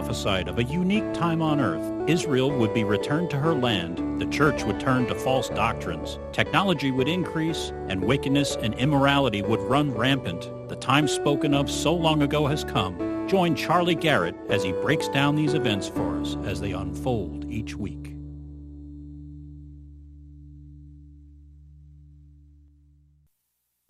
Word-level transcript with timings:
Prophesied 0.00 0.48
of 0.48 0.58
a 0.58 0.64
unique 0.64 1.12
time 1.12 1.42
on 1.42 1.60
earth. 1.60 2.08
Israel 2.08 2.50
would 2.50 2.72
be 2.72 2.84
returned 2.84 3.28
to 3.28 3.36
her 3.36 3.52
land, 3.52 4.18
the 4.18 4.24
church 4.24 4.64
would 4.64 4.80
turn 4.80 5.06
to 5.08 5.14
false 5.14 5.50
doctrines, 5.50 6.18
technology 6.32 6.90
would 6.90 7.06
increase, 7.06 7.74
and 7.88 8.02
wickedness 8.02 8.56
and 8.62 8.72
immorality 8.76 9.42
would 9.42 9.60
run 9.60 9.92
rampant. 9.94 10.50
The 10.70 10.76
time 10.76 11.06
spoken 11.06 11.52
of 11.52 11.70
so 11.70 11.92
long 11.94 12.22
ago 12.22 12.46
has 12.46 12.64
come. 12.64 13.28
Join 13.28 13.54
Charlie 13.54 13.94
Garrett 13.94 14.34
as 14.48 14.62
he 14.62 14.72
breaks 14.72 15.06
down 15.08 15.36
these 15.36 15.52
events 15.52 15.86
for 15.88 16.18
us 16.18 16.34
as 16.44 16.62
they 16.62 16.72
unfold 16.72 17.44
each 17.50 17.76
week. 17.76 18.14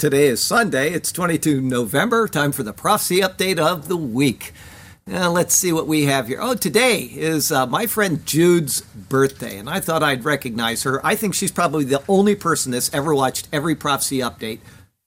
Today 0.01 0.27
is 0.27 0.43
Sunday. 0.43 0.93
It's 0.93 1.13
22 1.13 1.61
November. 1.61 2.27
Time 2.27 2.51
for 2.51 2.65
the 2.65 2.73
prophecy 2.73 3.21
update 3.21 3.59
of 3.59 3.87
the 3.87 3.99
week. 3.99 4.53
Now, 5.11 5.33
let's 5.33 5.55
see 5.55 5.73
what 5.73 5.89
we 5.89 6.05
have 6.05 6.29
here. 6.29 6.39
Oh, 6.41 6.55
today 6.55 6.99
is 7.01 7.51
uh, 7.51 7.67
my 7.67 7.89
friend 7.89 8.25
Jude's 8.25 8.83
birthday, 8.83 9.59
and 9.59 9.69
I 9.69 9.81
thought 9.81 10.05
I'd 10.05 10.25
recognize 10.25 10.85
her. 10.85 11.05
I 11.05 11.17
think 11.17 11.35
she's 11.35 11.51
probably 11.51 11.83
the 11.83 12.05
only 12.09 12.37
person 12.37 12.71
that's 12.71 12.95
ever 12.95 13.13
watched 13.13 13.49
every 13.53 13.75
prophecy 13.75 14.19
update 14.19 14.61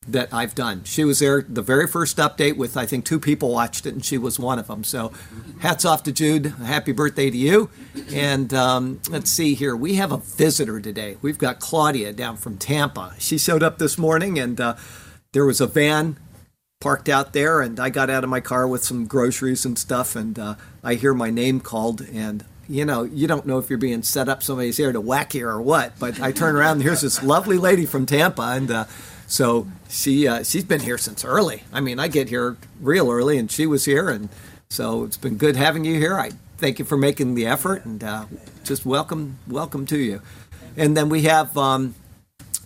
that 0.05 0.34
I've 0.34 0.55
done. 0.55 0.84
She 0.84 1.05
was 1.05 1.19
there 1.19 1.41
the 1.41 1.61
very 1.61 1.88
first 1.88 2.17
update 2.17 2.58
with, 2.58 2.75
I 2.75 2.86
think, 2.86 3.05
two 3.05 3.17
people 3.17 3.53
watched 3.53 3.86
it, 3.86 3.94
and 3.94 4.03
she 4.03 4.17
was 4.17 4.38
one 4.38 4.59
of 4.59 4.67
them. 4.67 4.83
So, 4.83 5.13
hats 5.59 5.86
off 5.86 6.03
to 6.03 6.11
Jude. 6.11 6.47
Happy 6.47 6.91
birthday 6.91 7.30
to 7.30 7.38
you. 7.38 7.69
And 8.11 8.53
um, 8.53 9.00
let's 9.09 9.31
see 9.31 9.53
here. 9.53 9.73
We 9.73 9.95
have 9.95 10.11
a 10.11 10.17
visitor 10.17 10.81
today. 10.81 11.16
We've 11.22 11.38
got 11.38 11.61
Claudia 11.61 12.11
down 12.11 12.35
from 12.35 12.58
Tampa. 12.58 13.13
She 13.19 13.38
showed 13.38 13.63
up 13.63 13.78
this 13.78 13.97
morning, 13.97 14.38
and 14.38 14.59
uh, 14.59 14.75
there 15.31 15.45
was 15.45 15.61
a 15.61 15.67
van 15.67 16.17
parked 16.84 17.08
out 17.08 17.31
there, 17.31 17.62
and 17.62 17.80
I 17.80 17.89
got 17.89 18.09
out 18.09 18.26
of 18.26 18.30
my 18.30 18.42
car 18.42 18.67
with 18.67 18.84
some 18.84 19.06
groceries 19.08 19.64
and 19.64 19.80
stuff, 19.80 20.17
and 20.17 20.38
uh, 20.38 20.56
I 20.84 20.95
hear 20.95 21.14
my 21.14 21.30
name 21.30 21.62
called, 21.62 22.02
and 22.02 22.44
you 22.67 22.84
know, 22.84 23.03
you 23.03 23.25
don't 23.25 23.45
know 23.45 23.58
if 23.58 23.70
you're 23.70 23.80
being 23.80 24.03
set 24.03 24.28
up, 24.28 24.44
somebody's 24.44 24.75
here 24.75 24.92
to 24.92 25.00
whack 25.00 25.34
you 25.34 25.48
or 25.48 25.62
what. 25.62 25.98
But 25.98 26.20
I 26.20 26.34
turn 26.34 26.58
around, 26.58 26.73
and 26.73 26.84
here's 26.84 27.00
this 27.00 27.23
lovely 27.23 27.58
lady 27.58 27.86
from 27.86 28.06
Tampa, 28.06 28.42
and 28.42 28.70
uh, 28.70 28.86
so 29.28 29.66
she 29.88 30.28
uh, 30.28 30.44
she's 30.44 30.66
been 30.66 30.81
here 30.81 30.98
since 30.98 31.23
early. 31.23 31.64
I 31.72 31.80
mean, 31.80 32.00
I 32.00 32.09
get 32.09 32.28
here 32.28 32.58
real 32.81 33.09
early, 33.09 33.38
and 33.38 33.50
she 33.50 33.66
was 33.66 33.86
here, 33.86 34.09
and 34.09 34.28
so 34.68 35.06
it's 35.06 35.18
been 35.18 35.38
good 35.38 35.56
having 35.56 35.86
you 35.86 35.97
here. 35.97 36.20
I 36.20 36.31
thank 36.58 36.80
you 36.80 36.86
for 36.86 36.97
making 36.97 37.36
the 37.36 37.45
effort, 37.45 37.86
and 37.86 38.03
uh, 38.03 38.25
just 38.66 38.86
welcome 38.86 39.40
welcome 39.47 39.86
to 39.86 39.97
you. 39.97 40.22
And 40.75 40.97
then 40.97 41.08
we 41.08 41.22
have. 41.23 41.58
Um, 41.58 41.95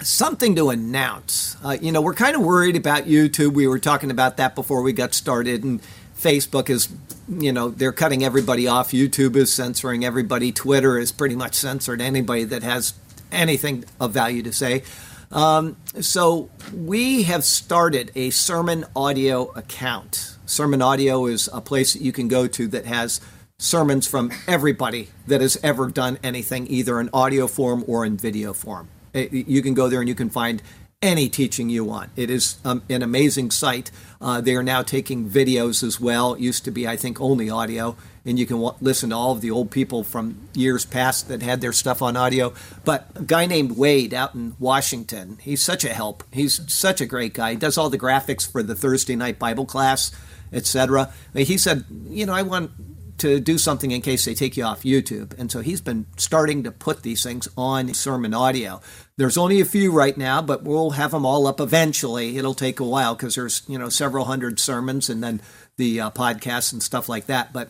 something 0.01 0.55
to 0.55 0.69
announce. 0.69 1.57
Uh, 1.63 1.77
you 1.79 1.91
know, 1.91 2.01
we're 2.01 2.13
kind 2.13 2.35
of 2.35 2.41
worried 2.41 2.75
about 2.75 3.05
YouTube. 3.05 3.53
We 3.53 3.67
were 3.67 3.79
talking 3.79 4.11
about 4.11 4.37
that 4.37 4.55
before 4.55 4.81
we 4.81 4.93
got 4.93 5.13
started, 5.13 5.63
and 5.63 5.81
Facebook 6.17 6.69
is, 6.69 6.89
you 7.27 7.51
know, 7.51 7.69
they're 7.69 7.91
cutting 7.91 8.23
everybody 8.23 8.67
off. 8.67 8.91
YouTube 8.91 9.35
is 9.35 9.51
censoring 9.51 10.05
everybody. 10.05 10.51
Twitter 10.51 10.97
is 10.97 11.11
pretty 11.11 11.35
much 11.35 11.55
censored 11.55 12.01
anybody 12.01 12.43
that 12.45 12.63
has 12.63 12.93
anything 13.31 13.85
of 13.99 14.11
value 14.11 14.43
to 14.43 14.53
say. 14.53 14.83
Um, 15.31 15.75
so 15.99 16.49
we 16.73 17.23
have 17.23 17.43
started 17.43 18.11
a 18.15 18.29
sermon 18.29 18.85
audio 18.95 19.51
account. 19.51 20.37
Sermon 20.45 20.81
audio 20.81 21.25
is 21.25 21.49
a 21.51 21.59
place 21.59 21.93
that 21.93 22.01
you 22.01 22.13
can 22.13 22.29
go 22.29 22.47
to 22.47 22.67
that 22.69 22.85
has 22.85 23.19
sermons 23.59 24.07
from 24.07 24.31
everybody 24.47 25.09
that 25.25 25.41
has 25.41 25.57
ever 25.61 25.89
done 25.89 26.17
anything, 26.23 26.67
either 26.67 26.99
in 26.99 27.09
audio 27.11 27.47
form 27.47 27.83
or 27.87 28.05
in 28.05 28.15
video 28.15 28.53
form. 28.53 28.87
Uh, 29.17 29.27
you 29.31 29.61
can 29.61 29.73
go 29.73 29.89
there 29.89 29.99
and 29.99 30.07
you 30.07 30.15
can 30.15 30.29
find 30.29 30.61
any 31.01 31.29
teaching 31.29 31.69
you 31.69 31.83
want. 31.83 32.09
It 32.15 32.29
is 32.29 32.57
um, 32.65 32.81
an 32.89 33.03
amazing 33.03 33.51
site. 33.51 33.91
Uh, 34.19 34.41
they 34.41 34.55
are 34.55 34.63
now 34.63 34.81
taking 34.81 35.29
videos 35.29 35.83
as 35.83 35.99
well. 35.99 36.33
It 36.33 36.41
used 36.41 36.65
to 36.65 36.71
be, 36.71 36.87
I 36.87 36.95
think, 36.95 37.21
only 37.21 37.49
audio, 37.49 37.95
and 38.25 38.39
you 38.39 38.47
can 38.47 38.57
w- 38.57 38.75
listen 38.81 39.11
to 39.11 39.15
all 39.15 39.31
of 39.33 39.41
the 39.41 39.51
old 39.51 39.69
people 39.69 40.03
from 40.03 40.49
years 40.53 40.85
past 40.85 41.27
that 41.27 41.43
had 41.43 41.61
their 41.61 41.73
stuff 41.73 42.01
on 42.01 42.17
audio. 42.17 42.51
But 42.83 43.09
a 43.15 43.21
guy 43.21 43.45
named 43.45 43.77
Wade 43.77 44.13
out 44.13 44.33
in 44.33 44.55
Washington, 44.59 45.37
he's 45.41 45.61
such 45.61 45.83
a 45.83 45.93
help. 45.93 46.23
He's 46.31 46.61
such 46.71 46.99
a 46.99 47.05
great 47.05 47.35
guy. 47.35 47.51
He 47.51 47.57
does 47.57 47.77
all 47.77 47.91
the 47.91 47.99
graphics 47.99 48.51
for 48.51 48.63
the 48.63 48.75
Thursday 48.75 49.15
night 49.15 49.37
Bible 49.37 49.65
class, 49.65 50.11
etc. 50.51 51.13
He 51.35 51.59
said, 51.59 51.85
you 52.09 52.25
know, 52.25 52.33
I 52.33 52.41
want 52.41 52.71
to 53.17 53.39
do 53.39 53.57
something 53.57 53.91
in 53.91 54.01
case 54.01 54.25
they 54.25 54.33
take 54.33 54.57
you 54.57 54.63
off 54.63 54.83
YouTube. 54.83 55.37
And 55.39 55.51
so 55.51 55.61
he's 55.61 55.81
been 55.81 56.05
starting 56.17 56.63
to 56.63 56.71
put 56.71 57.03
these 57.03 57.23
things 57.23 57.47
on 57.57 57.93
sermon 57.93 58.33
audio. 58.33 58.79
There's 59.17 59.37
only 59.37 59.59
a 59.59 59.65
few 59.65 59.91
right 59.91 60.15
now, 60.17 60.41
but 60.41 60.63
we'll 60.63 60.91
have 60.91 61.11
them 61.11 61.25
all 61.25 61.47
up 61.47 61.59
eventually. 61.59 62.37
It'll 62.37 62.53
take 62.53 62.79
a 62.79 62.85
while 62.85 63.15
because 63.15 63.35
there's, 63.35 63.63
you 63.67 63.79
know, 63.79 63.89
several 63.89 64.25
hundred 64.25 64.59
sermons 64.59 65.09
and 65.09 65.23
then 65.23 65.41
the 65.77 65.99
uh, 66.01 66.11
podcasts 66.11 66.71
and 66.71 66.83
stuff 66.83 67.09
like 67.09 67.25
that. 67.25 67.53
But 67.53 67.69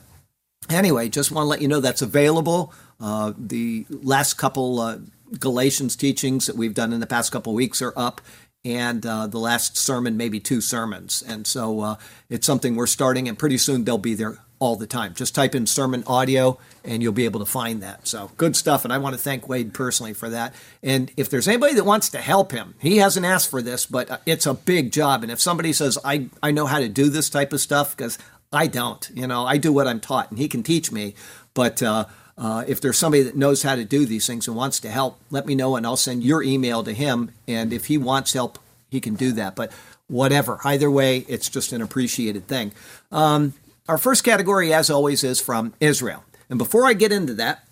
anyway, 0.69 1.09
just 1.09 1.31
want 1.31 1.45
to 1.45 1.49
let 1.49 1.61
you 1.61 1.67
know 1.67 1.79
that's 1.79 2.01
available. 2.01 2.73
Uh, 2.99 3.33
the 3.37 3.85
last 3.89 4.33
couple 4.33 4.79
uh, 4.79 4.97
Galatians 5.39 5.95
teachings 5.95 6.47
that 6.47 6.55
we've 6.55 6.73
done 6.73 6.93
in 6.93 6.99
the 6.99 7.07
past 7.07 7.31
couple 7.31 7.53
weeks 7.53 7.81
are 7.81 7.93
up 7.95 8.21
and 8.67 9.05
uh, 9.05 9.27
the 9.27 9.39
last 9.39 9.77
sermon, 9.77 10.17
maybe 10.17 10.39
two 10.39 10.61
sermons. 10.61 11.23
And 11.25 11.47
so 11.47 11.79
uh, 11.81 11.95
it's 12.29 12.45
something 12.45 12.75
we're 12.75 12.87
starting, 12.87 13.27
and 13.27 13.39
pretty 13.39 13.57
soon 13.57 13.85
they'll 13.85 13.97
be 13.97 14.13
there 14.13 14.39
all 14.59 14.75
the 14.75 14.87
time. 14.87 15.13
Just 15.13 15.35
type 15.35 15.53
in 15.53 15.67
sermon 15.67 16.03
audio 16.07 16.57
and 16.83 17.03
you'll 17.03 17.13
be 17.13 17.25
able 17.25 17.39
to 17.39 17.45
find 17.45 17.83
that. 17.83 18.07
So 18.07 18.31
good 18.37 18.55
stuff. 18.55 18.83
And 18.83 18.91
I 18.91 18.97
want 18.97 19.15
to 19.15 19.21
thank 19.21 19.47
Wade 19.47 19.73
personally 19.73 20.13
for 20.13 20.29
that. 20.29 20.53
And 20.81 21.11
if 21.15 21.29
there's 21.29 21.47
anybody 21.47 21.75
that 21.75 21.83
wants 21.83 22.09
to 22.09 22.17
help 22.17 22.51
him, 22.51 22.73
he 22.79 22.97
hasn't 22.97 23.25
asked 23.25 23.51
for 23.51 23.61
this, 23.61 23.85
but 23.85 24.09
uh, 24.09 24.17
it's 24.25 24.47
a 24.47 24.55
big 24.55 24.91
job. 24.91 25.21
And 25.21 25.31
if 25.31 25.39
somebody 25.39 25.73
says, 25.73 25.97
I, 26.03 26.29
I 26.41 26.51
know 26.51 26.65
how 26.65 26.79
to 26.79 26.89
do 26.89 27.09
this 27.09 27.29
type 27.29 27.53
of 27.53 27.61
stuff, 27.61 27.95
because 27.95 28.17
I 28.51 28.65
don't, 28.65 29.07
you 29.13 29.27
know, 29.27 29.45
I 29.45 29.57
do 29.57 29.71
what 29.71 29.87
I'm 29.87 29.99
taught 29.99 30.31
and 30.31 30.39
he 30.39 30.47
can 30.47 30.63
teach 30.63 30.91
me. 30.91 31.13
But, 31.53 31.83
uh, 31.83 32.05
uh, 32.37 32.63
if 32.67 32.79
there's 32.79 32.97
somebody 32.97 33.23
that 33.23 33.35
knows 33.35 33.63
how 33.63 33.75
to 33.75 33.83
do 33.83 34.05
these 34.05 34.27
things 34.27 34.47
and 34.47 34.55
wants 34.55 34.79
to 34.81 34.89
help, 34.89 35.19
let 35.31 35.45
me 35.45 35.55
know 35.55 35.75
and 35.75 35.85
I'll 35.85 35.97
send 35.97 36.23
your 36.23 36.43
email 36.43 36.83
to 36.83 36.93
him. 36.93 37.31
And 37.47 37.73
if 37.73 37.85
he 37.85 37.97
wants 37.97 38.33
help, 38.33 38.59
he 38.89 39.01
can 39.01 39.15
do 39.15 39.31
that. 39.33 39.55
But 39.55 39.71
whatever, 40.07 40.59
either 40.63 40.89
way, 40.91 41.25
it's 41.27 41.49
just 41.49 41.73
an 41.73 41.81
appreciated 41.81 42.47
thing. 42.47 42.73
Um, 43.11 43.53
our 43.87 43.97
first 43.97 44.23
category, 44.23 44.73
as 44.73 44.89
always, 44.89 45.23
is 45.23 45.41
from 45.41 45.73
Israel. 45.79 46.23
And 46.49 46.59
before 46.59 46.85
I 46.85 46.93
get 46.93 47.11
into 47.11 47.33
that, 47.35 47.67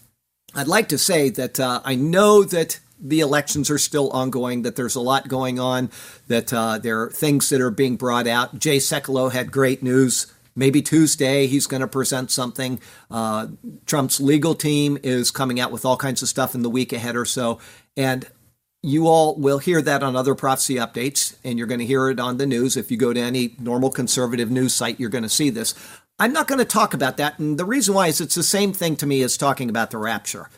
I'd 0.55 0.67
like 0.67 0.89
to 0.89 0.97
say 0.97 1.29
that 1.31 1.59
uh, 1.59 1.81
I 1.83 1.95
know 1.95 2.43
that 2.43 2.79
the 2.99 3.19
elections 3.19 3.69
are 3.69 3.77
still 3.77 4.09
ongoing, 4.11 4.61
that 4.61 4.77
there's 4.77 4.95
a 4.95 5.01
lot 5.01 5.27
going 5.27 5.59
on, 5.59 5.91
that 6.27 6.53
uh, 6.53 6.77
there 6.79 7.01
are 7.01 7.09
things 7.09 7.49
that 7.49 7.61
are 7.61 7.71
being 7.71 7.97
brought 7.97 8.25
out. 8.25 8.57
Jay 8.57 8.77
Sekulow 8.77 9.31
had 9.31 9.51
great 9.51 9.83
news. 9.83 10.33
Maybe 10.55 10.81
Tuesday 10.81 11.47
he's 11.47 11.67
going 11.67 11.81
to 11.81 11.87
present 11.87 12.31
something. 12.31 12.79
Uh, 13.11 13.47
Trump's 13.85 14.19
legal 14.19 14.55
team 14.55 14.97
is 15.03 15.31
coming 15.31 15.59
out 15.59 15.71
with 15.71 15.85
all 15.85 15.97
kinds 15.97 16.21
of 16.21 16.29
stuff 16.29 16.55
in 16.55 16.61
the 16.61 16.69
week 16.69 16.93
ahead 16.93 17.15
or 17.15 17.25
so. 17.25 17.59
And 17.97 18.25
you 18.81 19.07
all 19.07 19.35
will 19.35 19.57
hear 19.57 19.81
that 19.81 20.03
on 20.03 20.15
other 20.15 20.35
prophecy 20.35 20.75
updates, 20.75 21.35
and 21.43 21.57
you're 21.57 21.67
going 21.67 21.79
to 21.79 21.85
hear 21.87 22.07
it 22.09 22.19
on 22.19 22.37
the 22.37 22.45
news. 22.45 22.77
If 22.77 22.91
you 22.91 22.97
go 22.97 23.13
to 23.13 23.19
any 23.19 23.55
normal 23.59 23.89
conservative 23.89 24.51
news 24.51 24.75
site, 24.75 24.99
you're 24.99 25.09
going 25.09 25.23
to 25.23 25.29
see 25.29 25.49
this. 25.49 25.73
I'm 26.19 26.31
not 26.31 26.47
going 26.47 26.59
to 26.59 26.65
talk 26.65 26.93
about 26.93 27.17
that. 27.17 27.39
And 27.39 27.57
the 27.57 27.65
reason 27.65 27.95
why 27.95 28.07
is 28.07 28.21
it's 28.21 28.35
the 28.35 28.43
same 28.43 28.73
thing 28.73 28.95
to 28.97 29.07
me 29.07 29.23
as 29.23 29.37
talking 29.37 29.69
about 29.69 29.89
the 29.89 29.97
rapture. 29.97 30.49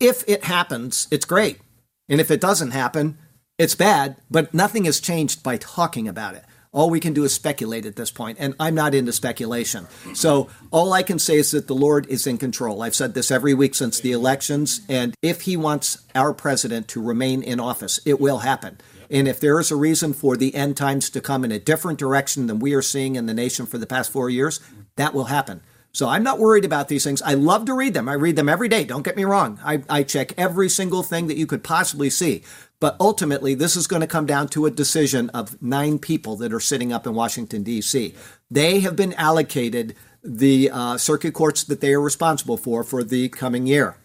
If 0.00 0.28
it 0.28 0.44
happens, 0.44 1.06
it's 1.10 1.24
great. 1.24 1.60
And 2.08 2.20
if 2.20 2.30
it 2.30 2.40
doesn't 2.40 2.72
happen, 2.72 3.16
it's 3.58 3.74
bad, 3.74 4.16
but 4.30 4.52
nothing 4.52 4.84
has 4.84 5.00
changed 5.00 5.42
by 5.42 5.56
talking 5.56 6.08
about 6.08 6.34
it. 6.34 6.44
All 6.78 6.90
we 6.90 7.00
can 7.00 7.12
do 7.12 7.24
is 7.24 7.34
speculate 7.34 7.86
at 7.86 7.96
this 7.96 8.12
point, 8.12 8.38
and 8.38 8.54
I'm 8.60 8.76
not 8.76 8.94
into 8.94 9.12
speculation. 9.12 9.88
So 10.14 10.48
all 10.70 10.92
I 10.92 11.02
can 11.02 11.18
say 11.18 11.34
is 11.34 11.50
that 11.50 11.66
the 11.66 11.74
Lord 11.74 12.06
is 12.06 12.24
in 12.24 12.38
control. 12.38 12.82
I've 12.82 12.94
said 12.94 13.14
this 13.14 13.32
every 13.32 13.52
week 13.52 13.74
since 13.74 13.98
the 13.98 14.12
elections, 14.12 14.82
and 14.88 15.12
if 15.20 15.40
He 15.40 15.56
wants 15.56 15.98
our 16.14 16.32
president 16.32 16.86
to 16.90 17.02
remain 17.02 17.42
in 17.42 17.58
office, 17.58 17.98
it 18.06 18.20
will 18.20 18.38
happen. 18.38 18.78
And 19.10 19.26
if 19.26 19.40
there 19.40 19.58
is 19.58 19.72
a 19.72 19.76
reason 19.76 20.12
for 20.12 20.36
the 20.36 20.54
end 20.54 20.76
times 20.76 21.10
to 21.10 21.20
come 21.20 21.44
in 21.44 21.50
a 21.50 21.58
different 21.58 21.98
direction 21.98 22.46
than 22.46 22.60
we 22.60 22.74
are 22.74 22.82
seeing 22.82 23.16
in 23.16 23.26
the 23.26 23.34
nation 23.34 23.66
for 23.66 23.78
the 23.78 23.84
past 23.84 24.12
four 24.12 24.30
years, 24.30 24.60
that 24.94 25.12
will 25.12 25.24
happen. 25.24 25.62
So 25.98 26.08
I'm 26.08 26.22
not 26.22 26.38
worried 26.38 26.64
about 26.64 26.86
these 26.86 27.02
things. 27.02 27.20
I 27.22 27.34
love 27.34 27.64
to 27.64 27.74
read 27.74 27.92
them. 27.92 28.08
I 28.08 28.12
read 28.12 28.36
them 28.36 28.48
every 28.48 28.68
day. 28.68 28.84
Don't 28.84 29.02
get 29.02 29.16
me 29.16 29.24
wrong. 29.24 29.58
I, 29.64 29.82
I 29.90 30.04
check 30.04 30.32
every 30.38 30.68
single 30.68 31.02
thing 31.02 31.26
that 31.26 31.36
you 31.36 31.44
could 31.44 31.64
possibly 31.64 32.08
see. 32.08 32.44
But 32.78 32.96
ultimately, 33.00 33.56
this 33.56 33.74
is 33.74 33.88
going 33.88 34.02
to 34.02 34.06
come 34.06 34.24
down 34.24 34.46
to 34.50 34.66
a 34.66 34.70
decision 34.70 35.28
of 35.30 35.60
nine 35.60 35.98
people 35.98 36.36
that 36.36 36.52
are 36.52 36.60
sitting 36.60 36.92
up 36.92 37.04
in 37.04 37.14
Washington, 37.14 37.64
D.C. 37.64 38.14
They 38.48 38.78
have 38.78 38.94
been 38.94 39.12
allocated 39.14 39.96
the 40.22 40.70
uh, 40.72 40.98
circuit 40.98 41.34
courts 41.34 41.64
that 41.64 41.80
they 41.80 41.92
are 41.94 42.00
responsible 42.00 42.58
for 42.58 42.84
for 42.84 43.02
the 43.02 43.28
coming 43.30 43.66
year. 43.66 43.96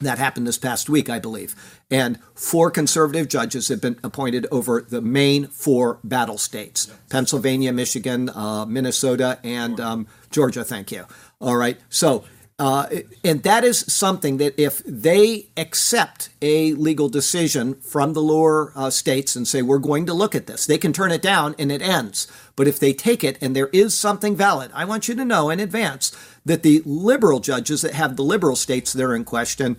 That 0.00 0.18
happened 0.18 0.46
this 0.46 0.58
past 0.58 0.88
week, 0.88 1.10
I 1.10 1.18
believe. 1.18 1.56
And 1.90 2.20
four 2.32 2.70
conservative 2.70 3.26
judges 3.26 3.66
have 3.66 3.80
been 3.80 3.98
appointed 4.04 4.46
over 4.52 4.80
the 4.80 5.00
main 5.00 5.48
four 5.48 5.98
battle 6.04 6.38
states 6.38 6.86
Pennsylvania, 7.10 7.72
Michigan, 7.72 8.28
uh, 8.28 8.64
Minnesota, 8.64 9.40
and 9.42 9.80
um, 9.80 10.06
Georgia. 10.30 10.62
Thank 10.62 10.92
you. 10.92 11.04
All 11.40 11.56
right. 11.56 11.78
So, 11.88 12.24
uh, 12.58 12.88
and 13.22 13.44
that 13.44 13.62
is 13.62 13.80
something 13.92 14.38
that 14.38 14.58
if 14.60 14.82
they 14.84 15.46
accept 15.56 16.30
a 16.42 16.72
legal 16.72 17.08
decision 17.08 17.76
from 17.76 18.14
the 18.14 18.20
lower 18.20 18.72
uh, 18.74 18.90
states 18.90 19.36
and 19.36 19.46
say, 19.46 19.62
we're 19.62 19.78
going 19.78 20.06
to 20.06 20.14
look 20.14 20.34
at 20.34 20.48
this, 20.48 20.66
they 20.66 20.78
can 20.78 20.92
turn 20.92 21.12
it 21.12 21.22
down 21.22 21.54
and 21.56 21.70
it 21.70 21.80
ends. 21.80 22.26
But 22.56 22.66
if 22.66 22.80
they 22.80 22.92
take 22.92 23.22
it 23.22 23.38
and 23.40 23.54
there 23.54 23.68
is 23.68 23.94
something 23.94 24.34
valid, 24.34 24.72
I 24.74 24.84
want 24.86 25.06
you 25.06 25.14
to 25.14 25.24
know 25.24 25.50
in 25.50 25.60
advance 25.60 26.16
that 26.44 26.64
the 26.64 26.82
liberal 26.84 27.38
judges 27.38 27.82
that 27.82 27.94
have 27.94 28.16
the 28.16 28.24
liberal 28.24 28.56
states 28.56 28.92
that 28.92 29.04
are 29.04 29.14
in 29.14 29.24
question 29.24 29.76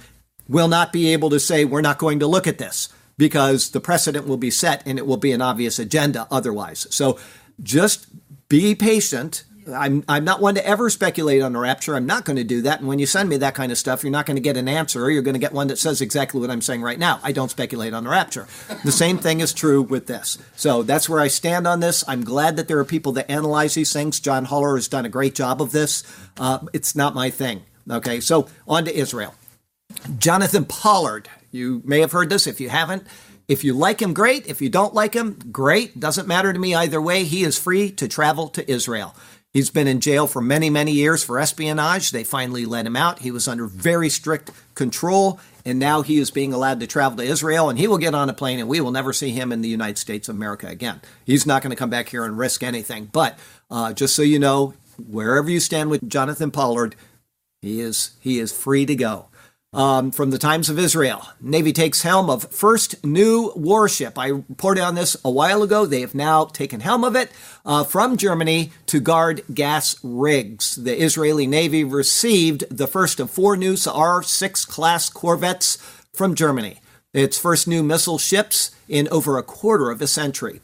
will 0.48 0.70
not 0.70 0.94
be 0.94 1.12
able 1.12 1.30
to 1.32 1.40
say, 1.40 1.66
we're 1.66 1.82
not 1.82 1.98
going 1.98 2.20
to 2.20 2.28
look 2.28 2.48
at 2.48 2.60
this 2.60 2.88
because 3.18 3.72
the 3.72 3.82
precedent 3.82 4.26
will 4.26 4.38
be 4.38 4.50
set 4.50 4.82
and 4.88 4.98
it 4.98 5.06
will 5.06 5.18
be 5.18 5.34
an 5.34 5.42
obvious 5.42 5.80
agenda 5.80 6.28
otherwise. 6.32 6.88
So 6.90 7.20
just 7.62 8.08
be 8.48 8.74
patient 8.74 9.44
I'm, 9.74 10.04
I'm 10.08 10.24
not 10.24 10.42
one 10.42 10.56
to 10.56 10.66
ever 10.66 10.90
speculate 10.90 11.42
on 11.42 11.54
the 11.54 11.60
rapture. 11.60 11.96
I'm 11.96 12.06
not 12.06 12.26
going 12.26 12.38
to 12.38 12.44
do 12.44 12.62
that. 12.64 12.80
And 12.80 12.88
when 12.88 13.00
you 13.00 13.06
send 13.06 13.30
me 13.30 13.38
that 13.38 13.56
kind 13.56 13.72
of 13.72 13.78
stuff, 13.78 14.04
you're 14.04 14.12
not 14.12 14.26
going 14.26 14.36
to 14.36 14.42
get 14.42 14.58
an 14.58 14.68
answer. 14.68 15.10
You're 15.10 15.22
going 15.22 15.34
to 15.34 15.40
get 15.40 15.54
one 15.54 15.68
that 15.68 15.78
says 15.78 16.02
exactly 16.02 16.40
what 16.42 16.50
I'm 16.50 16.62
saying 16.62 16.82
right 16.82 17.00
now. 17.00 17.20
I 17.24 17.32
don't 17.32 17.50
speculate 17.52 17.94
on 17.94 18.04
the 18.04 18.10
rapture. 18.10 18.48
The 18.84 18.92
same 18.92 19.18
thing 19.18 19.40
is 19.40 19.54
true 19.54 19.82
with 19.82 20.08
this. 20.08 20.38
So 20.56 20.84
that's 20.84 21.08
where 21.08 21.20
I 21.20 21.28
stand 21.28 21.68
on 21.68 21.80
this. 21.80 22.04
I'm 22.08 22.24
glad 22.24 22.58
that 22.58 22.68
there 22.68 22.80
are 22.80 22.86
people 22.86 23.12
that 23.14 23.30
analyze 23.30 23.76
these 23.76 23.94
things. 23.94 24.20
John 24.20 24.46
Haller 24.46 24.76
has 24.76 24.88
done 24.88 25.06
a 25.06 25.10
great 25.10 25.36
job 25.36 25.62
of 25.62 25.72
this. 25.72 26.04
Uh, 26.40 26.60
it's 26.74 26.96
not 26.96 27.16
my 27.16 27.30
thing. 27.30 27.64
Okay, 27.90 28.20
so 28.20 28.48
on 28.68 28.86
to 28.86 28.96
Israel. 28.96 29.34
Jonathan 30.18 30.66
Pollard. 30.66 31.30
You 31.52 31.82
may 31.84 32.00
have 32.00 32.12
heard 32.12 32.30
this. 32.30 32.46
If 32.46 32.60
you 32.60 32.70
haven't, 32.70 33.08
if 33.48 33.64
you 33.64 33.74
like 33.74 34.00
him, 34.00 34.14
great. 34.14 34.46
If 34.46 34.62
you 34.62 34.70
don't 34.70 34.94
like 34.94 35.16
him, 35.16 35.40
great. 35.52 36.00
Doesn't 36.00 36.28
matter 36.28 36.54
to 36.54 36.60
me 36.60 36.76
either 36.76 37.02
way. 37.02 37.24
He 37.24 37.44
is 37.44 37.58
free 37.58 37.90
to 37.94 38.08
travel 38.08 38.48
to 38.50 38.72
Israel. 38.72 39.16
He's 39.52 39.72
been 39.72 39.88
in 39.88 40.00
jail 40.00 40.28
for 40.28 40.42
many, 40.42 40.70
many 40.70 40.92
years 40.92 41.24
for 41.24 41.40
espionage. 41.40 42.12
They 42.12 42.24
finally 42.24 42.66
let 42.66 42.86
him 42.86 42.96
out. 42.96 43.20
He 43.20 43.32
was 43.32 43.48
under 43.48 43.66
very 43.66 44.08
strict 44.08 44.52
control, 44.76 45.40
and 45.66 45.80
now 45.80 46.04
he 46.04 46.20
is 46.20 46.30
being 46.30 46.54
allowed 46.54 46.80
to 46.82 46.88
travel 46.88 47.18
to 47.18 47.24
Israel, 47.24 47.68
and 47.68 47.80
he 47.80 47.88
will 47.88 47.98
get 47.98 48.14
on 48.14 48.30
a 48.30 48.34
plane, 48.34 48.60
and 48.60 48.70
we 48.70 48.80
will 48.80 48.92
never 48.92 49.12
see 49.12 49.32
him 49.32 49.52
in 49.52 49.62
the 49.62 49.70
United 49.70 49.98
States 49.98 50.30
of 50.30 50.36
America 50.36 50.68
again. 50.68 51.02
He's 51.26 51.48
not 51.48 51.64
going 51.64 51.72
to 51.72 51.76
come 51.76 51.90
back 51.90 52.10
here 52.10 52.26
and 52.26 52.38
risk 52.38 52.62
anything. 52.62 53.06
But 53.06 53.40
uh, 53.72 53.94
just 53.94 54.16
so 54.16 54.22
you 54.22 54.38
know, 54.38 54.76
wherever 55.00 55.50
you 55.50 55.60
stand 55.60 55.90
with 55.90 56.08
Jonathan 56.08 56.52
Pollard, 56.52 56.96
he 57.60 57.82
is 57.82 58.12
he 58.20 58.40
is 58.40 58.52
free 58.52 58.86
to 58.86 58.96
go 58.96 59.30
um, 59.72 60.12
from 60.12 60.32
the 60.32 60.38
Times 60.38 60.70
of 60.70 60.80
Israel. 60.80 61.28
Navy 61.40 61.72
takes 61.72 62.02
helm 62.02 62.30
of 62.30 62.52
first 62.52 63.04
new 63.06 63.52
warship. 63.56 64.18
I 64.18 64.28
reported 64.28 64.84
on 64.84 64.96
this 64.96 65.16
a 65.24 65.30
while 65.30 65.62
ago. 65.62 65.86
They 65.86 66.02
have 66.02 66.16
now 66.16 66.46
taken 66.46 66.80
helm 66.80 67.04
of 67.04 67.16
it 67.16 67.32
uh, 67.66 67.84
from 67.84 68.18
Germany 68.18 68.72
to 68.88 69.00
guard 69.00 69.44
gas 69.54 69.96
rigs. 70.04 70.76
The 70.76 71.00
Israeli 71.00 71.46
Navy 71.46 71.84
received 71.84 72.66
the 72.76 72.88
first 72.88 73.20
of 73.20 73.30
four 73.30 73.56
new 73.56 73.76
Sa'ar 73.76 74.24
6 74.24 74.66
class 74.66 75.10
corvettes 75.10 75.78
from 76.14 76.36
Germany. 76.36 76.80
Its 77.14 77.38
first 77.38 77.68
new 77.68 77.84
missile 77.84 78.18
ships 78.18 78.72
in 78.88 79.08
over 79.10 79.38
a 79.38 79.44
quarter 79.44 79.90
of 79.90 80.02
a 80.02 80.08
century, 80.08 80.62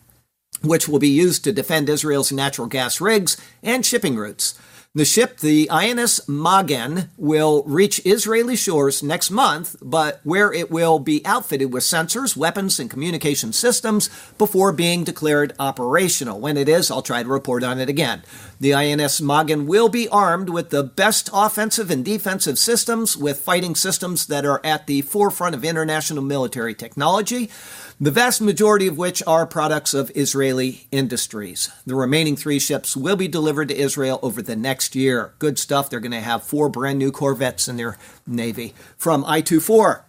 which 0.62 0.88
will 0.88 1.00
be 1.00 1.10
used 1.10 1.44
to 1.44 1.52
defend 1.52 1.90
Israel's 1.90 2.32
natural 2.32 2.68
gas 2.68 3.00
rigs 3.02 3.38
and 3.64 3.86
shipping 3.86 4.16
routes. 4.16 4.58
The 4.96 5.04
ship, 5.04 5.40
the 5.42 5.70
INS 5.70 6.26
Magen, 6.26 7.10
will 7.18 7.64
reach 7.66 8.00
Israeli 8.06 8.56
shores 8.56 9.04
next 9.04 9.30
month, 9.30 9.76
but 9.82 10.22
where 10.24 10.54
it 10.54 10.72
will 10.72 11.00
be 11.00 11.22
outfitted 11.26 11.74
with 11.74 11.84
sensors, 11.84 12.38
weapons, 12.38 12.80
and 12.80 12.90
communication 12.90 13.52
systems 13.52 14.10
before 14.38 14.72
being 14.72 15.04
declared 15.04 15.54
operational. 15.60 16.40
When 16.40 16.56
it 16.56 16.70
is, 16.70 16.90
I'll 16.90 17.02
try 17.02 17.24
to 17.24 17.28
report 17.28 17.62
on 17.62 17.78
it 17.78 17.90
again. 17.90 18.24
The 18.62 18.74
INS 18.74 19.22
Magen 19.22 19.68
will 19.68 19.90
be 19.90 20.08
armed 20.08 20.48
with 20.48 20.70
the 20.70 20.84
best 20.84 21.30
offensive 21.34 21.92
and 21.92 22.06
defensive 22.06 22.58
systems, 22.58 23.18
with 23.18 23.42
fighting 23.42 23.76
systems 23.76 24.28
that 24.28 24.46
are 24.46 24.62
at 24.64 24.88
the 24.88 25.02
forefront 25.02 25.56
of 25.56 25.66
international 25.66 26.24
military 26.24 26.74
technology 26.74 27.52
the 28.00 28.12
vast 28.12 28.42
majority 28.42 28.88
of 28.88 28.98
which 28.98 29.24
are 29.26 29.46
products 29.46 29.94
of 29.94 30.12
Israeli 30.16 30.88
industries. 30.92 31.72
The 31.86 31.96
remaining 31.96 32.36
three 32.36 32.60
ships 32.60 32.96
will 32.96 33.16
be 33.16 33.28
delivered 33.28 33.70
to 33.70 33.78
Israel 33.78 34.20
over 34.22 34.42
the 34.42 34.56
next 34.56 34.96
year. 34.96 35.34
Good 35.40 35.58
stuff. 35.58 35.90
They're 35.90 36.02
going 36.02 36.12
to 36.12 36.20
have 36.20 36.44
four 36.44 36.68
brand 36.68 37.00
new 37.00 37.12
corvettes 37.12 37.68
in 37.68 37.78
their 37.78 37.98
Navy. 38.28 38.74
From 38.98 39.24
I 39.26 39.42
24, 39.42 40.06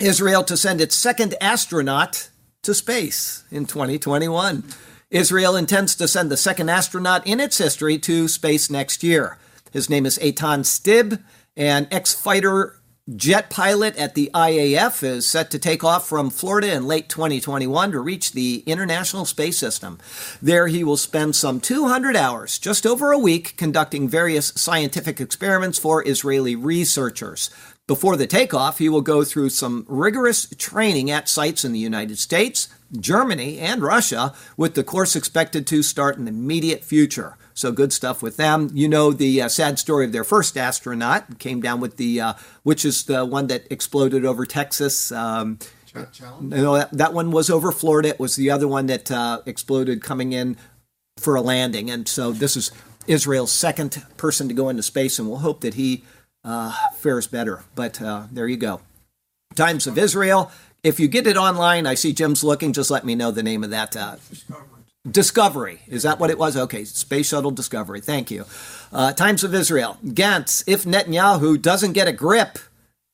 Israel 0.00 0.42
to 0.44 0.56
send 0.56 0.80
its 0.80 0.94
second 0.94 1.34
astronaut 1.40 2.30
to 2.62 2.72
space 2.72 3.44
in 3.50 3.66
2021. 3.66 4.64
Israel 5.10 5.56
intends 5.56 5.94
to 5.96 6.08
send 6.08 6.30
the 6.30 6.36
second 6.36 6.70
astronaut 6.70 7.26
in 7.26 7.40
its 7.40 7.58
history 7.58 7.98
to 7.98 8.28
space 8.28 8.70
next 8.70 9.02
year. 9.02 9.38
His 9.72 9.90
name 9.90 10.06
is 10.06 10.18
Eitan 10.18 10.60
Stib, 10.60 11.22
an 11.56 11.86
ex 11.90 12.14
fighter 12.14 12.79
jet 13.16 13.50
pilot 13.50 13.96
at 13.96 14.14
the 14.14 14.30
IAF 14.34 15.02
is 15.02 15.26
set 15.26 15.50
to 15.50 15.58
take 15.58 15.82
off 15.82 16.06
from 16.06 16.30
Florida 16.30 16.72
in 16.72 16.86
late 16.86 17.08
2021 17.08 17.92
to 17.92 18.00
reach 18.00 18.32
the 18.32 18.62
International 18.66 19.24
Space 19.24 19.58
System. 19.58 19.98
There, 20.40 20.68
he 20.68 20.84
will 20.84 20.96
spend 20.96 21.34
some 21.34 21.60
200 21.60 22.14
hours, 22.14 22.58
just 22.58 22.86
over 22.86 23.10
a 23.10 23.18
week, 23.18 23.56
conducting 23.56 24.08
various 24.08 24.52
scientific 24.54 25.20
experiments 25.20 25.78
for 25.78 26.06
Israeli 26.06 26.54
researchers. 26.54 27.50
Before 27.86 28.16
the 28.16 28.26
takeoff, 28.26 28.78
he 28.78 28.88
will 28.88 29.00
go 29.00 29.24
through 29.24 29.50
some 29.50 29.84
rigorous 29.88 30.46
training 30.58 31.10
at 31.10 31.28
sites 31.28 31.64
in 31.64 31.72
the 31.72 31.80
United 31.80 32.18
States, 32.18 32.68
Germany, 32.98 33.58
and 33.58 33.82
Russia, 33.82 34.34
with 34.56 34.74
the 34.74 34.84
course 34.84 35.16
expected 35.16 35.66
to 35.66 35.82
start 35.82 36.16
in 36.16 36.26
the 36.26 36.30
immediate 36.30 36.84
future. 36.84 37.36
So 37.54 37.72
good 37.72 37.92
stuff 37.92 38.22
with 38.22 38.36
them. 38.36 38.70
You 38.72 38.88
know 38.88 39.12
the 39.12 39.42
uh, 39.42 39.48
sad 39.48 39.78
story 39.78 40.06
of 40.06 40.12
their 40.12 40.24
first 40.24 40.56
astronaut 40.56 41.38
came 41.38 41.60
down 41.60 41.80
with 41.80 41.96
the, 41.96 42.20
uh, 42.20 42.32
which 42.62 42.84
is 42.84 43.04
the 43.04 43.24
one 43.24 43.48
that 43.48 43.66
exploded 43.70 44.24
over 44.24 44.46
Texas. 44.46 45.12
Um, 45.12 45.58
no, 46.40 46.76
that, 46.76 46.90
that, 46.92 47.12
one 47.12 47.32
was 47.32 47.50
over 47.50 47.72
Florida. 47.72 48.10
It 48.10 48.20
was 48.20 48.36
the 48.36 48.50
other 48.50 48.68
one 48.68 48.86
that 48.86 49.10
uh, 49.10 49.42
exploded 49.46 50.02
coming 50.02 50.32
in 50.32 50.56
for 51.18 51.34
a 51.34 51.40
landing. 51.40 51.90
And 51.90 52.06
so 52.06 52.32
this 52.32 52.56
is 52.56 52.70
Israel's 53.06 53.52
second 53.52 54.04
person 54.16 54.48
to 54.48 54.54
go 54.54 54.68
into 54.68 54.82
space, 54.82 55.18
and 55.18 55.28
we'll 55.28 55.38
hope 55.38 55.60
that 55.62 55.74
he 55.74 56.04
uh, 56.44 56.72
fares 56.94 57.26
better. 57.26 57.64
But 57.74 58.00
uh, 58.00 58.26
there 58.30 58.48
you 58.48 58.56
go. 58.56 58.80
Times 59.54 59.86
of 59.86 59.98
Israel. 59.98 60.50
If 60.82 60.98
you 60.98 61.08
get 61.08 61.26
it 61.26 61.36
online, 61.36 61.86
I 61.86 61.94
see 61.94 62.12
Jim's 62.12 62.42
looking. 62.42 62.72
Just 62.72 62.90
let 62.90 63.04
me 63.04 63.14
know 63.14 63.30
the 63.30 63.42
name 63.42 63.64
of 63.64 63.70
that. 63.70 63.96
Uh, 63.96 64.16
Discovery. 65.08 65.80
Is 65.88 66.02
that 66.02 66.18
what 66.18 66.28
it 66.28 66.38
was? 66.38 66.58
Okay, 66.58 66.84
Space 66.84 67.28
Shuttle 67.28 67.50
Discovery. 67.50 68.02
Thank 68.02 68.30
you. 68.30 68.44
Uh, 68.92 69.14
Times 69.14 69.42
of 69.42 69.54
Israel. 69.54 69.96
Gantz, 70.04 70.62
if 70.66 70.84
Netanyahu 70.84 71.60
doesn't 71.60 71.94
get 71.94 72.06
a 72.06 72.12
grip, 72.12 72.58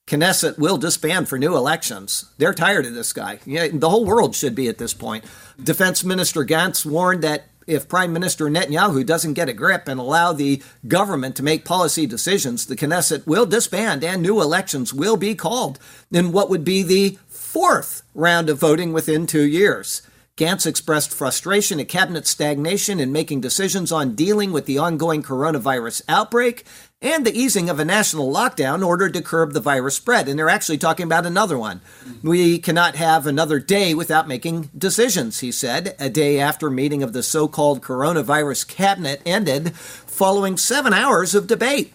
Knesset 0.08 0.58
will 0.58 0.78
disband 0.78 1.28
for 1.28 1.38
new 1.38 1.56
elections. 1.56 2.32
They're 2.38 2.52
tired 2.52 2.86
of 2.86 2.94
this 2.94 3.12
guy. 3.12 3.38
Yeah, 3.46 3.68
the 3.72 3.88
whole 3.88 4.04
world 4.04 4.34
should 4.34 4.56
be 4.56 4.66
at 4.66 4.78
this 4.78 4.94
point. 4.94 5.24
Defense 5.62 6.02
Minister 6.02 6.44
Gantz 6.44 6.84
warned 6.84 7.22
that 7.22 7.44
if 7.68 7.88
Prime 7.88 8.12
Minister 8.12 8.46
Netanyahu 8.46 9.06
doesn't 9.06 9.34
get 9.34 9.48
a 9.48 9.52
grip 9.52 9.86
and 9.86 10.00
allow 10.00 10.32
the 10.32 10.62
government 10.88 11.36
to 11.36 11.44
make 11.44 11.64
policy 11.64 12.04
decisions, 12.04 12.66
the 12.66 12.76
Knesset 12.76 13.28
will 13.28 13.46
disband 13.46 14.02
and 14.02 14.22
new 14.22 14.42
elections 14.42 14.92
will 14.92 15.16
be 15.16 15.36
called 15.36 15.78
in 16.10 16.32
what 16.32 16.50
would 16.50 16.64
be 16.64 16.82
the 16.82 17.18
fourth 17.28 18.02
round 18.12 18.50
of 18.50 18.58
voting 18.58 18.92
within 18.92 19.24
two 19.26 19.46
years. 19.46 20.02
Gantz 20.36 20.66
expressed 20.66 21.14
frustration 21.14 21.80
at 21.80 21.88
cabinet 21.88 22.26
stagnation 22.26 23.00
in 23.00 23.10
making 23.10 23.40
decisions 23.40 23.90
on 23.90 24.14
dealing 24.14 24.52
with 24.52 24.66
the 24.66 24.76
ongoing 24.76 25.22
coronavirus 25.22 26.02
outbreak 26.10 26.66
and 27.00 27.24
the 27.24 27.34
easing 27.34 27.70
of 27.70 27.80
a 27.80 27.86
national 27.86 28.30
lockdown 28.30 28.86
ordered 28.86 29.14
to 29.14 29.22
curb 29.22 29.54
the 29.54 29.60
virus 29.60 29.96
spread. 29.96 30.28
And 30.28 30.38
they're 30.38 30.50
actually 30.50 30.76
talking 30.76 31.04
about 31.04 31.24
another 31.24 31.56
one. 31.56 31.80
We 32.22 32.58
cannot 32.58 32.96
have 32.96 33.26
another 33.26 33.58
day 33.58 33.94
without 33.94 34.28
making 34.28 34.68
decisions, 34.76 35.40
he 35.40 35.50
said, 35.50 35.96
a 35.98 36.10
day 36.10 36.38
after 36.38 36.68
meeting 36.68 37.02
of 37.02 37.14
the 37.14 37.22
so 37.22 37.48
called 37.48 37.80
coronavirus 37.80 38.68
cabinet 38.68 39.22
ended 39.24 39.74
following 39.74 40.58
seven 40.58 40.92
hours 40.92 41.34
of 41.34 41.46
debate 41.46 41.94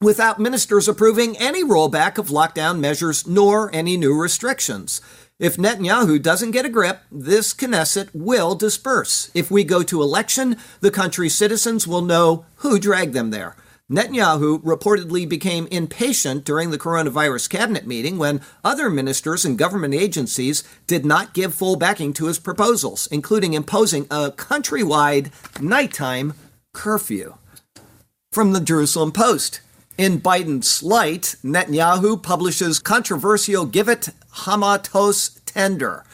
without 0.00 0.40
ministers 0.40 0.88
approving 0.88 1.38
any 1.38 1.62
rollback 1.62 2.18
of 2.18 2.28
lockdown 2.28 2.80
measures 2.80 3.26
nor 3.26 3.72
any 3.72 3.96
new 3.96 4.20
restrictions. 4.20 5.00
If 5.38 5.58
Netanyahu 5.58 6.22
doesn't 6.22 6.52
get 6.52 6.64
a 6.64 6.70
grip, 6.70 7.02
this 7.12 7.52
Knesset 7.52 8.08
will 8.14 8.54
disperse. 8.54 9.30
If 9.34 9.50
we 9.50 9.64
go 9.64 9.82
to 9.82 10.00
election, 10.00 10.56
the 10.80 10.90
country's 10.90 11.34
citizens 11.34 11.86
will 11.86 12.00
know 12.00 12.46
who 12.56 12.78
dragged 12.78 13.12
them 13.12 13.30
there. 13.30 13.54
Netanyahu 13.92 14.62
reportedly 14.62 15.28
became 15.28 15.66
impatient 15.66 16.46
during 16.46 16.70
the 16.70 16.78
coronavirus 16.78 17.50
cabinet 17.50 17.86
meeting 17.86 18.16
when 18.16 18.40
other 18.64 18.88
ministers 18.88 19.44
and 19.44 19.58
government 19.58 19.92
agencies 19.92 20.64
did 20.86 21.04
not 21.04 21.34
give 21.34 21.54
full 21.54 21.76
backing 21.76 22.14
to 22.14 22.28
his 22.28 22.38
proposals, 22.38 23.06
including 23.12 23.52
imposing 23.52 24.06
a 24.10 24.30
countrywide 24.30 25.30
nighttime 25.60 26.32
curfew. 26.72 27.34
From 28.32 28.54
the 28.54 28.60
Jerusalem 28.60 29.12
Post. 29.12 29.60
In 29.98 30.20
Biden's 30.20 30.82
light, 30.82 31.36
Netanyahu 31.42 32.22
publishes 32.22 32.78
controversial 32.78 33.66
Givat 33.66 34.12
Hamatos 34.44 35.40
tender. 35.46 36.04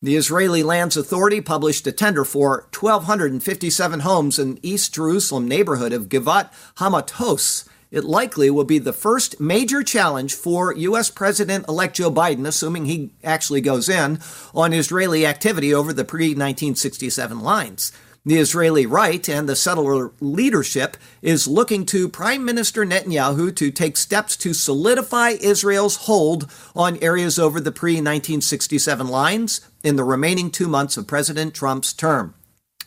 The 0.00 0.14
Israeli 0.14 0.62
Lands 0.62 0.96
Authority 0.96 1.40
published 1.40 1.84
a 1.88 1.90
tender 1.90 2.24
for 2.24 2.68
1,257 2.72 4.00
homes 4.00 4.38
in 4.38 4.60
East 4.62 4.94
Jerusalem 4.94 5.48
neighborhood 5.48 5.92
of 5.92 6.08
Givat 6.08 6.52
Hamatos. 6.76 7.66
It 7.90 8.04
likely 8.04 8.50
will 8.50 8.64
be 8.64 8.78
the 8.78 8.92
first 8.92 9.40
major 9.40 9.82
challenge 9.82 10.34
for 10.34 10.72
U.S. 10.72 11.10
President 11.10 11.66
elect 11.68 11.96
Joe 11.96 12.12
Biden, 12.12 12.46
assuming 12.46 12.84
he 12.84 13.14
actually 13.24 13.60
goes 13.60 13.88
in, 13.88 14.20
on 14.54 14.72
Israeli 14.72 15.26
activity 15.26 15.74
over 15.74 15.92
the 15.92 16.04
pre 16.04 16.28
1967 16.28 17.40
lines. 17.40 17.90
The 18.26 18.38
Israeli 18.38 18.86
right 18.86 19.28
and 19.28 19.46
the 19.46 19.54
settler 19.54 20.10
leadership 20.18 20.96
is 21.20 21.46
looking 21.46 21.84
to 21.86 22.08
Prime 22.08 22.42
Minister 22.42 22.86
Netanyahu 22.86 23.54
to 23.56 23.70
take 23.70 23.98
steps 23.98 24.34
to 24.38 24.54
solidify 24.54 25.36
Israel's 25.42 25.96
hold 25.96 26.50
on 26.74 26.96
areas 27.02 27.38
over 27.38 27.60
the 27.60 27.70
pre 27.70 27.96
1967 27.96 29.08
lines 29.08 29.60
in 29.82 29.96
the 29.96 30.04
remaining 30.04 30.50
two 30.50 30.68
months 30.68 30.96
of 30.96 31.06
President 31.06 31.52
Trump's 31.52 31.92
term. 31.92 32.32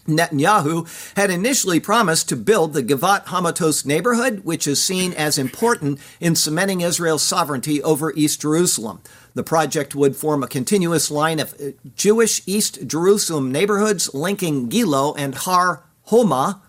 Netanyahu 0.07 0.87
had 1.15 1.29
initially 1.29 1.79
promised 1.79 2.29
to 2.29 2.35
build 2.35 2.73
the 2.73 2.81
Givat 2.81 3.25
Hamatos 3.25 3.85
neighborhood, 3.85 4.41
which 4.43 4.65
is 4.65 4.81
seen 4.81 5.13
as 5.13 5.37
important 5.37 5.99
in 6.19 6.35
cementing 6.35 6.81
Israel's 6.81 7.21
sovereignty 7.21 7.83
over 7.83 8.11
East 8.13 8.41
Jerusalem. 8.41 9.01
The 9.37 9.43
project 9.43 9.93
would 9.93 10.15
form 10.15 10.41
a 10.41 10.47
continuous 10.47 11.11
line 11.11 11.39
of 11.39 11.53
uh, 11.61 11.65
Jewish 11.95 12.41
East 12.47 12.87
Jerusalem 12.87 13.51
neighborhoods 13.51 14.11
linking 14.11 14.67
Gilo 14.67 15.13
and 15.15 15.35
Har 15.35 15.83
Homa. 16.05 16.63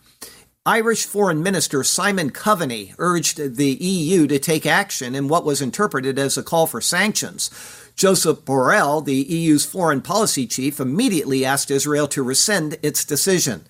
Irish 0.66 1.06
Foreign 1.06 1.42
Minister 1.42 1.82
Simon 1.82 2.28
Coveney 2.28 2.94
urged 2.98 3.56
the 3.56 3.70
EU 3.70 4.26
to 4.26 4.38
take 4.38 4.66
action 4.66 5.14
in 5.14 5.28
what 5.28 5.46
was 5.46 5.62
interpreted 5.62 6.18
as 6.18 6.36
a 6.36 6.42
call 6.42 6.66
for 6.66 6.82
sanctions. 6.82 7.50
Joseph 7.96 8.40
Borrell, 8.40 9.02
the 9.02 9.14
EU's 9.14 9.64
foreign 9.64 10.02
policy 10.02 10.46
chief, 10.46 10.78
immediately 10.78 11.46
asked 11.46 11.70
Israel 11.70 12.06
to 12.08 12.22
rescind 12.22 12.76
its 12.82 13.02
decision. 13.02 13.64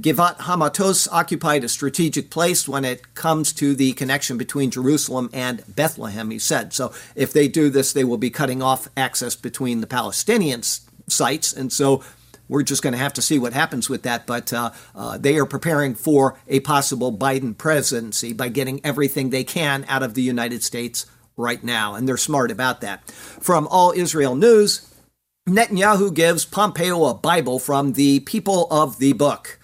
Givat 0.00 0.38
Hamatos 0.38 1.06
occupied 1.12 1.62
a 1.62 1.68
strategic 1.68 2.28
place 2.28 2.66
when 2.66 2.84
it 2.84 3.14
comes 3.14 3.52
to 3.52 3.76
the 3.76 3.92
connection 3.92 4.36
between 4.36 4.72
Jerusalem 4.72 5.30
and 5.32 5.62
Bethlehem, 5.68 6.30
he 6.30 6.40
said. 6.40 6.72
So 6.72 6.92
if 7.14 7.32
they 7.32 7.46
do 7.46 7.70
this, 7.70 7.92
they 7.92 8.02
will 8.02 8.18
be 8.18 8.28
cutting 8.28 8.60
off 8.60 8.88
access 8.96 9.36
between 9.36 9.80
the 9.80 9.86
Palestinian 9.86 10.62
sites. 11.06 11.52
And 11.52 11.72
so 11.72 12.02
we're 12.48 12.64
just 12.64 12.82
going 12.82 12.92
to 12.92 12.98
have 12.98 13.12
to 13.12 13.22
see 13.22 13.38
what 13.38 13.52
happens 13.52 13.88
with 13.88 14.02
that. 14.02 14.26
But 14.26 14.52
uh, 14.52 14.72
uh, 14.96 15.16
they 15.16 15.36
are 15.38 15.46
preparing 15.46 15.94
for 15.94 16.40
a 16.48 16.58
possible 16.58 17.16
Biden 17.16 17.56
presidency 17.56 18.32
by 18.32 18.48
getting 18.48 18.84
everything 18.84 19.30
they 19.30 19.44
can 19.44 19.84
out 19.86 20.02
of 20.02 20.14
the 20.14 20.22
United 20.22 20.64
States 20.64 21.06
right 21.36 21.62
now. 21.62 21.94
And 21.94 22.08
they're 22.08 22.16
smart 22.16 22.50
about 22.50 22.80
that. 22.80 23.08
From 23.12 23.68
All 23.68 23.92
Israel 23.92 24.34
News, 24.34 24.92
Netanyahu 25.48 26.12
gives 26.12 26.44
Pompeo 26.44 27.04
a 27.04 27.14
Bible 27.14 27.60
from 27.60 27.92
the 27.92 28.18
people 28.20 28.66
of 28.72 28.98
the 28.98 29.12
book 29.12 29.60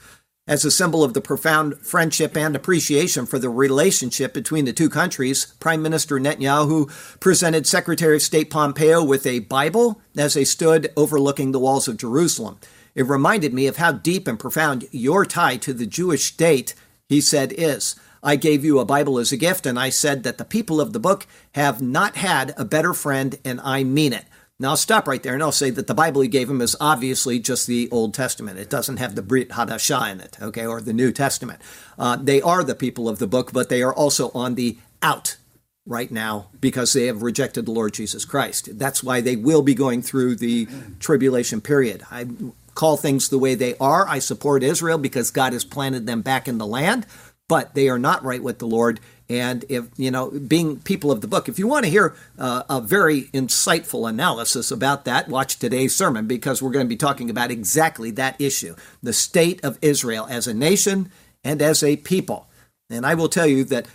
as 0.51 0.65
a 0.65 0.71
symbol 0.71 1.05
of 1.05 1.15
the 1.15 1.21
profound 1.21 1.79
friendship 1.79 2.37
and 2.37 2.57
appreciation 2.57 3.25
for 3.25 3.39
the 3.39 3.49
relationship 3.49 4.35
between 4.35 4.65
the 4.65 4.73
two 4.73 4.89
countries, 4.89 5.55
Prime 5.61 5.81
Minister 5.81 6.19
Netanyahu 6.19 6.91
presented 7.21 7.69
Secretary 7.69 8.17
of 8.17 8.23
State 8.23 8.51
Pompeo 8.51 9.05
with 9.05 9.27
a 9.27 9.39
Bible 9.39 10.03
as 10.17 10.35
they 10.35 10.45
stood 10.45 10.93
overlooking 10.97 11.53
the 11.53 11.61
walls 11.61 11.87
of 11.87 11.99
Jerusalem. 11.99 12.59
It 12.97 13.07
reminded 13.07 13.55
me 13.55 13.69
of 13.69 13.77
how 13.77 13.93
deep 13.93 14.27
and 14.27 14.41
profound 14.41 14.89
your 14.91 15.25
tie 15.25 15.57
to 15.59 15.73
the 15.73 15.87
Jewish 15.87 16.25
state, 16.25 16.75
he 17.09 17.21
said, 17.21 17.55
is. 17.57 17.95
I 18.21 18.35
gave 18.35 18.65
you 18.65 18.81
a 18.81 18.85
Bible 18.85 19.21
as 19.21 19.31
a 19.31 19.37
gift, 19.37 19.67
and 19.67 19.79
I 19.79 19.91
said 19.91 20.25
that 20.25 20.37
the 20.37 20.45
people 20.45 20.81
of 20.81 20.93
the 20.93 20.99
book 20.99 21.29
have 21.55 21.81
not 21.81 22.17
had 22.17 22.55
a 22.57 22.65
better 22.65 22.93
friend, 22.93 23.39
and 23.45 23.61
I 23.61 23.85
mean 23.85 24.13
it. 24.13 24.25
Now 24.61 24.71
I'll 24.71 24.77
stop 24.77 25.09
right 25.09 25.23
there 25.23 25.33
and 25.33 25.43
I'll 25.43 25.53
say 25.53 25.71
that 25.71 25.87
the 25.87 25.95
Bible 25.95 26.21
he 26.21 26.29
gave 26.29 26.51
him 26.51 26.61
is 26.61 26.77
obviously 26.79 27.39
just 27.39 27.67
the 27.67 27.89
Old 27.91 28.13
Testament. 28.13 28.59
It 28.59 28.69
doesn't 28.69 28.99
have 28.99 29.15
the 29.15 29.23
Brit 29.23 29.49
Hadashah 29.49 30.13
in 30.13 30.21
it, 30.21 30.37
okay, 30.41 30.67
or 30.67 30.83
the 30.83 30.93
New 30.93 31.13
Testament. 31.13 31.63
Uh, 31.99 32.17
they 32.17 32.43
are 32.43 32.63
the 32.63 32.75
people 32.75 33.09
of 33.09 33.19
the 33.19 33.27
book, 33.27 33.53
but 33.55 33.71
they 33.71 33.83
are 33.83 33.95
also 33.95 34.31
on 34.33 34.57
the 34.57 34.77
out 35.03 35.39
right 35.87 36.11
now 36.11 36.49
because 36.61 36.93
they 36.93 37.07
have 37.07 37.23
rejected 37.23 37.65
the 37.65 37.73
Lord 37.73 37.95
Jesus 37.95 38.27
Christ. 38.27 38.79
That's 38.79 39.03
why 39.03 39.23
they 39.23 39.35
will 39.35 39.63
be 39.63 39.75
going 39.75 40.03
through 40.03 40.37
the 40.37 40.69
tribulation 40.99 41.63
period. 41.63 42.03
I 42.11 42.27
call 42.75 42.99
things 42.99 43.31
the 43.31 43.39
way 43.39 43.55
they 43.55 43.77
are. 43.79 44.07
I 44.07 44.19
support 44.19 44.63
Israel 44.63 44.99
because 44.99 45.31
God 45.31 45.55
has 45.55 45.65
planted 45.65 46.07
them 46.07 46.21
back 46.21 46.47
in 46.47 46.59
the 46.59 46.67
land, 46.67 47.07
but 47.49 47.75
they 47.75 47.89
are 47.89 47.99
not 47.99 48.23
right 48.23 48.43
with 48.43 48.59
the 48.59 48.67
Lord 48.67 49.01
and 49.31 49.65
if, 49.69 49.87
you 49.97 50.11
know, 50.11 50.29
being 50.29 50.81
people 50.81 51.13
of 51.13 51.21
the 51.21 51.29
book, 51.29 51.49
if 51.49 51.57
you 51.57 51.69
want 51.69 51.85
to 51.85 51.91
hear 51.91 52.17
uh, 52.37 52.65
a 52.69 52.81
very 52.81 53.27
insightful 53.27 54.09
analysis 54.09 54.73
about 54.73 55.05
that, 55.05 55.29
watch 55.29 55.61
today's 55.61 55.95
sermon 55.95 56.27
because 56.27 56.61
we're 56.61 56.73
going 56.73 56.85
to 56.85 56.89
be 56.89 56.97
talking 56.97 57.31
about 57.31 57.53
exactly 57.53 58.11
that 58.11 58.39
issue 58.41 58.75
the 59.05 59.13
state 59.13 59.65
of 59.65 59.79
Israel 59.81 60.27
as 60.29 60.49
a 60.49 60.53
nation 60.53 61.13
and 61.45 61.63
as 61.63 61.85
a 61.85 61.97
people. 61.97 62.49
And 62.91 63.07
I 63.07 63.15
will 63.15 63.29
tell 63.29 63.47
you 63.47 63.63
that 63.67 63.87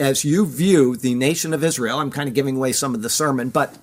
as 0.00 0.24
you 0.24 0.44
view 0.44 0.96
the 0.96 1.14
nation 1.14 1.54
of 1.54 1.62
Israel, 1.62 2.00
I'm 2.00 2.10
kind 2.10 2.28
of 2.28 2.34
giving 2.34 2.56
away 2.56 2.72
some 2.72 2.92
of 2.92 3.02
the 3.02 3.08
sermon, 3.08 3.50
but 3.50 3.78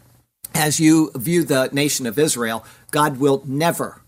as 0.53 0.81
you 0.81 1.11
view 1.15 1.45
the 1.45 1.69
nation 1.71 2.07
of 2.07 2.19
Israel, 2.19 2.65
God 2.91 3.19
will 3.19 3.41
never, 3.45 4.01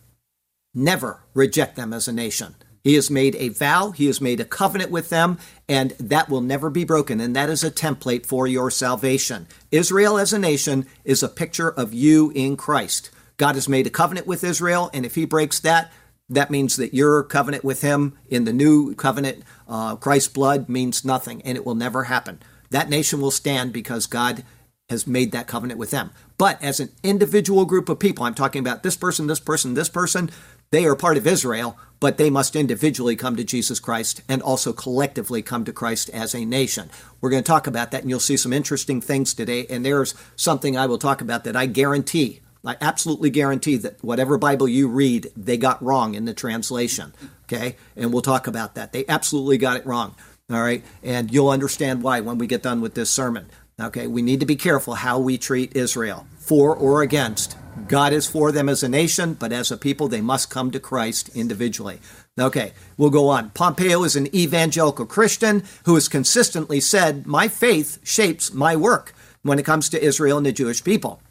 never 0.74 1.22
reject 1.34 1.78
them 1.78 1.94
as 1.94 2.10
a 2.10 2.14
nation. 2.14 2.56
He 2.84 2.96
has 2.96 3.10
made 3.12 3.36
a 3.36 3.50
vow, 3.50 3.92
he 3.92 4.08
has 4.08 4.20
made 4.20 4.40
a 4.40 4.46
covenant 4.46 4.92
with 4.92 5.10
them, 5.10 5.38
and 5.70 5.92
that 6.00 6.30
will 6.30 6.42
never 6.42 6.70
be 6.70 6.84
broken. 6.84 7.20
And 7.20 7.36
that 7.36 7.50
is 7.50 7.64
a 7.64 7.72
template 7.72 8.26
for 8.26 8.48
your 8.48 8.72
salvation. 8.72 9.48
Israel 9.72 10.18
as 10.18 10.34
a 10.34 10.40
nation 10.40 10.88
is 11.06 11.22
a 11.22 11.30
picture 11.30 11.70
of 11.70 11.94
you 11.94 12.32
in 12.34 12.58
Christ. 12.58 13.12
God 13.38 13.56
has 13.56 13.70
made 13.70 13.88
a 13.88 13.92
covenant 13.92 14.28
with 14.28 14.44
Israel, 14.44 14.90
and 14.94 15.06
if 15.06 15.16
he 15.16 15.26
breaks 15.26 15.60
that, 15.60 15.92
that 16.30 16.50
means 16.50 16.78
that 16.78 16.94
your 16.94 17.24
covenant 17.24 17.64
with 17.64 17.82
him 17.82 18.18
in 18.30 18.46
the 18.46 18.54
new 18.54 18.96
covenant, 18.96 19.44
uh, 19.68 19.96
Christ's 19.98 20.30
blood, 20.30 20.70
means 20.70 21.04
nothing, 21.04 21.42
and 21.44 21.58
it 21.58 21.66
will 21.66 21.76
never 21.76 22.06
happen. 22.06 22.40
That 22.70 22.90
nation 22.90 23.20
will 23.20 23.32
stand 23.32 23.74
because 23.74 24.08
God 24.08 24.44
has 24.90 25.06
made 25.06 25.32
that 25.32 25.48
covenant 25.48 25.80
with 25.80 25.92
them. 25.92 26.12
But 26.38 26.62
as 26.62 26.80
an 26.80 26.90
individual 27.04 27.66
group 27.66 27.90
of 27.90 28.00
people, 28.00 28.26
I'm 28.26 28.34
talking 28.34 28.60
about 28.60 28.84
this 28.84 28.96
person, 28.96 29.28
this 29.28 29.40
person, 29.40 29.74
this 29.74 29.90
person, 29.90 30.30
they 30.72 30.86
are 30.86 30.96
part 30.96 31.18
of 31.18 31.28
Israel, 31.28 31.78
but 32.02 32.18
they 32.18 32.30
must 32.30 32.56
individually 32.56 33.16
come 33.16 33.38
to 33.38 33.44
Jesus 33.46 33.80
Christ 33.80 34.22
and 34.28 34.42
also 34.42 34.74
collectively 34.74 35.42
come 35.42 35.64
to 35.64 35.72
Christ 35.72 36.10
as 36.10 36.36
a 36.36 36.44
nation. 36.44 36.90
We're 37.22 37.30
going 37.30 37.44
to 37.44 37.48
talk 37.48 37.68
about 37.68 37.92
that, 37.92 38.02
and 38.02 38.10
you'll 38.10 38.20
see 38.20 38.36
some 38.36 38.52
interesting 38.52 39.00
things 39.00 39.34
today. 39.34 39.68
And 39.70 39.86
there's 39.86 40.16
something 40.36 40.76
I 40.76 40.88
will 40.88 40.98
talk 40.98 41.22
about 41.22 41.46
that 41.46 41.56
I 41.56 41.68
guarantee, 41.68 42.42
I 42.66 42.76
absolutely 42.82 43.30
guarantee 43.30 43.78
that 43.78 44.04
whatever 44.04 44.38
Bible 44.38 44.68
you 44.68 44.88
read, 44.88 45.32
they 45.38 45.58
got 45.58 45.82
wrong 45.82 46.16
in 46.16 46.26
the 46.26 46.34
translation. 46.34 47.14
Okay? 47.46 47.76
And 47.96 48.12
we'll 48.12 48.24
talk 48.24 48.48
about 48.48 48.76
that. 48.76 48.94
They 48.94 49.06
absolutely 49.08 49.60
got 49.60 49.78
it 49.78 49.86
wrong. 49.86 50.16
All 50.50 50.62
right? 50.62 50.84
And 51.04 51.32
you'll 51.32 51.50
understand 51.50 52.02
why 52.02 52.20
when 52.20 52.40
we 52.40 52.48
get 52.48 52.64
done 52.64 52.82
with 52.82 52.96
this 52.96 53.12
sermon. 53.12 53.50
Okay? 53.80 54.08
We 54.08 54.24
need 54.24 54.40
to 54.40 54.46
be 54.48 54.56
careful 54.56 54.96
how 54.96 55.20
we 55.20 55.38
treat 55.38 55.76
Israel, 55.76 56.26
for 56.42 56.76
or 56.76 57.02
against. 57.02 57.56
God 57.88 58.12
is 58.12 58.28
for 58.28 58.52
them 58.52 58.68
as 58.68 58.84
a 58.84 58.90
nation, 58.90 59.34
but 59.36 59.54
as 59.54 59.72
a 59.72 59.78
people, 59.78 60.08
they 60.08 60.22
must 60.22 60.50
come 60.50 60.72
to 60.72 60.80
Christ 60.80 61.30
individually. 61.36 62.00
Okay, 62.40 62.74
we'll 62.98 63.10
go 63.10 63.30
on. 63.30 63.52
Pompeo 63.52 64.04
is 64.04 64.16
an 64.16 64.34
evangelical 64.36 65.06
Christian 65.06 65.64
who 65.86 65.96
has 65.96 66.08
consistently 66.08 66.80
said, 66.80 67.28
My 67.28 67.48
faith 67.48 68.00
shapes 68.04 68.54
my 68.54 68.76
work 68.76 69.14
when 69.44 69.60
it 69.60 69.66
comes 69.66 69.90
to 69.90 70.04
Israel 70.04 70.38
and 70.38 70.46
the 70.46 70.52
Jewish 70.52 70.84
people. 70.84 71.22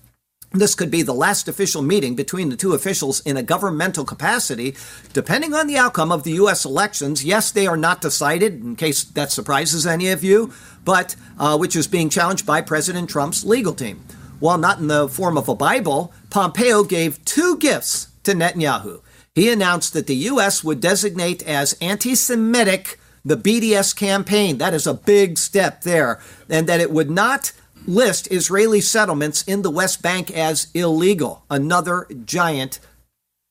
This 0.52 0.74
could 0.74 0.90
be 0.90 1.02
the 1.02 1.14
last 1.14 1.46
official 1.46 1.80
meeting 1.80 2.16
between 2.16 2.48
the 2.48 2.56
two 2.56 2.72
officials 2.74 3.20
in 3.20 3.36
a 3.36 3.42
governmental 3.42 4.04
capacity, 4.04 4.74
depending 5.12 5.54
on 5.54 5.68
the 5.68 5.78
outcome 5.78 6.10
of 6.10 6.24
the 6.24 6.32
U.S. 6.32 6.64
elections. 6.64 7.24
Yes, 7.24 7.52
they 7.52 7.68
are 7.68 7.76
not 7.76 8.00
decided, 8.00 8.54
in 8.54 8.74
case 8.74 9.04
that 9.04 9.30
surprises 9.30 9.86
any 9.86 10.08
of 10.08 10.24
you, 10.24 10.52
but 10.84 11.14
uh, 11.38 11.56
which 11.56 11.76
is 11.76 11.86
being 11.86 12.08
challenged 12.08 12.46
by 12.46 12.62
President 12.62 13.08
Trump's 13.08 13.44
legal 13.44 13.74
team. 13.74 14.04
While 14.40 14.58
not 14.58 14.78
in 14.78 14.88
the 14.88 15.08
form 15.08 15.38
of 15.38 15.48
a 15.48 15.54
Bible, 15.54 16.12
Pompeo 16.30 16.82
gave 16.82 17.24
two 17.24 17.56
gifts 17.58 18.08
to 18.24 18.32
Netanyahu. 18.32 19.02
He 19.34 19.50
announced 19.50 19.92
that 19.92 20.06
the 20.06 20.16
U.S. 20.16 20.64
would 20.64 20.80
designate 20.80 21.46
as 21.46 21.76
anti 21.80 22.14
Semitic 22.14 22.98
the 23.24 23.36
BDS 23.36 23.94
campaign. 23.94 24.58
That 24.58 24.74
is 24.74 24.86
a 24.86 24.94
big 24.94 25.38
step 25.38 25.82
there. 25.82 26.20
And 26.48 26.66
that 26.66 26.80
it 26.80 26.90
would 26.90 27.10
not 27.10 27.52
list 27.86 28.30
Israeli 28.32 28.80
settlements 28.80 29.42
in 29.42 29.62
the 29.62 29.70
West 29.70 30.02
Bank 30.02 30.30
as 30.30 30.68
illegal. 30.74 31.44
Another 31.50 32.06
giant 32.24 32.80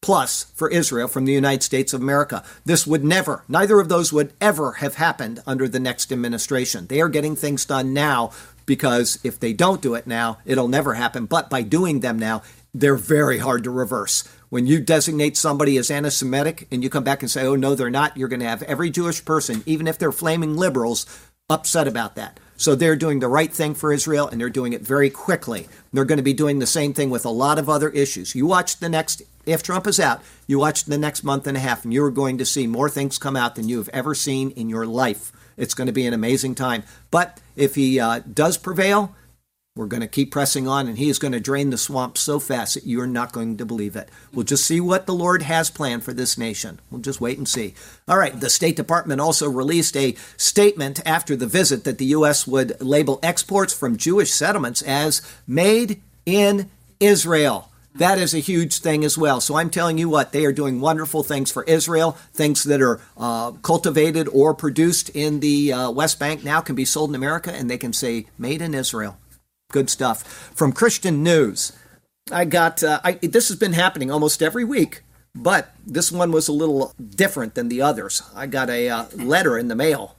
plus 0.01 0.46
for 0.55 0.69
Israel 0.69 1.08
from 1.08 1.25
the 1.25 1.34
United 1.34 1.62
States 1.62 1.93
of 1.93 2.01
America. 2.01 2.43
This 2.65 2.88
would 2.88 3.03
never, 3.03 3.43
neither 3.48 3.79
of 3.79 3.89
those 3.89 4.13
would 4.13 4.34
ever 4.39 4.74
have 4.74 4.96
happened 4.96 5.41
under 5.46 5.67
the 5.67 5.79
next 5.79 6.12
administration. 6.12 6.88
They 6.88 7.01
are 7.01 7.10
getting 7.10 7.36
things 7.36 7.65
done 7.65 7.93
now 7.93 8.31
because 8.69 9.17
if 9.23 9.39
they 9.39 9.51
don't 9.51 9.81
do 9.81 9.95
it 9.95 10.05
now, 10.05 10.38
it'll 10.45 10.67
never 10.67 10.93
happen. 10.93 11.25
But 11.25 11.49
by 11.49 11.63
doing 11.63 12.01
them 12.01 12.19
now, 12.19 12.43
they're 12.71 12.95
very 12.95 13.39
hard 13.39 13.63
to 13.63 13.71
reverse. 13.71 14.23
When 14.49 14.67
you 14.67 14.79
designate 14.79 15.35
somebody 15.35 15.75
as 15.77 15.89
anti 15.89 16.09
Semitic 16.09 16.67
and 16.69 16.83
you 16.83 16.89
come 16.91 17.03
back 17.03 17.23
and 17.23 17.31
say, 17.31 17.47
oh, 17.47 17.55
no, 17.55 17.73
they're 17.73 17.89
not, 17.89 18.15
you're 18.15 18.27
going 18.27 18.41
to 18.41 18.47
have 18.47 18.61
every 18.61 18.91
Jewish 18.91 19.25
person, 19.25 19.63
even 19.65 19.88
if 19.88 19.97
they're 19.97 20.11
flaming 20.11 20.55
liberals, 20.55 21.07
upset 21.49 21.88
about 21.88 22.13
that. 22.13 22.39
So 22.57 22.75
they're 22.75 22.95
doing 22.95 23.21
the 23.21 23.27
right 23.27 23.51
thing 23.51 23.73
for 23.73 23.91
Israel 23.91 24.27
and 24.27 24.39
they're 24.39 24.51
doing 24.51 24.73
it 24.73 24.81
very 24.81 25.09
quickly. 25.09 25.67
They're 25.91 26.05
going 26.05 26.17
to 26.17 26.23
be 26.23 26.33
doing 26.33 26.59
the 26.59 26.67
same 26.67 26.93
thing 26.93 27.09
with 27.09 27.25
a 27.25 27.29
lot 27.29 27.57
of 27.57 27.69
other 27.69 27.89
issues. 27.89 28.35
You 28.35 28.45
watch 28.45 28.77
the 28.77 28.89
next, 28.89 29.23
if 29.47 29.63
Trump 29.63 29.88
is 29.88 29.99
out, 29.99 30.21
you 30.45 30.59
watch 30.59 30.85
the 30.85 30.99
next 30.99 31.23
month 31.23 31.47
and 31.47 31.57
a 31.57 31.59
half 31.59 31.85
and 31.85 31.91
you're 31.91 32.11
going 32.11 32.38
to 32.38 32.45
see 32.45 32.67
more 32.67 32.89
things 32.89 33.17
come 33.17 33.35
out 33.35 33.55
than 33.55 33.67
you 33.67 33.79
have 33.79 33.89
ever 33.89 34.13
seen 34.13 34.51
in 34.51 34.69
your 34.69 34.85
life 34.85 35.31
it's 35.60 35.75
going 35.75 35.86
to 35.86 35.94
be 35.94 36.08
an 36.08 36.13
amazing 36.13 36.56
time. 36.56 36.82
But 37.12 37.39
if 37.56 37.75
he 37.75 38.00
uh, 38.00 38.22
does 38.34 38.58
prevail, 38.58 39.16
We're 39.75 39.86
going 39.86 40.01
to 40.01 40.08
keep 40.08 40.32
pressing 40.32 40.68
on, 40.68 40.88
and 40.89 40.98
He 40.98 41.10
is 41.10 41.20
going 41.20 41.32
to 41.32 41.39
drain 41.39 41.70
the 41.70 41.78
swamp 41.78 42.18
so 42.18 42.38
fast 42.38 42.74
that 42.74 42.86
you're 42.86 43.08
not 43.08 43.32
going 43.32 43.56
to 43.58 43.66
believe 43.66 43.96
it. 43.96 44.10
We'll 44.34 44.44
just 44.44 44.66
see 44.66 44.82
what 44.82 45.06
the 45.06 45.13
Lord 45.13 45.44
has 45.44 45.70
planned 45.70 46.04
for 46.04 46.12
this 46.12 46.38
nation. 46.38 46.82
We'll 46.92 47.00
just 47.00 47.22
wait 47.22 47.38
and 47.38 47.48
see. 47.48 47.75
All 48.06 48.18
right, 48.18 48.38
the 48.38 48.50
State 48.50 48.75
Department 48.75 49.22
also 49.22 49.48
released 49.50 49.96
a 49.96 50.16
statement 50.36 51.00
after 51.06 51.36
the 51.38 51.48
visit 51.48 51.86
that 51.86 51.98
the 51.98 52.08
U.S. 52.08 52.46
would 52.46 52.82
label 52.82 53.20
exports 53.24 53.74
from 53.74 53.96
Jewish 53.96 54.34
settlements 54.34 54.82
as 54.82 55.22
made 55.48 56.01
in 56.25 56.70
Israel. 57.00 57.72
That 57.96 58.19
is 58.19 58.34
a 58.34 58.39
huge 58.39 58.79
thing 58.79 59.03
as 59.03 59.17
well. 59.17 59.41
So 59.41 59.55
I'm 59.55 59.69
telling 59.69 59.98
you 59.98 60.10
what, 60.10 60.31
they 60.31 60.46
are 60.46 60.51
doing 60.51 60.79
wonderful 60.79 61.24
things 61.24 61.51
for 61.51 61.63
Israel. 61.63 62.12
Things 62.34 62.63
that 62.63 62.81
are 62.81 63.01
uh, 63.17 63.51
cultivated 63.51 64.27
or 64.31 64.53
produced 64.53 65.10
in 65.10 65.39
the 65.39 65.74
uh, 65.74 65.91
West 65.91 66.19
Bank 66.19 66.43
now 66.43 66.62
can 66.62 66.75
be 66.75 66.86
sold 66.86 67.10
in 67.10 67.15
America, 67.15 67.51
and 67.51 67.69
they 67.69 67.77
can 67.77 67.93
say 67.93 68.27
made 68.38 68.62
in 68.62 68.74
Israel. 68.74 69.17
Good 69.72 69.89
stuff. 69.89 70.24
From 70.55 70.72
Christian 70.72 71.24
News, 71.24 71.74
I 72.31 72.46
got 72.46 72.84
uh, 72.84 73.01
I, 73.03 73.13
this 73.13 73.48
has 73.50 73.58
been 73.58 73.74
happening 73.74 74.12
almost 74.12 74.41
every 74.41 74.63
week, 74.63 75.01
but 75.34 75.74
this 75.86 76.12
one 76.12 76.31
was 76.31 76.48
a 76.48 76.53
little 76.53 76.93
different 76.98 77.55
than 77.55 77.69
the 77.69 77.81
others. 77.81 78.22
I 78.36 78.46
got 78.46 78.69
a 78.69 78.88
uh, 78.89 79.05
letter 79.15 79.58
in 79.58 79.67
the 79.67 79.75
mail 79.75 80.15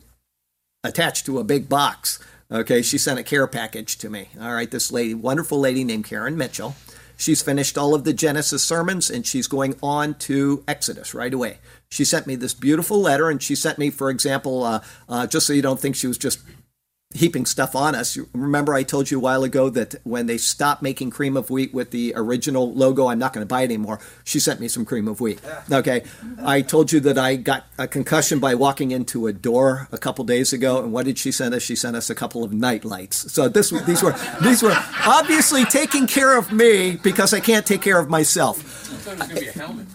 attached 0.82 1.24
to 1.26 1.38
a 1.38 1.44
big 1.44 1.68
box. 1.68 2.18
Okay, 2.52 2.82
she 2.82 2.98
sent 2.98 3.20
a 3.20 3.22
care 3.22 3.46
package 3.46 3.96
to 3.98 4.10
me. 4.10 4.28
All 4.40 4.52
right, 4.52 4.70
this 4.70 4.90
lady, 4.90 5.14
wonderful 5.14 5.60
lady 5.60 5.84
named 5.84 6.04
Karen 6.04 6.36
Mitchell 6.36 6.74
She's 7.20 7.42
finished 7.42 7.76
all 7.76 7.94
of 7.94 8.04
the 8.04 8.14
Genesis 8.14 8.62
sermons 8.62 9.10
and 9.10 9.26
she's 9.26 9.46
going 9.46 9.76
on 9.82 10.14
to 10.20 10.64
Exodus 10.66 11.12
right 11.12 11.34
away. 11.34 11.58
She 11.90 12.02
sent 12.02 12.26
me 12.26 12.34
this 12.34 12.54
beautiful 12.54 12.98
letter 12.98 13.28
and 13.28 13.42
she 13.42 13.54
sent 13.54 13.76
me, 13.76 13.90
for 13.90 14.08
example, 14.08 14.64
uh, 14.64 14.80
uh, 15.06 15.26
just 15.26 15.46
so 15.46 15.52
you 15.52 15.60
don't 15.60 15.78
think 15.78 15.96
she 15.96 16.06
was 16.06 16.16
just 16.16 16.38
heaping 17.12 17.44
stuff 17.44 17.74
on 17.74 17.96
us. 17.96 18.16
Remember, 18.32 18.72
I 18.72 18.84
told 18.84 19.10
you 19.10 19.18
a 19.18 19.20
while 19.20 19.42
ago 19.42 19.68
that 19.70 19.96
when 20.04 20.26
they 20.26 20.38
stopped 20.38 20.80
making 20.80 21.10
cream 21.10 21.36
of 21.36 21.50
wheat 21.50 21.74
with 21.74 21.90
the 21.90 22.12
original 22.14 22.72
logo, 22.72 23.08
I'm 23.08 23.18
not 23.18 23.32
going 23.32 23.42
to 23.42 23.48
buy 23.48 23.62
it 23.62 23.64
anymore. 23.64 23.98
She 24.22 24.38
sent 24.38 24.60
me 24.60 24.68
some 24.68 24.84
cream 24.84 25.08
of 25.08 25.20
wheat. 25.20 25.40
Okay. 25.72 26.04
I 26.44 26.62
told 26.62 26.92
you 26.92 27.00
that 27.00 27.18
I 27.18 27.34
got 27.34 27.66
a 27.78 27.88
concussion 27.88 28.38
by 28.38 28.54
walking 28.54 28.92
into 28.92 29.26
a 29.26 29.32
door 29.32 29.88
a 29.90 29.98
couple 29.98 30.24
days 30.24 30.52
ago, 30.52 30.82
and 30.82 30.92
what 30.92 31.04
did 31.04 31.18
she 31.18 31.32
send 31.32 31.52
us? 31.52 31.62
She 31.64 31.74
sent 31.74 31.96
us 31.96 32.10
a 32.10 32.14
couple 32.14 32.44
of 32.44 32.52
night 32.52 32.84
lights. 32.84 33.32
So 33.32 33.48
this, 33.48 33.70
these 33.70 34.04
were 34.04 34.14
these 34.40 34.62
were 34.62 34.76
obviously 35.04 35.64
taking 35.64 36.06
care 36.06 36.38
of 36.38 36.52
me 36.52 36.94
because 36.94 37.34
I 37.34 37.40
can't 37.40 37.66
take 37.66 37.82
care 37.82 37.98
of 37.98 38.08
myself. 38.08 38.86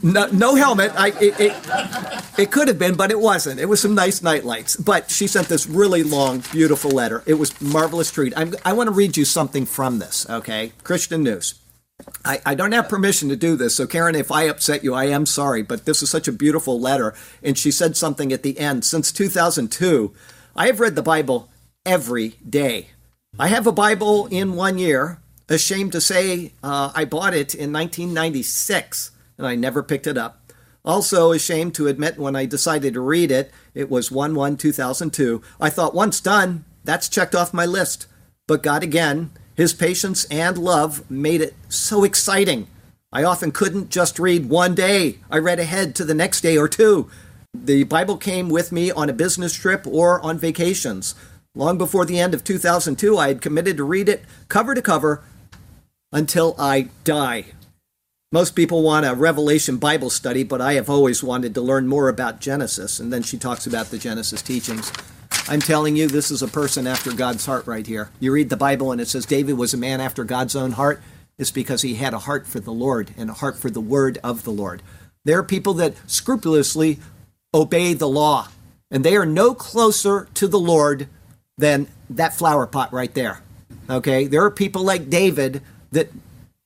No, 0.04 0.28
no 0.28 0.56
helmet. 0.56 0.92
I, 0.96 1.10
it, 1.22 1.40
it, 1.40 2.40
it 2.40 2.52
could 2.52 2.68
have 2.68 2.78
been, 2.78 2.96
but 2.96 3.12
it 3.12 3.20
wasn't. 3.20 3.62
It 3.62 3.68
was 3.68 3.82
some 3.82 3.96
nice 3.96 4.22
night 4.22 4.44
lights. 4.44 4.76
But 4.76 5.10
she 5.10 5.28
sent 5.28 5.48
this 5.48 5.68
really 5.68 6.04
long, 6.04 6.44
beautiful 6.52 6.92
letter 6.92 7.05
letter. 7.06 7.24
It 7.28 7.36
was 7.36 7.62
marvelous 7.62 8.12
treat. 8.12 8.34
I'm, 8.36 8.56
i 8.66 8.74
want 8.74 8.88
to 8.88 8.94
read 8.94 9.16
you 9.16 9.26
something 9.26 9.68
from 9.68 10.00
this, 10.00 10.28
okay? 10.28 10.72
Christian 10.84 11.22
News. 11.22 11.54
I, 12.26 12.42
I, 12.46 12.56
don't 12.56 12.72
have 12.72 12.90
permission 12.90 13.30
to 13.30 13.36
do 13.36 13.56
this, 13.56 13.76
so 13.76 13.86
Karen, 13.86 14.16
if 14.16 14.32
I 14.32 14.44
upset 14.44 14.84
you, 14.84 14.94
I 14.94 15.06
am 15.06 15.26
sorry, 15.26 15.62
but 15.62 15.86
this 15.86 16.02
is 16.02 16.10
such 16.10 16.28
a 16.28 16.34
beautiful 16.34 16.80
letter. 16.80 17.14
And 17.44 17.58
she 17.58 17.72
said 17.72 17.96
something 17.96 18.34
at 18.34 18.42
the 18.42 18.60
end. 18.60 18.84
Since 18.84 19.12
2002, 19.12 20.14
I 20.56 20.66
have 20.66 20.80
read 20.80 20.96
the 20.96 21.04
Bible 21.04 21.50
every 21.86 22.30
day. 22.50 22.88
I 23.38 23.48
have 23.50 23.68
a 23.68 23.72
Bible 23.72 24.26
in 24.28 24.56
one 24.56 24.78
year. 24.78 25.20
Ashamed 25.48 25.92
to 25.92 26.02
say, 26.02 26.54
uh, 26.64 26.92
I 26.96 27.06
bought 27.06 27.36
it 27.36 27.54
in 27.54 27.72
1996 27.72 29.12
and 29.38 29.46
I 29.46 29.54
never 29.56 29.84
picked 29.84 30.08
it 30.08 30.18
up. 30.18 30.52
Also, 30.84 31.32
ashamed 31.32 31.76
to 31.76 31.88
admit 31.88 32.18
when 32.18 32.36
I 32.36 32.46
decided 32.46 32.96
to 32.96 33.02
read 33.02 33.32
it, 33.32 33.52
it 33.76 33.90
was 33.92 34.12
1 34.12 34.34
1 34.34 34.58
2002. 34.58 35.42
I 35.62 35.70
thought, 35.70 35.96
once 35.96 36.20
done, 36.20 36.66
that's 36.86 37.10
checked 37.10 37.36
off 37.36 37.54
my 37.54 37.66
list. 37.66 38.08
But 38.48 38.64
God, 38.64 38.84
again, 38.84 39.32
His 39.56 39.74
patience 39.74 40.26
and 40.26 40.58
love 40.58 41.10
made 41.10 41.42
it 41.42 41.56
so 41.68 42.04
exciting. 42.04 42.68
I 43.12 43.24
often 43.24 43.52
couldn't 43.52 43.90
just 43.90 44.20
read 44.20 44.50
one 44.50 44.76
day, 44.76 45.20
I 45.30 45.38
read 45.38 45.60
ahead 45.60 45.96
to 45.96 46.06
the 46.06 46.14
next 46.14 46.42
day 46.42 46.58
or 46.58 46.68
two. 46.68 47.10
The 47.54 47.84
Bible 47.86 48.18
came 48.18 48.50
with 48.50 48.72
me 48.72 48.92
on 48.92 49.10
a 49.10 49.14
business 49.14 49.54
trip 49.54 49.88
or 49.88 50.22
on 50.22 50.38
vacations. 50.38 51.16
Long 51.56 51.78
before 51.78 52.06
the 52.06 52.20
end 52.20 52.34
of 52.34 52.44
2002, 52.44 53.18
I 53.18 53.30
had 53.30 53.42
committed 53.42 53.78
to 53.78 53.84
read 53.86 54.10
it 54.10 54.26
cover 54.50 54.76
to 54.76 54.82
cover 54.82 55.24
until 56.12 56.56
I 56.60 56.90
die. 57.06 57.46
Most 58.32 58.56
people 58.56 58.84
want 58.84 59.06
a 59.06 59.14
Revelation 59.14 59.78
Bible 59.78 60.10
study, 60.10 60.44
but 60.44 60.60
I 60.60 60.74
have 60.74 60.90
always 60.90 61.24
wanted 61.24 61.54
to 61.54 61.62
learn 61.62 61.88
more 61.88 62.10
about 62.10 62.42
Genesis. 62.42 63.00
And 63.00 63.14
then 63.14 63.24
she 63.24 63.38
talks 63.38 63.66
about 63.66 63.92
the 63.92 63.98
Genesis 63.98 64.42
teachings. 64.42 64.92
I'm 65.48 65.60
telling 65.60 65.96
you, 65.96 66.08
this 66.08 66.32
is 66.32 66.42
a 66.42 66.48
person 66.48 66.88
after 66.88 67.14
God's 67.14 67.46
heart 67.46 67.68
right 67.68 67.86
here. 67.86 68.10
You 68.20 68.32
read 68.32 68.50
the 68.50 68.58
Bible 68.58 68.92
and 68.92 69.00
it 69.00 69.08
says 69.08 69.28
David 69.28 69.54
was 69.54 69.76
a 69.76 69.78
man 69.78 70.02
after 70.02 70.24
God's 70.24 70.56
own 70.56 70.72
heart. 70.72 71.04
It's 71.38 71.52
because 71.52 71.84
he 71.84 71.96
had 71.96 72.16
a 72.16 72.20
heart 72.20 72.48
for 72.48 72.60
the 72.60 72.72
Lord 72.72 73.12
and 73.16 73.30
a 73.30 73.34
heart 73.34 73.58
for 73.58 73.70
the 73.70 73.82
word 73.82 74.18
of 74.24 74.44
the 74.44 74.52
Lord. 74.52 74.82
There 75.24 75.38
are 75.38 75.44
people 75.44 75.76
that 75.76 75.94
scrupulously 76.10 77.00
obey 77.54 77.94
the 77.94 78.08
law, 78.08 78.48
and 78.90 79.04
they 79.04 79.16
are 79.16 79.26
no 79.26 79.54
closer 79.54 80.28
to 80.34 80.48
the 80.48 80.60
Lord 80.60 81.08
than 81.58 81.88
that 82.10 82.36
flower 82.36 82.66
pot 82.66 82.92
right 82.92 83.14
there. 83.14 83.42
Okay? 83.90 84.26
There 84.26 84.44
are 84.44 84.52
people 84.52 84.84
like 84.84 85.10
David 85.10 85.62
that 85.92 86.10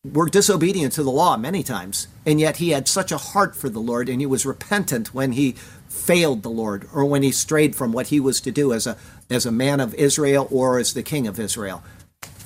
were 0.03 0.29
disobedient 0.29 0.93
to 0.93 1.03
the 1.03 1.11
law 1.11 1.35
many 1.35 1.63
times, 1.63 2.07
and 2.25 2.39
yet 2.39 2.57
he 2.57 2.69
had 2.69 2.87
such 2.87 3.11
a 3.11 3.17
heart 3.17 3.55
for 3.55 3.67
the 3.67 3.79
Lord, 3.79 4.07
and 4.07 4.21
he 4.21 4.25
was 4.25 4.45
repentant 4.45 5.13
when 5.13 5.33
he 5.33 5.55
failed 5.89 6.43
the 6.43 6.49
Lord 6.49 6.87
or 6.93 7.03
when 7.03 7.23
he 7.23 7.31
strayed 7.31 7.75
from 7.75 7.91
what 7.91 8.07
he 8.07 8.19
was 8.19 8.39
to 8.41 8.51
do 8.51 8.71
as 8.71 8.87
a 8.87 8.95
as 9.29 9.45
a 9.45 9.51
man 9.51 9.79
of 9.79 9.93
Israel 9.95 10.47
or 10.49 10.79
as 10.79 10.93
the 10.93 11.03
king 11.03 11.27
of 11.27 11.39
Israel. 11.39 11.83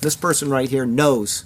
This 0.00 0.16
person 0.16 0.50
right 0.50 0.68
here 0.68 0.84
knows 0.84 1.44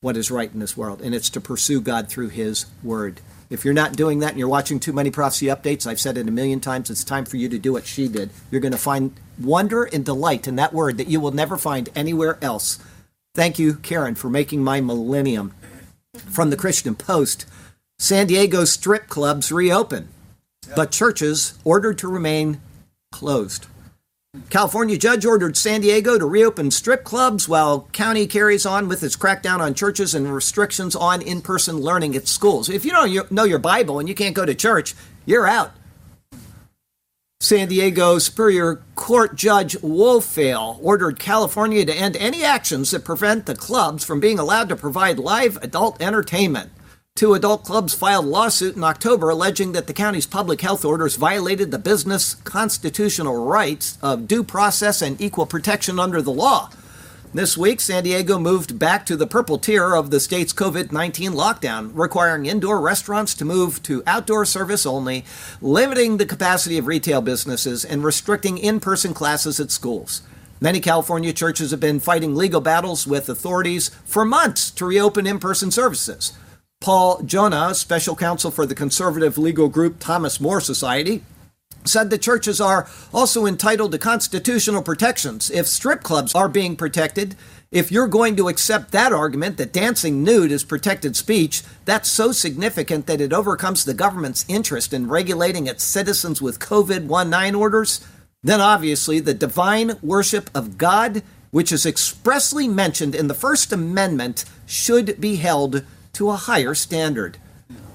what 0.00 0.16
is 0.16 0.30
right 0.30 0.52
in 0.52 0.60
this 0.60 0.76
world, 0.76 1.00
and 1.00 1.14
it's 1.14 1.30
to 1.30 1.40
pursue 1.40 1.80
God 1.80 2.08
through 2.08 2.28
his 2.28 2.66
word. 2.82 3.20
If 3.50 3.64
you're 3.64 3.74
not 3.74 3.96
doing 3.96 4.18
that 4.18 4.30
and 4.30 4.38
you're 4.38 4.48
watching 4.48 4.78
too 4.78 4.92
many 4.92 5.10
prophecy 5.10 5.46
updates, 5.46 5.86
I've 5.86 6.00
said 6.00 6.18
it 6.18 6.28
a 6.28 6.32
million 6.32 6.60
times, 6.60 6.90
it's 6.90 7.02
time 7.02 7.24
for 7.24 7.36
you 7.36 7.48
to 7.48 7.58
do 7.58 7.72
what 7.72 7.86
she 7.86 8.06
did. 8.06 8.30
You're 8.50 8.60
going 8.60 8.72
to 8.72 8.78
find 8.78 9.12
wonder 9.40 9.84
and 9.84 10.04
delight 10.04 10.46
in 10.46 10.56
that 10.56 10.72
word 10.72 10.98
that 10.98 11.08
you 11.08 11.20
will 11.20 11.30
never 11.30 11.56
find 11.56 11.88
anywhere 11.94 12.38
else. 12.42 12.78
Thank 13.34 13.58
you, 13.58 13.74
Karen, 13.74 14.14
for 14.14 14.28
making 14.28 14.62
my 14.62 14.80
millennium. 14.80 15.54
From 16.14 16.50
the 16.50 16.56
Christian 16.56 16.94
Post, 16.94 17.46
San 17.98 18.26
Diego 18.26 18.64
strip 18.64 19.08
clubs 19.08 19.50
reopen 19.50 20.08
but 20.74 20.90
churches 20.90 21.58
ordered 21.64 21.98
to 21.98 22.08
remain 22.08 22.60
closed. 23.12 23.66
California 24.50 24.98
judge 24.98 25.24
ordered 25.24 25.56
San 25.56 25.80
Diego 25.80 26.18
to 26.18 26.26
reopen 26.26 26.70
strip 26.70 27.02
clubs 27.02 27.48
while 27.48 27.88
county 27.92 28.26
carries 28.26 28.66
on 28.66 28.86
with 28.86 29.02
its 29.02 29.16
crackdown 29.16 29.60
on 29.60 29.74
churches 29.74 30.14
and 30.14 30.32
restrictions 30.32 30.94
on 30.94 31.22
in-person 31.22 31.78
learning 31.78 32.14
at 32.14 32.28
schools. 32.28 32.68
If 32.68 32.84
you 32.84 32.90
don't 32.90 33.32
know 33.32 33.44
your 33.44 33.58
Bible 33.58 33.98
and 33.98 34.08
you 34.08 34.14
can't 34.14 34.36
go 34.36 34.44
to 34.44 34.54
church, 34.54 34.94
you're 35.24 35.46
out. 35.46 35.72
San 37.40 37.68
Diego 37.68 38.18
Superior 38.18 38.82
Court 38.96 39.36
Judge 39.36 39.76
Wohlfeil 39.76 40.78
ordered 40.82 41.18
California 41.18 41.84
to 41.86 41.94
end 41.94 42.16
any 42.16 42.44
actions 42.44 42.90
that 42.90 43.04
prevent 43.04 43.46
the 43.46 43.54
clubs 43.54 44.04
from 44.04 44.20
being 44.20 44.38
allowed 44.38 44.68
to 44.68 44.76
provide 44.76 45.18
live 45.18 45.56
adult 45.62 46.02
entertainment. 46.02 46.70
Two 47.18 47.34
adult 47.34 47.64
clubs 47.64 47.94
filed 47.94 48.26
lawsuit 48.26 48.76
in 48.76 48.84
October 48.84 49.28
alleging 49.28 49.72
that 49.72 49.88
the 49.88 49.92
county's 49.92 50.24
public 50.24 50.60
health 50.60 50.84
orders 50.84 51.16
violated 51.16 51.72
the 51.72 51.78
business 51.80 52.36
constitutional 52.36 53.44
rights 53.44 53.98
of 54.00 54.28
due 54.28 54.44
process 54.44 55.02
and 55.02 55.20
equal 55.20 55.44
protection 55.44 55.98
under 55.98 56.22
the 56.22 56.30
law. 56.30 56.70
This 57.34 57.56
week, 57.56 57.80
San 57.80 58.04
Diego 58.04 58.38
moved 58.38 58.78
back 58.78 59.04
to 59.06 59.16
the 59.16 59.26
purple 59.26 59.58
tier 59.58 59.96
of 59.96 60.12
the 60.12 60.20
state's 60.20 60.52
COVID 60.52 60.92
19 60.92 61.32
lockdown, 61.32 61.90
requiring 61.92 62.46
indoor 62.46 62.80
restaurants 62.80 63.34
to 63.34 63.44
move 63.44 63.82
to 63.82 64.04
outdoor 64.06 64.44
service 64.44 64.86
only, 64.86 65.24
limiting 65.60 66.18
the 66.18 66.24
capacity 66.24 66.78
of 66.78 66.86
retail 66.86 67.20
businesses, 67.20 67.84
and 67.84 68.04
restricting 68.04 68.58
in 68.58 68.78
person 68.78 69.12
classes 69.12 69.58
at 69.58 69.72
schools. 69.72 70.22
Many 70.60 70.78
California 70.78 71.32
churches 71.32 71.72
have 71.72 71.80
been 71.80 71.98
fighting 71.98 72.36
legal 72.36 72.60
battles 72.60 73.08
with 73.08 73.28
authorities 73.28 73.88
for 74.04 74.24
months 74.24 74.70
to 74.70 74.86
reopen 74.86 75.26
in 75.26 75.40
person 75.40 75.72
services. 75.72 76.32
Paul 76.80 77.18
Jonna, 77.22 77.74
special 77.74 78.14
counsel 78.14 78.52
for 78.52 78.64
the 78.64 78.74
conservative 78.74 79.36
legal 79.36 79.68
group 79.68 79.96
Thomas 79.98 80.40
More 80.40 80.60
Society, 80.60 81.24
said 81.84 82.08
the 82.08 82.18
churches 82.18 82.60
are 82.60 82.88
also 83.12 83.46
entitled 83.46 83.92
to 83.92 83.98
constitutional 83.98 84.82
protections. 84.82 85.50
If 85.50 85.66
strip 85.66 86.02
clubs 86.02 86.34
are 86.36 86.48
being 86.48 86.76
protected, 86.76 87.34
if 87.72 87.90
you're 87.90 88.06
going 88.06 88.36
to 88.36 88.48
accept 88.48 88.92
that 88.92 89.12
argument 89.12 89.56
that 89.56 89.72
dancing 89.72 90.22
nude 90.22 90.52
is 90.52 90.62
protected 90.62 91.16
speech, 91.16 91.62
that's 91.84 92.08
so 92.08 92.30
significant 92.30 93.06
that 93.06 93.20
it 93.20 93.32
overcomes 93.32 93.84
the 93.84 93.92
government's 93.92 94.44
interest 94.48 94.92
in 94.92 95.08
regulating 95.08 95.66
its 95.66 95.82
citizens 95.82 96.40
with 96.40 96.60
COVID 96.60 97.08
19 97.08 97.54
orders, 97.56 98.06
then 98.42 98.60
obviously 98.60 99.18
the 99.18 99.34
divine 99.34 99.98
worship 100.00 100.48
of 100.54 100.78
God, 100.78 101.22
which 101.50 101.72
is 101.72 101.84
expressly 101.84 102.68
mentioned 102.68 103.16
in 103.16 103.26
the 103.26 103.34
First 103.34 103.72
Amendment, 103.72 104.44
should 104.64 105.20
be 105.20 105.36
held 105.36 105.84
to 106.18 106.30
a 106.30 106.36
higher 106.36 106.74
standard. 106.74 107.38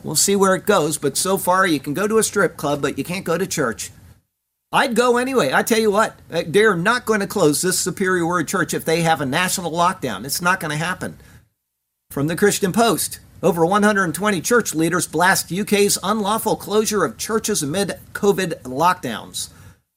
We'll 0.01 0.15
see 0.15 0.37
where 0.37 0.55
it 0.55 0.65
goes, 0.65 0.97
but 0.97 1.17
so 1.17 1.37
far 1.37 1.67
you 1.67 1.77
can 1.77 1.93
go 1.93 2.07
to 2.07 2.19
a 2.19 2.23
strip 2.23 2.55
club, 2.55 2.81
but 2.81 2.97
you 2.97 3.03
can't 3.03 3.25
go 3.25 3.37
to 3.37 3.45
church. 3.45 3.91
I'd 4.71 4.95
go 4.95 5.17
anyway. 5.17 5.51
I 5.53 5.61
tell 5.61 5.79
you 5.79 5.91
what, 5.91 6.17
uh, 6.31 6.43
they're 6.47 6.77
not 6.77 7.05
going 7.05 7.19
to 7.19 7.27
close 7.27 7.61
this 7.61 7.77
Superior 7.77 8.25
Word 8.25 8.47
Church 8.47 8.73
if 8.73 8.85
they 8.85 9.01
have 9.01 9.19
a 9.19 9.25
national 9.25 9.73
lockdown. 9.73 10.23
It's 10.23 10.41
not 10.41 10.61
going 10.61 10.71
to 10.71 10.77
happen. 10.77 11.17
From 12.11 12.27
the 12.27 12.37
Christian 12.37 12.71
Post, 12.71 13.19
over 13.41 13.65
120 13.65 14.39
church 14.39 14.73
leaders 14.73 15.05
blast 15.05 15.51
UK's 15.51 15.97
unlawful 16.01 16.55
closure 16.55 17.03
of 17.03 17.17
churches 17.17 17.61
amid 17.61 17.99
COVID 18.13 18.61
lockdowns. 18.61 19.49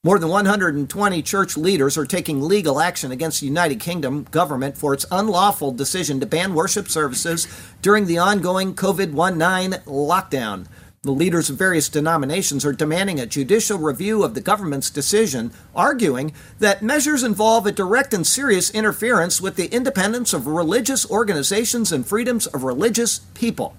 More 0.06 0.20
than 0.20 0.28
120 0.28 1.20
church 1.22 1.56
leaders 1.56 1.98
are 1.98 2.06
taking 2.06 2.40
legal 2.40 2.78
action 2.78 3.10
against 3.10 3.40
the 3.40 3.46
United 3.46 3.80
Kingdom 3.80 4.22
government 4.30 4.78
for 4.78 4.94
its 4.94 5.04
unlawful 5.10 5.72
decision 5.72 6.20
to 6.20 6.26
ban 6.26 6.54
worship 6.54 6.88
services 6.88 7.48
during 7.82 8.06
the 8.06 8.16
ongoing 8.16 8.76
COVID 8.76 9.10
19 9.10 9.80
lockdown. 9.84 10.68
The 11.02 11.10
leaders 11.10 11.50
of 11.50 11.58
various 11.58 11.88
denominations 11.88 12.64
are 12.64 12.72
demanding 12.72 13.18
a 13.18 13.26
judicial 13.26 13.78
review 13.78 14.22
of 14.22 14.34
the 14.34 14.40
government's 14.40 14.90
decision, 14.90 15.50
arguing 15.74 16.32
that 16.60 16.82
measures 16.82 17.24
involve 17.24 17.66
a 17.66 17.72
direct 17.72 18.14
and 18.14 18.24
serious 18.24 18.70
interference 18.70 19.40
with 19.40 19.56
the 19.56 19.66
independence 19.74 20.32
of 20.32 20.46
religious 20.46 21.10
organizations 21.10 21.90
and 21.90 22.06
freedoms 22.06 22.46
of 22.46 22.62
religious 22.62 23.22
people. 23.34 23.74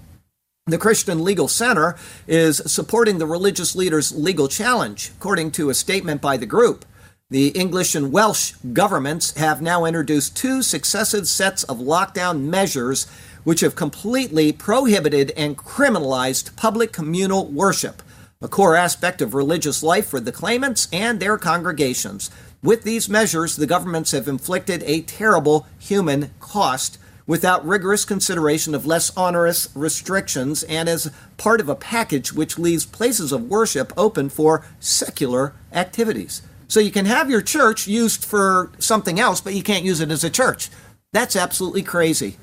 The 0.68 0.76
Christian 0.76 1.24
Legal 1.24 1.48
Center 1.48 1.96
is 2.26 2.58
supporting 2.66 3.16
the 3.16 3.24
religious 3.24 3.74
leaders' 3.74 4.12
legal 4.14 4.48
challenge, 4.48 5.12
according 5.16 5.52
to 5.52 5.70
a 5.70 5.74
statement 5.74 6.20
by 6.20 6.36
the 6.36 6.44
group. 6.44 6.84
The 7.30 7.48
English 7.48 7.94
and 7.94 8.12
Welsh 8.12 8.52
governments 8.74 9.34
have 9.38 9.62
now 9.62 9.86
introduced 9.86 10.36
two 10.36 10.60
successive 10.60 11.26
sets 11.26 11.62
of 11.64 11.78
lockdown 11.78 12.42
measures 12.42 13.06
which 13.44 13.60
have 13.60 13.76
completely 13.76 14.52
prohibited 14.52 15.30
and 15.38 15.56
criminalized 15.56 16.54
public 16.54 16.92
communal 16.92 17.46
worship, 17.46 18.02
a 18.42 18.46
core 18.46 18.76
aspect 18.76 19.22
of 19.22 19.32
religious 19.32 19.82
life 19.82 20.06
for 20.06 20.20
the 20.20 20.32
claimants 20.32 20.86
and 20.92 21.18
their 21.18 21.38
congregations. 21.38 22.30
With 22.62 22.82
these 22.82 23.08
measures, 23.08 23.56
the 23.56 23.66
governments 23.66 24.10
have 24.10 24.28
inflicted 24.28 24.82
a 24.82 25.00
terrible 25.00 25.66
human 25.78 26.32
cost 26.40 26.98
without 27.28 27.64
rigorous 27.64 28.04
consideration 28.06 28.74
of 28.74 28.86
less 28.86 29.16
onerous 29.16 29.68
restrictions 29.74 30.64
and 30.64 30.88
as 30.88 31.12
part 31.36 31.60
of 31.60 31.68
a 31.68 31.76
package 31.76 32.32
which 32.32 32.58
leaves 32.58 32.86
places 32.86 33.30
of 33.30 33.48
worship 33.48 33.92
open 33.96 34.28
for 34.28 34.64
secular 34.80 35.52
activities. 35.72 36.42
So 36.66 36.80
you 36.80 36.90
can 36.90 37.04
have 37.04 37.30
your 37.30 37.42
church 37.42 37.86
used 37.86 38.24
for 38.24 38.72
something 38.78 39.20
else, 39.20 39.40
but 39.40 39.54
you 39.54 39.62
can't 39.62 39.84
use 39.84 40.00
it 40.00 40.10
as 40.10 40.24
a 40.24 40.30
church. 40.30 40.70
That's 41.12 41.36
absolutely 41.36 41.82
crazy. 41.82 42.38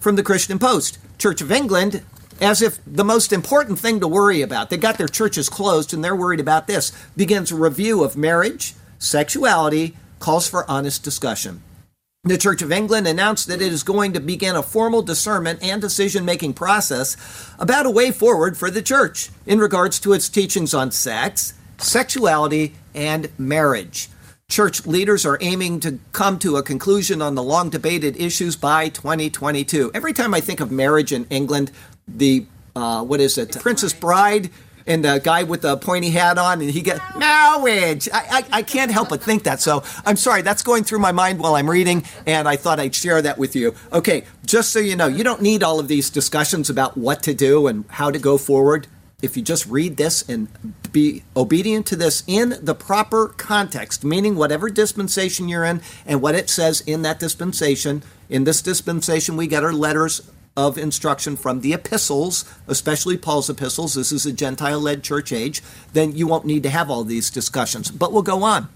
From 0.00 0.16
the 0.16 0.22
Christian 0.22 0.58
Post 0.58 0.98
Church 1.16 1.40
of 1.40 1.50
England, 1.50 2.02
as 2.40 2.60
if 2.60 2.78
the 2.86 3.04
most 3.04 3.32
important 3.32 3.78
thing 3.78 4.00
to 4.00 4.08
worry 4.08 4.42
about, 4.42 4.70
they 4.70 4.76
got 4.76 4.98
their 4.98 5.08
churches 5.08 5.48
closed 5.48 5.94
and 5.94 6.04
they're 6.04 6.14
worried 6.14 6.40
about 6.40 6.66
this, 6.66 6.92
begins 7.16 7.50
a 7.50 7.56
review 7.56 8.04
of 8.04 8.16
marriage, 8.16 8.74
sexuality, 8.98 9.96
calls 10.18 10.48
for 10.48 10.68
honest 10.68 11.02
discussion. 11.04 11.62
The 12.24 12.36
Church 12.36 12.62
of 12.62 12.72
England 12.72 13.06
announced 13.06 13.46
that 13.46 13.62
it 13.62 13.72
is 13.72 13.84
going 13.84 14.12
to 14.12 14.18
begin 14.18 14.56
a 14.56 14.62
formal 14.62 15.02
discernment 15.02 15.62
and 15.62 15.80
decision 15.80 16.24
making 16.24 16.54
process 16.54 17.16
about 17.60 17.86
a 17.86 17.90
way 17.90 18.10
forward 18.10 18.58
for 18.58 18.72
the 18.72 18.82
church 18.82 19.30
in 19.46 19.60
regards 19.60 20.00
to 20.00 20.12
its 20.12 20.28
teachings 20.28 20.74
on 20.74 20.90
sex, 20.90 21.54
sexuality, 21.76 22.74
and 22.92 23.30
marriage. 23.38 24.08
Church 24.50 24.84
leaders 24.84 25.24
are 25.24 25.38
aiming 25.40 25.78
to 25.78 26.00
come 26.10 26.40
to 26.40 26.56
a 26.56 26.62
conclusion 26.62 27.22
on 27.22 27.36
the 27.36 27.42
long 27.42 27.70
debated 27.70 28.16
issues 28.16 28.56
by 28.56 28.88
2022. 28.88 29.92
Every 29.94 30.12
time 30.12 30.34
I 30.34 30.40
think 30.40 30.58
of 30.58 30.72
marriage 30.72 31.12
in 31.12 31.24
England, 31.30 31.70
the 32.08 32.46
uh, 32.74 33.04
what 33.04 33.20
is 33.20 33.38
it, 33.38 33.56
Princess 33.60 33.92
Bride 33.92 34.50
and 34.88 35.04
the 35.04 35.20
guy 35.22 35.44
with 35.44 35.60
the 35.60 35.76
pointy 35.76 36.10
hat 36.10 36.38
on, 36.38 36.60
and 36.60 36.70
he 36.70 36.80
gets 36.80 37.00
marriage. 37.16 38.08
I, 38.12 38.24
I, 38.30 38.58
I, 38.58 38.62
can't 38.62 38.90
help 38.90 39.10
but 39.10 39.22
think 39.22 39.44
that. 39.44 39.60
So 39.60 39.84
I'm 40.04 40.16
sorry, 40.16 40.42
that's 40.42 40.62
going 40.62 40.82
through 40.82 40.98
my 40.98 41.12
mind 41.12 41.38
while 41.38 41.54
I'm 41.54 41.70
reading, 41.70 42.02
and 42.26 42.48
I 42.48 42.56
thought 42.56 42.80
I'd 42.80 42.94
share 42.94 43.22
that 43.22 43.38
with 43.38 43.54
you. 43.54 43.74
Okay, 43.92 44.24
just 44.44 44.72
so 44.72 44.78
you 44.78 44.96
know, 44.96 45.06
you 45.06 45.22
don't 45.22 45.42
need 45.42 45.62
all 45.62 45.78
of 45.78 45.86
these 45.86 46.10
discussions 46.10 46.70
about 46.70 46.96
what 46.96 47.22
to 47.24 47.34
do 47.34 47.66
and 47.66 47.84
how 47.88 48.10
to 48.10 48.18
go 48.18 48.38
forward. 48.38 48.88
If 49.20 49.36
you 49.36 49.42
just 49.42 49.66
read 49.66 49.96
this 49.96 50.26
and 50.28 50.48
be 50.92 51.24
obedient 51.36 51.86
to 51.88 51.96
this 51.96 52.22
in 52.26 52.54
the 52.62 52.74
proper 52.74 53.28
context, 53.28 54.04
meaning 54.04 54.36
whatever 54.36 54.70
dispensation 54.70 55.48
you're 55.48 55.64
in 55.64 55.82
and 56.06 56.22
what 56.22 56.36
it 56.36 56.48
says 56.48 56.82
in 56.82 57.02
that 57.02 57.18
dispensation, 57.18 58.04
in 58.30 58.44
this 58.44 58.62
dispensation, 58.62 59.36
we 59.36 59.48
get 59.48 59.64
our 59.64 59.72
letters 59.72 60.30
of 60.58 60.76
instruction 60.76 61.36
from 61.36 61.60
the 61.60 61.72
epistles, 61.72 62.44
especially 62.66 63.16
Paul's 63.16 63.48
epistles, 63.48 63.94
this 63.94 64.10
is 64.10 64.26
a 64.26 64.32
Gentile 64.32 64.80
led 64.80 65.04
church 65.04 65.32
age, 65.32 65.62
then 65.92 66.16
you 66.16 66.26
won't 66.26 66.44
need 66.44 66.64
to 66.64 66.68
have 66.68 66.90
all 66.90 67.04
these 67.04 67.30
discussions. 67.30 67.92
But 67.92 68.12
we'll 68.12 68.22
go 68.22 68.42
on. 68.42 68.68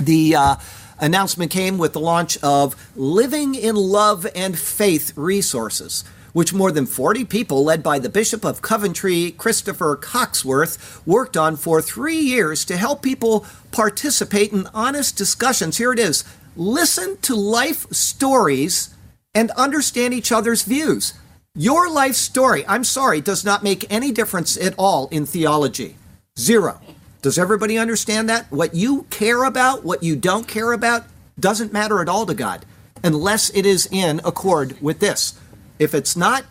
The 0.00 0.34
uh, 0.34 0.56
announcement 0.98 1.52
came 1.52 1.78
with 1.78 1.92
the 1.92 2.00
launch 2.00 2.38
of 2.38 2.74
Living 2.96 3.54
in 3.54 3.76
Love 3.76 4.26
and 4.34 4.58
Faith 4.58 5.12
resources 5.14 6.02
which 6.32 6.54
more 6.54 6.72
than 6.72 6.86
40 6.86 7.26
people, 7.26 7.62
led 7.62 7.82
by 7.82 7.98
the 7.98 8.08
Bishop 8.08 8.42
of 8.42 8.62
Coventry, 8.62 9.32
Christopher 9.32 9.98
Cocksworth, 9.98 11.06
worked 11.06 11.36
on 11.36 11.56
for 11.56 11.82
three 11.82 12.20
years 12.20 12.64
to 12.64 12.78
help 12.78 13.02
people 13.02 13.44
participate 13.70 14.50
in 14.50 14.66
honest 14.72 15.14
discussions. 15.14 15.76
Here 15.76 15.92
it 15.92 15.98
is 15.98 16.24
listen 16.56 17.18
to 17.18 17.34
life 17.34 17.86
stories 17.92 18.91
and 19.34 19.50
understand 19.52 20.14
each 20.14 20.32
other's 20.32 20.62
views. 20.62 21.14
Your 21.54 21.90
life 21.90 22.14
story, 22.14 22.64
I'm 22.66 22.84
sorry, 22.84 23.20
does 23.20 23.44
not 23.44 23.62
make 23.62 23.90
any 23.92 24.10
difference 24.10 24.56
at 24.56 24.74
all 24.78 25.08
in 25.08 25.26
theology. 25.26 25.96
Zero. 26.38 26.80
Does 27.20 27.38
everybody 27.38 27.78
understand 27.78 28.28
that? 28.28 28.50
What 28.50 28.74
you 28.74 29.06
care 29.10 29.44
about, 29.44 29.84
what 29.84 30.02
you 30.02 30.16
don't 30.16 30.48
care 30.48 30.72
about, 30.72 31.04
doesn't 31.38 31.72
matter 31.72 32.00
at 32.00 32.08
all 32.08 32.26
to 32.26 32.34
God 32.34 32.64
unless 33.04 33.50
it 33.50 33.66
is 33.66 33.88
in 33.90 34.20
accord 34.24 34.80
with 34.80 35.00
this. 35.00 35.38
If 35.78 35.94
it's 35.94 36.16
not, 36.16 36.44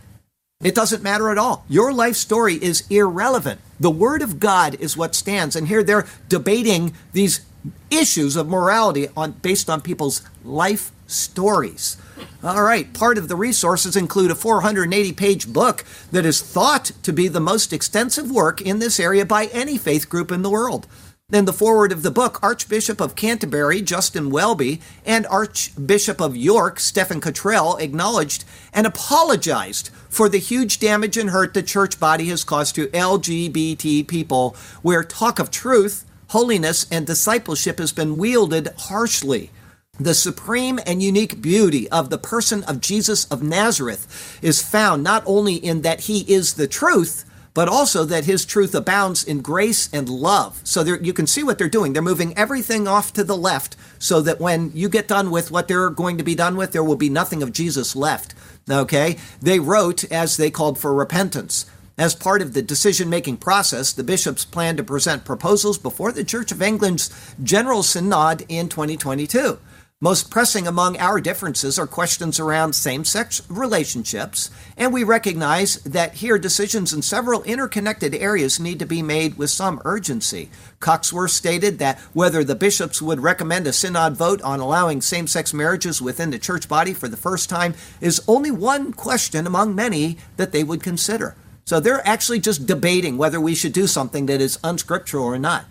it 0.64 0.76
doesn't 0.76 1.02
matter 1.02 1.30
at 1.30 1.38
all. 1.38 1.66
Your 1.68 1.92
life 1.92 2.16
story 2.16 2.56
is 2.56 2.84
irrelevant. 2.90 3.60
The 3.80 3.90
Word 3.90 4.22
of 4.22 4.40
God 4.40 4.76
is 4.76 4.96
what 4.96 5.16
stands. 5.16 5.56
And 5.56 5.68
here 5.68 5.84
they're 5.84 6.08
debating 6.30 6.94
these 7.14 7.42
issues 7.90 8.36
of 8.36 8.48
morality 8.48 9.08
on, 9.18 9.32
based 9.32 9.70
on 9.70 9.82
people's 9.82 10.22
life 10.44 10.92
stories. 11.12 11.98
All 12.44 12.64
right, 12.64 12.92
part 12.94 13.18
of 13.18 13.28
the 13.28 13.36
resources 13.36 13.96
include 13.96 14.32
a 14.32 14.36
480 14.36 15.12
page 15.14 15.52
book 15.52 15.86
that 16.12 16.26
is 16.26 16.42
thought 16.42 16.92
to 17.04 17.14
be 17.14 17.28
the 17.28 17.40
most 17.40 17.74
extensive 17.74 18.32
work 18.32 18.62
in 18.62 18.80
this 18.80 19.00
area 19.00 19.26
by 19.26 19.46
any 19.48 19.78
faith 19.78 20.10
group 20.10 20.32
in 20.32 20.42
the 20.42 20.50
world. 20.50 20.88
In 21.32 21.46
the 21.46 21.54
foreword 21.54 21.94
of 21.94 22.04
the 22.04 22.12
book, 22.12 22.40
Archbishop 22.44 23.00
of 23.00 23.16
Canterbury, 23.16 23.82
Justin 23.82 24.32
Welby, 24.32 24.82
and 25.06 25.26
Archbishop 25.28 26.20
of 26.20 26.36
York, 26.36 26.78
Stephen 26.78 27.22
Cottrell, 27.22 27.78
acknowledged 27.78 28.44
and 28.74 28.86
apologized 28.86 29.92
for 30.10 30.28
the 30.28 30.40
huge 30.40 30.80
damage 30.80 31.16
and 31.16 31.30
hurt 31.30 31.54
the 31.54 31.64
church 31.64 32.02
body 32.02 32.26
has 32.26 32.44
caused 32.44 32.76
to 32.76 32.88
LGBT 32.88 34.06
people, 34.10 34.58
where 34.82 35.06
talk 35.06 35.40
of 35.40 35.50
truth, 35.50 36.06
holiness, 36.30 36.86
and 36.92 37.08
discipleship 37.08 37.80
has 37.80 37.94
been 37.94 38.18
wielded 38.18 38.68
harshly. 38.78 39.52
The 40.02 40.16
supreme 40.16 40.80
and 40.84 41.04
unique 41.04 41.44
beauty 41.44 41.88
of 41.92 42.10
the 42.10 42.18
person 42.18 42.64
of 42.64 42.82
Jesus 42.82 43.26
of 43.26 43.44
Nazareth 43.44 44.40
is 44.42 44.60
found 44.60 45.04
not 45.04 45.22
only 45.28 45.54
in 45.54 45.84
that 45.84 46.02
he 46.02 46.22
is 46.22 46.56
the 46.56 46.68
truth, 46.68 47.24
but 47.54 47.70
also 47.70 48.04
that 48.06 48.26
his 48.26 48.44
truth 48.44 48.74
abounds 48.74 49.24
in 49.24 49.42
grace 49.42 49.94
and 49.94 50.10
love. 50.10 50.60
So 50.64 50.84
there, 50.84 51.00
you 51.00 51.14
can 51.14 51.28
see 51.28 51.44
what 51.44 51.60
they're 51.60 51.70
doing. 51.70 51.94
They're 51.94 52.02
moving 52.02 52.36
everything 52.36 52.88
off 52.88 53.14
to 53.14 53.24
the 53.24 53.38
left 53.38 53.76
so 54.00 54.22
that 54.22 54.40
when 54.40 54.72
you 54.74 54.90
get 54.90 55.08
done 55.08 55.30
with 55.30 55.52
what 55.52 55.68
they're 55.68 55.92
going 55.92 56.18
to 56.18 56.24
be 56.24 56.34
done 56.34 56.56
with, 56.56 56.72
there 56.72 56.84
will 56.84 56.96
be 56.96 57.10
nothing 57.10 57.44
of 57.44 57.54
Jesus 57.54 57.96
left. 57.96 58.34
Okay? 58.68 59.18
They 59.40 59.60
wrote 59.60 60.12
as 60.12 60.36
they 60.36 60.50
called 60.50 60.80
for 60.80 60.96
repentance. 60.96 61.68
As 61.96 62.16
part 62.16 62.42
of 62.42 62.54
the 62.54 62.64
decision 62.64 63.08
making 63.08 63.38
process, 63.38 63.94
the 63.94 64.04
bishops 64.04 64.46
plan 64.46 64.78
to 64.78 64.84
present 64.84 65.26
proposals 65.26 65.78
before 65.78 66.12
the 66.12 66.24
Church 66.24 66.52
of 66.52 66.60
England's 66.60 67.12
General 67.44 67.84
Synod 67.84 68.46
in 68.50 68.68
2022. 68.68 69.60
Most 70.04 70.32
pressing 70.32 70.66
among 70.66 70.98
our 70.98 71.22
differences 71.22 71.78
are 71.78 71.86
questions 71.86 72.40
around 72.40 72.74
same 72.74 73.06
sex 73.06 73.44
relationships, 73.48 74.50
and 74.76 74.92
we 74.92 75.04
recognize 75.04 75.76
that 75.84 76.16
here 76.16 76.40
decisions 76.40 76.92
in 76.92 77.04
several 77.04 77.44
interconnected 77.44 78.16
areas 78.16 78.60
need 78.60 78.80
to 78.80 78.88
be 78.88 79.04
made 79.04 79.38
with 79.38 79.52
some 79.52 79.80
urgency. 79.86 80.50
Cocksworth 80.80 81.30
stated 81.30 81.78
that 81.78 82.00
whether 82.14 82.44
the 82.44 82.56
bishops 82.56 83.00
would 83.00 83.20
recommend 83.20 83.68
a 83.68 83.74
synod 83.74 84.18
vote 84.18 84.42
on 84.42 84.60
allowing 84.60 85.02
same 85.02 85.28
sex 85.28 85.54
marriages 85.54 86.02
within 86.02 86.32
the 86.32 86.40
church 86.40 86.68
body 86.68 86.96
for 86.96 87.08
the 87.08 87.16
first 87.16 87.48
time 87.48 87.76
is 88.02 88.24
only 88.28 88.50
one 88.50 88.94
question 88.94 89.46
among 89.46 89.76
many 89.76 90.18
that 90.36 90.52
they 90.52 90.64
would 90.64 90.82
consider. 90.82 91.36
So 91.64 91.80
they're 91.80 92.06
actually 92.08 92.40
just 92.40 92.66
debating 92.66 93.20
whether 93.20 93.40
we 93.40 93.54
should 93.54 93.74
do 93.74 93.86
something 93.86 94.26
that 94.26 94.42
is 94.42 94.58
unscriptural 94.64 95.26
or 95.26 95.38
not. 95.38 95.66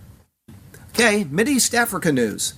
Okay, 0.91 1.27
East 1.49 1.75
Africa 1.75 2.13
news 2.13 2.55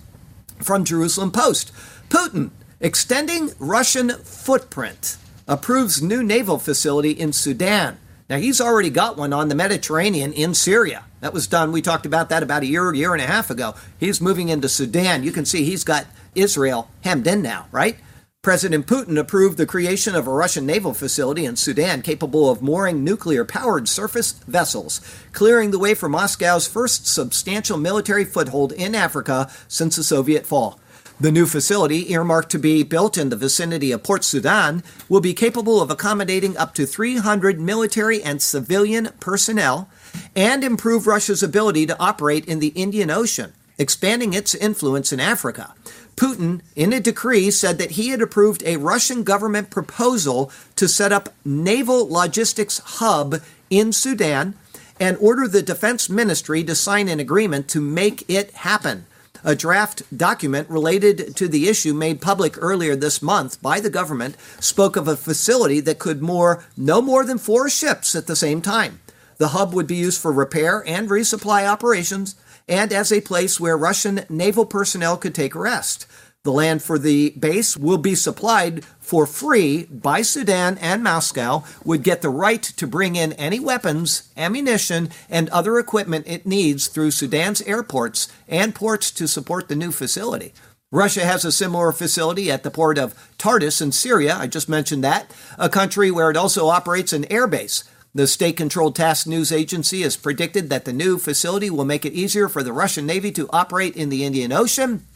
from 0.63 0.85
Jerusalem 0.85 1.31
Post. 1.31 1.73
Putin 2.09 2.51
extending 2.81 3.51
Russian 3.59 4.11
footprint 4.11 5.17
approves 5.47 6.03
new 6.03 6.23
naval 6.23 6.59
facility 6.59 7.11
in 7.11 7.33
Sudan. 7.33 7.99
Now, 8.29 8.39
he's 8.39 8.61
already 8.61 8.91
got 8.91 9.17
one 9.17 9.33
on 9.33 9.49
the 9.49 9.55
Mediterranean 9.55 10.33
in 10.33 10.55
Syria. 10.55 11.05
That 11.21 11.33
was 11.33 11.47
done. 11.47 11.71
We 11.71 11.83
talked 11.83 12.07
about 12.07 12.29
that 12.31 12.43
about 12.43 12.63
a 12.63 12.67
year, 12.67 12.93
year 12.95 13.13
and 13.13 13.23
a 13.23 13.27
half 13.27 13.51
ago. 13.51 13.75
He's 13.99 14.21
moving 14.21 14.49
into 14.49 14.69
Sudan. 14.69 15.23
You 15.23 15.33
can 15.33 15.45
see 15.45 15.65
he's 15.65 15.85
got 15.85 16.07
Israel 16.35 16.89
hemmed 17.03 17.27
in 17.27 17.43
now, 17.43 17.67
right? 17.71 17.97
President 18.43 18.89
Putin 18.89 19.17
approved 19.17 19.57
the 19.57 19.65
creation 19.65 20.17
of 20.17 20.27
a 20.27 20.33
Russian 20.33 20.67
naval 20.67 20.93
facility 20.95 21.45
in 21.45 21.55
Sudan 21.55 22.03
capable 22.03 22.51
of 22.51 22.61
mooring 22.61 23.05
nuclear 23.05 23.45
powered 23.45 23.89
surface 23.89 24.33
vessels, 24.49 25.01
clearing 25.33 25.71
the 25.71 25.79
way 25.79 25.95
for 25.95 26.09
Moscow's 26.09 26.67
first 26.67 27.07
substantial 27.07 27.79
military 27.79 28.25
foothold 28.25 28.73
in 28.73 28.97
Africa 28.97 29.49
since 29.69 29.95
the 29.95 30.03
Soviet 30.03 30.45
fall. 30.45 30.81
The 31.21 31.31
new 31.31 31.47
facility, 31.47 32.13
earmarked 32.13 32.51
to 32.51 32.59
be 32.59 32.83
built 32.83 33.17
in 33.17 33.29
the 33.29 33.37
vicinity 33.37 33.93
of 33.93 34.03
Port 34.03 34.25
Sudan, 34.25 34.83
will 35.09 35.21
be 35.21 35.35
capable 35.35 35.81
of 35.81 35.93
accommodating 35.93 36.57
up 36.57 36.75
to 36.75 36.85
300 36.85 37.61
military 37.61 38.21
and 38.25 38.43
civilian 38.43 39.11
personnel 39.21 39.89
and 40.35 40.65
improve 40.65 41.07
Russia's 41.07 41.45
ability 41.45 41.87
to 41.87 42.01
operate 42.01 42.47
in 42.47 42.59
the 42.59 42.71
Indian 42.75 43.09
Ocean, 43.09 43.53
expanding 43.79 44.33
its 44.33 44.53
influence 44.53 45.13
in 45.13 45.21
Africa. 45.21 45.75
Putin, 46.17 46.61
in 46.77 46.93
a 46.93 47.01
decree, 47.01 47.51
said 47.51 47.79
that 47.79 47.93
he 47.93 48.09
had 48.09 48.21
approved 48.21 48.63
a 48.65 48.77
Russian 48.77 49.25
government 49.25 49.71
proposal 49.71 50.51
to 50.77 50.89
set 50.89 51.13
up 51.13 51.31
naval 51.45 52.09
logistics 52.09 52.79
hub 52.79 53.37
in 53.71 53.93
Sudan 53.93 54.55
and 55.01 55.17
order 55.21 55.49
the 55.49 55.63
defense 55.63 56.09
ministry 56.09 56.63
to 56.65 56.75
sign 56.75 57.09
an 57.09 57.19
agreement 57.19 57.69
to 57.69 57.81
make 57.81 58.29
it 58.29 58.53
happen. 58.53 59.07
A 59.45 59.57
draft 59.57 60.03
document 60.17 60.71
related 60.71 61.35
to 61.37 61.49
the 61.49 61.69
issue 61.69 61.93
made 61.93 62.21
public 62.21 62.55
earlier 62.63 62.95
this 62.95 63.21
month 63.21 63.61
by 63.61 63.81
the 63.81 63.91
government 63.91 64.37
spoke 64.61 64.95
of 64.95 65.09
a 65.09 65.17
facility 65.17 65.81
that 65.81 65.99
could 65.99 66.23
moor 66.23 66.65
no 66.77 67.03
more 67.03 67.25
than 67.25 67.39
four 67.39 67.69
ships 67.69 68.15
at 68.15 68.29
the 68.29 68.37
same 68.37 68.63
time. 68.63 69.01
The 69.39 69.49
hub 69.49 69.75
would 69.75 69.89
be 69.89 69.97
used 69.97 70.21
for 70.21 70.31
repair 70.31 70.85
and 70.87 71.09
resupply 71.09 71.67
operations 71.67 72.37
and 72.69 72.93
as 72.93 73.13
a 73.13 73.21
place 73.21 73.59
where 73.59 73.77
Russian 73.77 74.25
naval 74.29 74.67
personnel 74.67 75.17
could 75.17 75.35
take 75.35 75.55
rest. 75.55 76.07
The 76.45 76.51
land 76.51 76.83
for 76.83 76.99
the 76.99 77.31
base 77.31 77.77
will 77.77 77.99
be 77.99 78.17
supplied 78.17 78.85
for 78.99 79.27
free 79.27 79.85
by 79.85 80.23
Sudan, 80.23 80.77
and 80.79 81.01
Moscow 81.01 81.63
would 81.85 82.03
get 82.03 82.21
the 82.21 82.31
right 82.31 82.63
to 82.63 82.87
bring 82.89 83.15
in 83.15 83.33
any 83.35 83.61
weapons, 83.61 84.29
ammunition, 84.37 85.11
and 85.31 85.49
other 85.51 85.79
equipment 85.79 86.27
it 86.27 86.45
needs 86.45 86.89
through 86.89 87.13
Sudan's 87.13 87.63
airports 87.63 88.27
and 88.49 88.75
ports 88.75 89.13
to 89.13 89.29
support 89.29 89.69
the 89.69 89.77
new 89.77 89.93
facility. 89.93 90.53
Russia 90.91 91.25
has 91.25 91.45
a 91.45 91.53
similar 91.53 91.93
facility 91.93 92.51
at 92.51 92.65
the 92.65 92.71
port 92.73 92.99
of 92.99 93.15
Tartus 93.39 93.81
in 93.81 93.93
Syria. 93.93 94.37
I 94.37 94.49
just 94.49 94.69
mentioned 94.69 95.05
that, 95.05 95.33
a 95.59 95.69
country 95.69 96.11
where 96.11 96.29
it 96.29 96.37
also 96.37 96.67
operates 96.67 97.13
an 97.13 97.23
airbase. 97.25 97.85
The 98.15 98.27
state 98.27 98.59
controlled 98.59 98.95
TASS 98.95 99.27
news 99.27 99.51
agency 99.51 100.03
has 100.03 100.19
predicted 100.19 100.69
that 100.69 100.85
the 100.85 100.93
new 100.93 101.17
facility 101.17 101.71
will 101.71 101.87
make 101.87 102.05
it 102.05 102.13
easier 102.13 102.47
for 102.47 102.63
the 102.63 102.73
Russian 102.73 103.07
Navy 103.07 103.33
to 103.33 103.49
operate 103.51 103.97
in 103.97 104.11
the 104.11 104.25
Indian 104.25 104.53
Ocean 104.53 105.07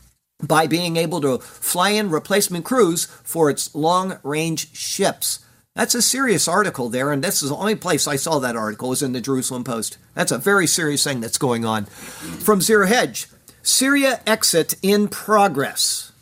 by 0.43 0.67
being 0.67 0.97
able 0.97 1.21
to 1.21 1.39
fly 1.39 1.91
in 1.91 2.09
replacement 2.09 2.65
crews 2.65 3.05
for 3.23 3.51
its 3.51 3.75
long 3.75 4.19
range 4.23 4.75
ships. 4.75 5.41
That's 5.75 5.95
a 5.95 6.01
serious 6.01 6.49
article 6.49 6.89
there, 6.89 7.13
and 7.13 7.23
this 7.23 7.43
is 7.43 7.51
the 7.51 7.57
only 7.57 7.75
place 7.75 8.09
I 8.09 8.17
saw 8.17 8.39
that 8.39 8.57
article 8.57 8.89
was 8.89 9.03
in 9.03 9.13
the 9.13 9.21
Jerusalem 9.21 9.63
Post. 9.63 9.99
That's 10.15 10.33
a 10.33 10.39
very 10.39 10.67
serious 10.67 11.05
thing 11.05 11.21
that's 11.21 11.37
going 11.37 11.67
on. 11.67 11.85
From 11.85 12.63
Zero 12.63 12.87
Hedge, 12.87 13.29
Syria 13.63 14.21
exit 14.27 14.77
in 14.83 15.09
progress 15.09 16.13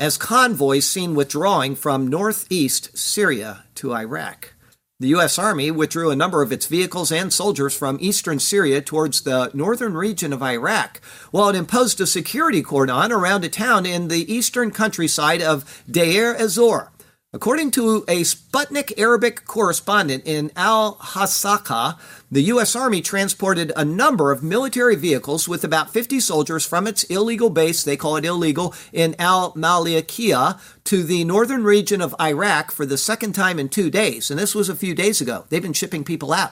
as 0.00 0.16
convoys 0.16 0.88
seen 0.88 1.14
withdrawing 1.14 1.76
from 1.76 2.08
northeast 2.08 2.98
Syria 2.98 3.64
to 3.76 3.94
Iraq. 3.94 4.54
The 5.00 5.08
U.S. 5.08 5.38
Army 5.38 5.70
withdrew 5.70 6.10
a 6.10 6.16
number 6.16 6.42
of 6.42 6.52
its 6.52 6.66
vehicles 6.66 7.10
and 7.10 7.32
soldiers 7.32 7.74
from 7.74 7.96
eastern 8.02 8.38
Syria 8.38 8.82
towards 8.82 9.22
the 9.22 9.50
northern 9.54 9.94
region 9.94 10.30
of 10.30 10.42
Iraq, 10.42 11.00
while 11.30 11.48
it 11.48 11.56
imposed 11.56 12.02
a 12.02 12.06
security 12.06 12.60
cordon 12.60 13.10
around 13.10 13.42
a 13.42 13.48
town 13.48 13.86
in 13.86 14.08
the 14.08 14.30
eastern 14.30 14.70
countryside 14.70 15.40
of 15.40 15.82
Deir 15.90 16.34
ez-Zor. 16.34 16.89
According 17.32 17.70
to 17.72 18.04
a 18.08 18.22
Sputnik 18.22 18.92
Arabic 18.98 19.44
correspondent 19.44 20.24
in 20.26 20.50
Al 20.56 20.96
Hasaka, 20.96 21.96
the 22.28 22.42
U.S. 22.54 22.74
Army 22.74 23.00
transported 23.00 23.70
a 23.76 23.84
number 23.84 24.32
of 24.32 24.42
military 24.42 24.96
vehicles 24.96 25.48
with 25.48 25.62
about 25.62 25.92
50 25.92 26.18
soldiers 26.18 26.66
from 26.66 26.88
its 26.88 27.04
illegal 27.04 27.48
base, 27.48 27.84
they 27.84 27.96
call 27.96 28.16
it 28.16 28.24
illegal, 28.24 28.74
in 28.92 29.14
Al 29.20 29.52
Malikiya 29.52 30.60
to 30.82 31.04
the 31.04 31.22
northern 31.22 31.62
region 31.62 32.00
of 32.00 32.16
Iraq 32.20 32.72
for 32.72 32.84
the 32.84 32.98
second 32.98 33.32
time 33.32 33.60
in 33.60 33.68
two 33.68 33.90
days. 33.90 34.28
And 34.28 34.40
this 34.40 34.52
was 34.52 34.68
a 34.68 34.74
few 34.74 34.92
days 34.92 35.20
ago. 35.20 35.44
They've 35.50 35.62
been 35.62 35.72
shipping 35.72 36.02
people 36.02 36.32
out. 36.32 36.50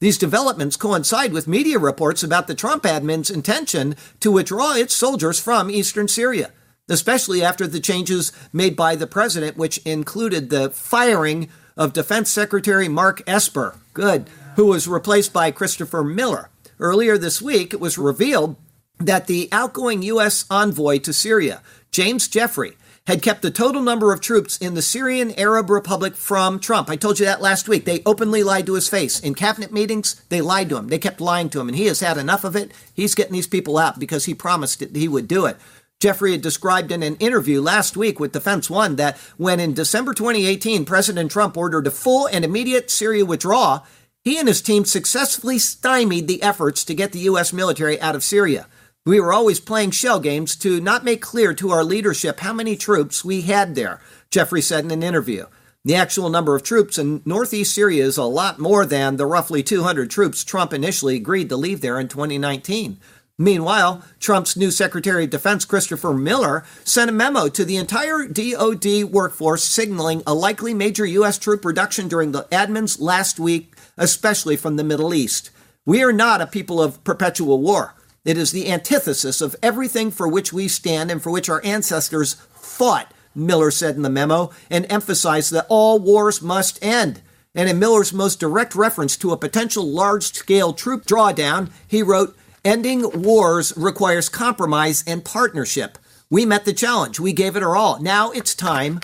These 0.00 0.18
developments 0.18 0.76
coincide 0.76 1.32
with 1.32 1.46
media 1.46 1.78
reports 1.78 2.24
about 2.24 2.48
the 2.48 2.56
Trump 2.56 2.82
admin's 2.82 3.30
intention 3.30 3.94
to 4.18 4.32
withdraw 4.32 4.74
its 4.74 4.92
soldiers 4.92 5.38
from 5.38 5.70
eastern 5.70 6.08
Syria 6.08 6.50
especially 6.88 7.42
after 7.42 7.66
the 7.66 7.80
changes 7.80 8.32
made 8.52 8.76
by 8.76 8.96
the 8.96 9.06
president, 9.06 9.56
which 9.56 9.78
included 9.78 10.50
the 10.50 10.70
firing 10.70 11.48
of 11.76 11.92
Defense 11.92 12.30
Secretary 12.30 12.88
Mark 12.88 13.22
Esper, 13.26 13.76
good, 13.92 14.28
who 14.56 14.66
was 14.66 14.88
replaced 14.88 15.32
by 15.32 15.50
Christopher 15.50 16.02
Miller. 16.02 16.50
Earlier 16.78 17.18
this 17.18 17.42
week, 17.42 17.72
it 17.72 17.80
was 17.80 17.98
revealed 17.98 18.56
that 18.98 19.26
the 19.26 19.48
outgoing 19.52 20.02
U.S. 20.02 20.46
envoy 20.50 20.98
to 21.00 21.12
Syria, 21.12 21.62
James 21.90 22.28
Jeffrey, 22.28 22.76
had 23.06 23.22
kept 23.22 23.42
the 23.42 23.50
total 23.50 23.82
number 23.82 24.12
of 24.12 24.20
troops 24.20 24.56
in 24.56 24.74
the 24.74 24.82
Syrian 24.82 25.32
Arab 25.38 25.70
Republic 25.70 26.16
from 26.16 26.58
Trump. 26.58 26.90
I 26.90 26.96
told 26.96 27.20
you 27.20 27.26
that 27.26 27.40
last 27.40 27.68
week. 27.68 27.84
They 27.84 28.02
openly 28.04 28.42
lied 28.42 28.66
to 28.66 28.74
his 28.74 28.88
face. 28.88 29.20
In 29.20 29.34
cabinet 29.34 29.72
meetings, 29.72 30.20
they 30.28 30.40
lied 30.40 30.68
to 30.70 30.76
him. 30.76 30.88
They 30.88 30.98
kept 30.98 31.20
lying 31.20 31.48
to 31.50 31.60
him, 31.60 31.68
and 31.68 31.76
he 31.76 31.86
has 31.86 32.00
had 32.00 32.18
enough 32.18 32.42
of 32.42 32.56
it. 32.56 32.72
He's 32.92 33.14
getting 33.14 33.34
these 33.34 33.46
people 33.46 33.78
out 33.78 34.00
because 34.00 34.24
he 34.24 34.34
promised 34.34 34.80
that 34.80 34.96
he 34.96 35.06
would 35.06 35.28
do 35.28 35.46
it. 35.46 35.56
Jeffrey 35.98 36.32
had 36.32 36.42
described 36.42 36.92
in 36.92 37.02
an 37.02 37.16
interview 37.16 37.62
last 37.62 37.96
week 37.96 38.20
with 38.20 38.32
Defense 38.32 38.68
One 38.68 38.96
that 38.96 39.16
when 39.38 39.58
in 39.58 39.72
December 39.72 40.12
2018 40.12 40.84
President 40.84 41.30
Trump 41.30 41.56
ordered 41.56 41.86
a 41.86 41.90
full 41.90 42.26
and 42.26 42.44
immediate 42.44 42.90
Syria 42.90 43.24
withdrawal, 43.24 43.86
he 44.22 44.38
and 44.38 44.46
his 44.46 44.60
team 44.60 44.84
successfully 44.84 45.58
stymied 45.58 46.28
the 46.28 46.42
efforts 46.42 46.84
to 46.84 46.94
get 46.94 47.12
the 47.12 47.20
U.S. 47.20 47.50
military 47.50 47.98
out 48.00 48.14
of 48.14 48.22
Syria. 48.22 48.66
We 49.06 49.20
were 49.20 49.32
always 49.32 49.58
playing 49.58 49.92
shell 49.92 50.20
games 50.20 50.54
to 50.56 50.80
not 50.82 51.04
make 51.04 51.22
clear 51.22 51.54
to 51.54 51.70
our 51.70 51.84
leadership 51.84 52.40
how 52.40 52.52
many 52.52 52.76
troops 52.76 53.24
we 53.24 53.42
had 53.42 53.74
there, 53.74 54.02
Jeffrey 54.30 54.60
said 54.60 54.84
in 54.84 54.90
an 54.90 55.02
interview. 55.02 55.46
The 55.86 55.94
actual 55.94 56.28
number 56.28 56.56
of 56.56 56.64
troops 56.64 56.98
in 56.98 57.22
northeast 57.24 57.72
Syria 57.72 58.04
is 58.04 58.18
a 58.18 58.24
lot 58.24 58.58
more 58.58 58.84
than 58.84 59.16
the 59.16 59.24
roughly 59.24 59.62
200 59.62 60.10
troops 60.10 60.42
Trump 60.42 60.72
initially 60.72 61.14
agreed 61.14 61.48
to 61.48 61.56
leave 61.56 61.80
there 61.80 62.00
in 62.00 62.08
2019. 62.08 62.98
Meanwhile, 63.38 64.02
Trump's 64.18 64.56
new 64.56 64.70
Secretary 64.70 65.24
of 65.24 65.30
Defense, 65.30 65.66
Christopher 65.66 66.14
Miller, 66.14 66.64
sent 66.84 67.10
a 67.10 67.12
memo 67.12 67.48
to 67.48 67.66
the 67.66 67.76
entire 67.76 68.26
DoD 68.26 69.04
workforce 69.04 69.62
signaling 69.62 70.22
a 70.26 70.32
likely 70.32 70.72
major 70.72 71.04
U.S. 71.04 71.36
troop 71.36 71.62
reduction 71.66 72.08
during 72.08 72.32
the 72.32 72.44
admin's 72.44 72.98
last 72.98 73.38
week, 73.38 73.74
especially 73.98 74.56
from 74.56 74.76
the 74.76 74.84
Middle 74.84 75.12
East. 75.12 75.50
We 75.84 76.02
are 76.02 76.14
not 76.14 76.40
a 76.40 76.46
people 76.46 76.80
of 76.80 77.04
perpetual 77.04 77.60
war. 77.60 77.94
It 78.24 78.38
is 78.38 78.52
the 78.52 78.72
antithesis 78.72 79.42
of 79.42 79.54
everything 79.62 80.10
for 80.10 80.26
which 80.26 80.50
we 80.50 80.66
stand 80.66 81.10
and 81.10 81.22
for 81.22 81.30
which 81.30 81.50
our 81.50 81.62
ancestors 81.62 82.34
fought, 82.54 83.12
Miller 83.34 83.70
said 83.70 83.96
in 83.96 84.02
the 84.02 84.08
memo, 84.08 84.50
and 84.70 84.86
emphasized 84.88 85.52
that 85.52 85.66
all 85.68 85.98
wars 85.98 86.40
must 86.40 86.82
end. 86.82 87.20
And 87.54 87.68
in 87.68 87.78
Miller's 87.78 88.14
most 88.14 88.40
direct 88.40 88.74
reference 88.74 89.14
to 89.18 89.32
a 89.32 89.36
potential 89.36 89.86
large 89.86 90.32
scale 90.32 90.72
troop 90.72 91.04
drawdown, 91.04 91.70
he 91.86 92.02
wrote, 92.02 92.34
Ending 92.66 93.22
wars 93.22 93.72
requires 93.76 94.28
compromise 94.28 95.04
and 95.06 95.24
partnership. 95.24 95.98
We 96.28 96.44
met 96.44 96.64
the 96.64 96.72
challenge. 96.72 97.20
We 97.20 97.32
gave 97.32 97.54
it 97.54 97.62
our 97.62 97.76
all. 97.76 98.02
Now 98.02 98.32
it's 98.32 98.56
time 98.56 98.98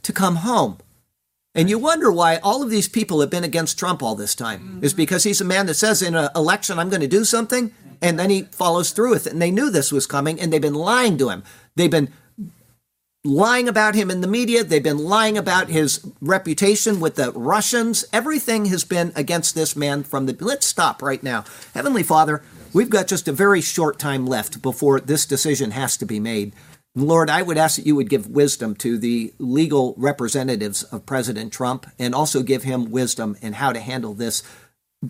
to 0.00 0.14
come 0.14 0.36
home. 0.36 0.78
And 1.54 1.68
you 1.68 1.78
wonder 1.78 2.10
why 2.10 2.38
all 2.38 2.62
of 2.62 2.70
these 2.70 2.88
people 2.88 3.20
have 3.20 3.28
been 3.28 3.44
against 3.44 3.78
Trump 3.78 4.02
all 4.02 4.14
this 4.14 4.34
time. 4.34 4.60
Mm-hmm. 4.60 4.84
Is 4.84 4.94
because 4.94 5.24
he's 5.24 5.42
a 5.42 5.44
man 5.44 5.66
that 5.66 5.74
says 5.74 6.00
in 6.00 6.14
an 6.14 6.30
election, 6.34 6.78
I'm 6.78 6.88
going 6.88 7.02
to 7.02 7.06
do 7.06 7.26
something, 7.26 7.74
and 8.00 8.18
then 8.18 8.30
he 8.30 8.44
follows 8.44 8.92
through 8.92 9.10
with 9.10 9.26
it. 9.26 9.34
And 9.34 9.42
they 9.42 9.50
knew 9.50 9.68
this 9.68 9.92
was 9.92 10.06
coming, 10.06 10.40
and 10.40 10.50
they've 10.50 10.58
been 10.58 10.72
lying 10.72 11.18
to 11.18 11.28
him. 11.28 11.42
They've 11.76 11.90
been 11.90 12.10
lying 13.24 13.68
about 13.68 13.94
him 13.94 14.10
in 14.10 14.22
the 14.22 14.26
media. 14.26 14.64
They've 14.64 14.82
been 14.82 15.04
lying 15.04 15.36
about 15.36 15.68
his 15.68 16.02
reputation 16.22 16.98
with 16.98 17.16
the 17.16 17.30
Russians. 17.32 18.06
Everything 18.10 18.66
has 18.66 18.84
been 18.84 19.12
against 19.14 19.54
this 19.54 19.76
man 19.76 20.02
from 20.02 20.24
the. 20.24 20.34
Let's 20.40 20.66
stop 20.66 21.02
right 21.02 21.22
now. 21.22 21.44
Heavenly 21.74 22.02
Father, 22.02 22.42
We've 22.72 22.90
got 22.90 23.08
just 23.08 23.26
a 23.26 23.32
very 23.32 23.60
short 23.60 23.98
time 23.98 24.26
left 24.26 24.62
before 24.62 25.00
this 25.00 25.26
decision 25.26 25.72
has 25.72 25.96
to 25.96 26.06
be 26.06 26.20
made. 26.20 26.52
Lord, 26.94 27.28
I 27.28 27.42
would 27.42 27.58
ask 27.58 27.76
that 27.76 27.86
you 27.86 27.96
would 27.96 28.08
give 28.08 28.28
wisdom 28.28 28.76
to 28.76 28.96
the 28.96 29.32
legal 29.38 29.94
representatives 29.96 30.84
of 30.84 31.06
President 31.06 31.52
Trump 31.52 31.86
and 31.98 32.14
also 32.14 32.42
give 32.42 32.62
him 32.62 32.92
wisdom 32.92 33.36
in 33.40 33.54
how 33.54 33.72
to 33.72 33.80
handle 33.80 34.14
this 34.14 34.44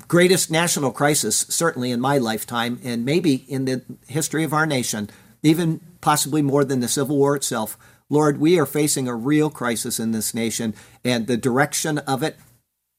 greatest 0.09 0.51
national 0.51 0.91
crisis, 0.91 1.37
certainly 1.49 1.91
in 1.91 2.01
my 2.01 2.17
lifetime, 2.17 2.81
and 2.83 3.05
maybe 3.05 3.45
in 3.49 3.67
the 3.67 3.83
history 4.07 4.45
of 4.45 4.55
our 4.55 4.67
nation, 4.67 5.11
even 5.43 5.81
possibly 6.01 6.41
more 6.41 6.65
than 6.65 6.81
the 6.81 6.89
Civil 6.89 7.19
War 7.19 7.37
itself. 7.37 7.77
Lord, 8.09 8.41
we 8.41 8.59
are 8.59 8.67
facing 8.67 9.07
a 9.07 9.15
real 9.15 9.51
crisis 9.51 10.01
in 10.01 10.13
this 10.13 10.35
nation, 10.35 10.75
and 11.05 11.27
the 11.27 11.37
direction 11.37 11.99
of 11.99 12.23
it 12.23 12.37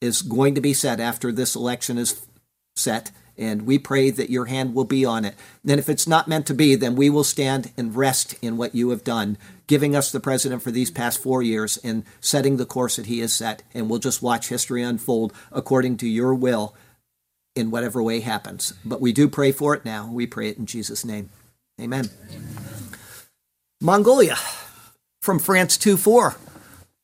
is 0.02 0.22
going 0.22 0.54
to 0.54 0.62
be 0.62 0.74
set 0.74 1.00
after 1.00 1.32
this 1.32 1.56
election 1.56 1.98
is 1.98 2.28
set. 2.76 3.12
And 3.38 3.64
we 3.64 3.80
pray 3.80 4.10
that 4.10 4.30
your 4.30 4.46
hand 4.46 4.76
will 4.76 4.86
be 4.86 5.04
on 5.06 5.26
it. 5.26 5.36
Then, 5.64 5.80
if 5.80 5.90
it's 5.90 6.08
not 6.08 6.28
meant 6.28 6.46
to 6.48 6.54
be, 6.54 6.76
then 6.76 6.96
we 6.96 7.10
will 7.10 7.24
stand 7.24 7.72
and 7.78 7.96
rest 7.96 8.36
in 8.42 8.58
what 8.58 8.76
you 8.76 8.90
have 8.90 9.04
done, 9.04 9.38
giving 9.68 9.96
us 9.96 10.12
the 10.12 10.20
president 10.20 10.62
for 10.62 10.72
these 10.72 10.92
past 10.92 11.22
four 11.22 11.42
years 11.42 11.78
and 11.78 12.04
setting 12.20 12.58
the 12.58 12.66
course 12.66 12.98
that 12.98 13.08
he 13.08 13.20
has 13.20 13.34
set. 13.34 13.64
And 13.74 13.90
we'll 13.90 14.00
just 14.00 14.22
watch 14.22 14.50
history 14.50 14.84
unfold 14.84 15.34
according 15.52 15.98
to 15.98 16.08
your 16.08 16.36
will 16.36 16.76
in 17.56 17.72
whatever 17.72 18.02
way 18.02 18.20
happens. 18.20 18.74
But 18.86 19.02
we 19.02 19.12
do 19.12 19.28
pray 19.28 19.52
for 19.52 19.74
it 19.74 19.86
now. 19.86 20.10
We 20.12 20.28
pray 20.28 20.50
it 20.50 20.58
in 20.58 20.66
Jesus' 20.66 21.06
name. 21.06 21.30
Amen. 21.80 22.10
Mongolia 23.82 24.38
from 25.22 25.40
France 25.40 25.78
2 25.78 25.98
4. 25.98 26.36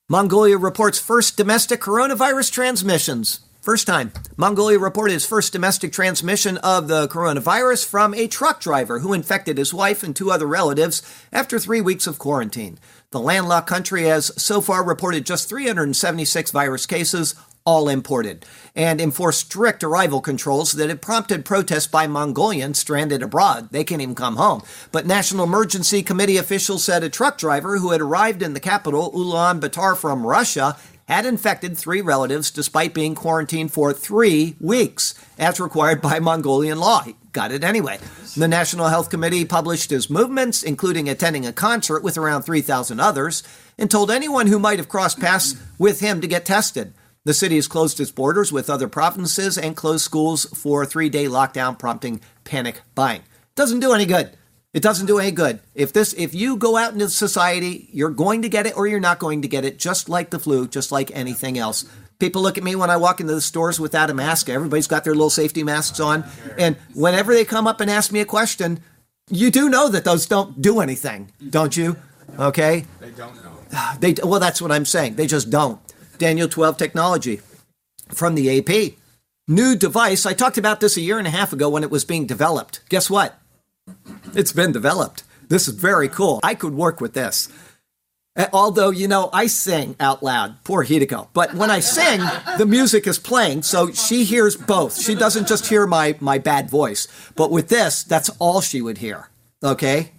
Mongolia 0.10 0.58
reports 0.58 1.00
first 1.00 1.36
domestic 1.36 1.82
coronavirus 1.82 2.52
transmissions. 2.52 3.42
First 3.68 3.86
time, 3.86 4.14
Mongolia 4.38 4.80
reported 4.80 5.14
its 5.14 5.26
first 5.26 5.52
domestic 5.52 5.92
transmission 5.92 6.56
of 6.60 6.88
the 6.88 7.10
coronavirus 7.10 7.86
from 7.86 8.14
a 8.14 8.26
truck 8.30 8.62
driver 8.62 9.00
who 9.00 9.12
infected 9.12 9.58
his 9.58 9.74
wife 9.74 10.04
and 10.04 10.16
two 10.16 10.32
other 10.32 10.48
relatives 10.48 11.02
after 11.34 11.60
three 11.60 11.82
weeks 11.82 12.08
of 12.08 12.18
quarantine. 12.18 12.80
The 13.12 13.20
landlocked 13.20 13.68
country 13.68 14.04
has 14.04 14.32
so 14.42 14.62
far 14.62 14.86
reported 14.86 15.26
just 15.26 15.50
376 15.50 16.50
virus 16.52 16.86
cases, 16.86 17.36
all 17.66 17.90
imported, 17.90 18.46
and 18.74 19.02
enforced 19.02 19.48
strict 19.48 19.84
arrival 19.84 20.22
controls 20.22 20.72
that 20.72 20.88
have 20.88 21.02
prompted 21.02 21.44
protests 21.44 21.88
by 21.88 22.08
Mongolians 22.08 22.80
stranded 22.80 23.22
abroad. 23.22 23.68
They 23.72 23.84
can't 23.84 24.02
even 24.02 24.16
come 24.16 24.38
home. 24.38 24.64
But 24.94 25.06
National 25.06 25.44
Emergency 25.44 26.04
Committee 26.04 26.38
officials 26.38 26.86
said 26.86 27.04
a 27.04 27.10
truck 27.10 27.38
driver 27.38 27.80
who 27.80 27.92
had 27.92 28.00
arrived 28.00 28.42
in 28.42 28.54
the 28.54 28.62
capital, 28.62 29.12
Ulaanbaatar, 29.12 29.98
from 29.98 30.26
Russia, 30.26 30.78
had 31.08 31.26
infected 31.26 31.78
three 31.78 32.02
relatives 32.02 32.52
despite 32.52 32.94
being 32.94 33.16
quarantined 33.16 33.72
for 33.72 33.94
three 33.94 34.56
weeks, 34.60 35.16
as 35.38 35.60
required 35.60 36.02
by 36.02 36.20
Mongolian 36.20 36.80
law. 36.80 37.02
He 37.02 37.16
got 37.32 37.52
it 37.52 37.64
anyway. 37.64 38.00
The 38.36 38.48
National 38.48 38.88
Health 38.88 39.10
Committee 39.10 39.46
published 39.46 39.90
his 39.90 40.10
movements, 40.10 40.64
including 40.64 41.08
attending 41.08 41.46
a 41.46 41.54
concert 41.54 42.04
with 42.04 42.18
around 42.18 42.44
3,000 42.44 43.00
others, 43.00 43.42
and 43.78 43.90
told 43.90 44.12
anyone 44.12 44.48
who 44.48 44.60
might 44.60 44.80
have 44.80 44.90
crossed 44.90 45.20
paths 45.20 45.56
with 45.78 46.02
him 46.02 46.22
to 46.22 46.28
get 46.28 46.46
tested. 46.46 46.94
The 47.24 47.34
city 47.34 47.56
has 47.56 47.68
closed 47.68 48.00
its 48.00 48.12
borders 48.12 48.52
with 48.52 48.70
other 48.70 48.88
provinces 48.88 49.58
and 49.58 49.76
closed 49.76 50.06
schools 50.06 50.46
for 50.46 50.84
a 50.84 50.86
three 50.86 51.10
day 51.10 51.26
lockdown, 51.26 51.78
prompting 51.78 52.22
panic 52.44 52.82
buying. 52.96 53.22
Doesn't 53.56 53.80
do 53.80 53.94
any 53.94 54.06
good. 54.06 54.37
It 54.74 54.84
doesn't 54.84 55.08
do 55.08 55.18
any 55.20 55.32
good. 55.32 55.60
If 55.74 55.94
this 55.94 56.14
if 56.14 56.36
you 56.36 56.58
go 56.58 56.78
out 56.78 56.94
into 56.94 57.10
society, 57.10 57.90
you're 57.92 58.10
going 58.10 58.42
to 58.42 58.50
get 58.50 58.66
it 58.68 58.78
or 58.78 58.86
you're 58.86 59.00
not 59.00 59.20
going 59.20 59.42
to 59.42 59.48
get 59.48 59.66
it, 59.66 59.80
just 59.80 60.10
like 60.10 60.30
the 60.30 60.40
flu, 60.40 60.68
just 60.68 60.92
like 60.92 61.10
anything 61.14 61.58
else. 61.58 61.86
People 62.20 62.42
look 62.42 62.58
at 62.58 62.64
me 62.64 62.76
when 62.76 62.90
I 62.90 62.98
walk 62.98 63.20
into 63.20 63.34
the 63.34 63.42
stores 63.42 63.80
without 63.80 64.10
a 64.10 64.14
mask. 64.14 64.50
Everybody's 64.50 64.88
got 64.88 65.04
their 65.04 65.14
little 65.14 65.30
safety 65.30 65.64
masks 65.64 66.00
on. 66.00 66.26
And 66.58 66.76
whenever 66.94 67.34
they 67.34 67.46
come 67.46 67.68
up 67.68 67.80
and 67.80 67.92
ask 67.92 68.12
me 68.12 68.20
a 68.20 68.26
question, 68.26 68.80
you 69.30 69.52
do 69.52 69.70
know 69.70 69.88
that 69.90 70.04
those 70.04 70.26
don't 70.26 70.62
do 70.62 70.80
anything, 70.80 71.32
don't 71.50 71.78
you? 71.78 71.96
Okay? 72.40 72.86
They 73.00 73.12
don't 73.12 73.36
know. 73.44 73.54
They 74.00 74.16
well 74.24 74.40
that's 74.40 74.62
what 74.62 74.72
I'm 74.72 74.86
saying. 74.86 75.16
They 75.16 75.28
just 75.28 75.50
don't. 75.50 75.80
Daniel 76.18 76.48
12 76.48 76.78
Technology 76.78 77.42
from 78.14 78.36
the 78.36 78.60
AP. 78.60 78.94
New 79.48 79.76
device. 79.76 80.26
I 80.26 80.34
talked 80.34 80.58
about 80.58 80.82
this 80.82 80.98
a 80.98 81.02
year 81.02 81.18
and 81.18 81.28
a 81.28 81.32
half 81.32 81.54
ago 81.54 81.70
when 81.70 81.84
it 81.84 81.92
was 81.92 82.04
being 82.04 82.26
developed. 82.26 82.82
Guess 82.90 83.10
what? 83.10 83.40
It's 84.36 84.52
been 84.54 84.72
developed. 84.72 85.24
This 85.50 85.68
is 85.68 85.76
very 85.76 86.10
cool. 86.10 86.40
I 86.44 86.56
could 86.56 86.74
work 86.74 87.00
with 87.02 87.14
this. 87.14 87.50
Although, 88.54 88.92
you 88.92 89.08
know, 89.08 89.32
I 89.34 89.48
sing 89.48 89.96
out 90.00 90.22
loud. 90.22 90.64
Poor 90.64 90.86
Hideko. 90.86 91.30
But 91.34 91.56
when 91.56 91.72
I 91.72 91.80
sing, 91.80 92.22
the 92.58 92.68
music 92.68 93.08
is 93.08 93.18
playing, 93.18 93.64
so 93.64 93.92
she 93.92 94.26
hears 94.26 94.56
both. 94.56 95.02
She 95.02 95.16
doesn't 95.16 95.48
just 95.48 95.68
hear 95.68 95.88
my, 95.88 96.16
my 96.20 96.38
bad 96.38 96.70
voice. 96.70 97.08
But 97.36 97.50
with 97.50 97.70
this, 97.70 98.04
that's 98.04 98.30
all 98.38 98.62
she 98.62 98.80
would 98.80 99.00
hear. 99.00 99.30
Okay? 99.64 100.12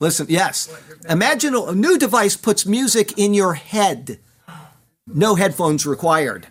Listen, 0.00 0.26
yes. 0.30 0.74
Imagine 1.10 1.54
a 1.54 1.72
new 1.72 1.98
device 1.98 2.36
puts 2.36 2.64
music 2.64 3.18
in 3.18 3.34
your 3.34 3.54
head. 3.54 4.18
No 5.06 5.34
headphones 5.34 5.84
required. 5.84 6.46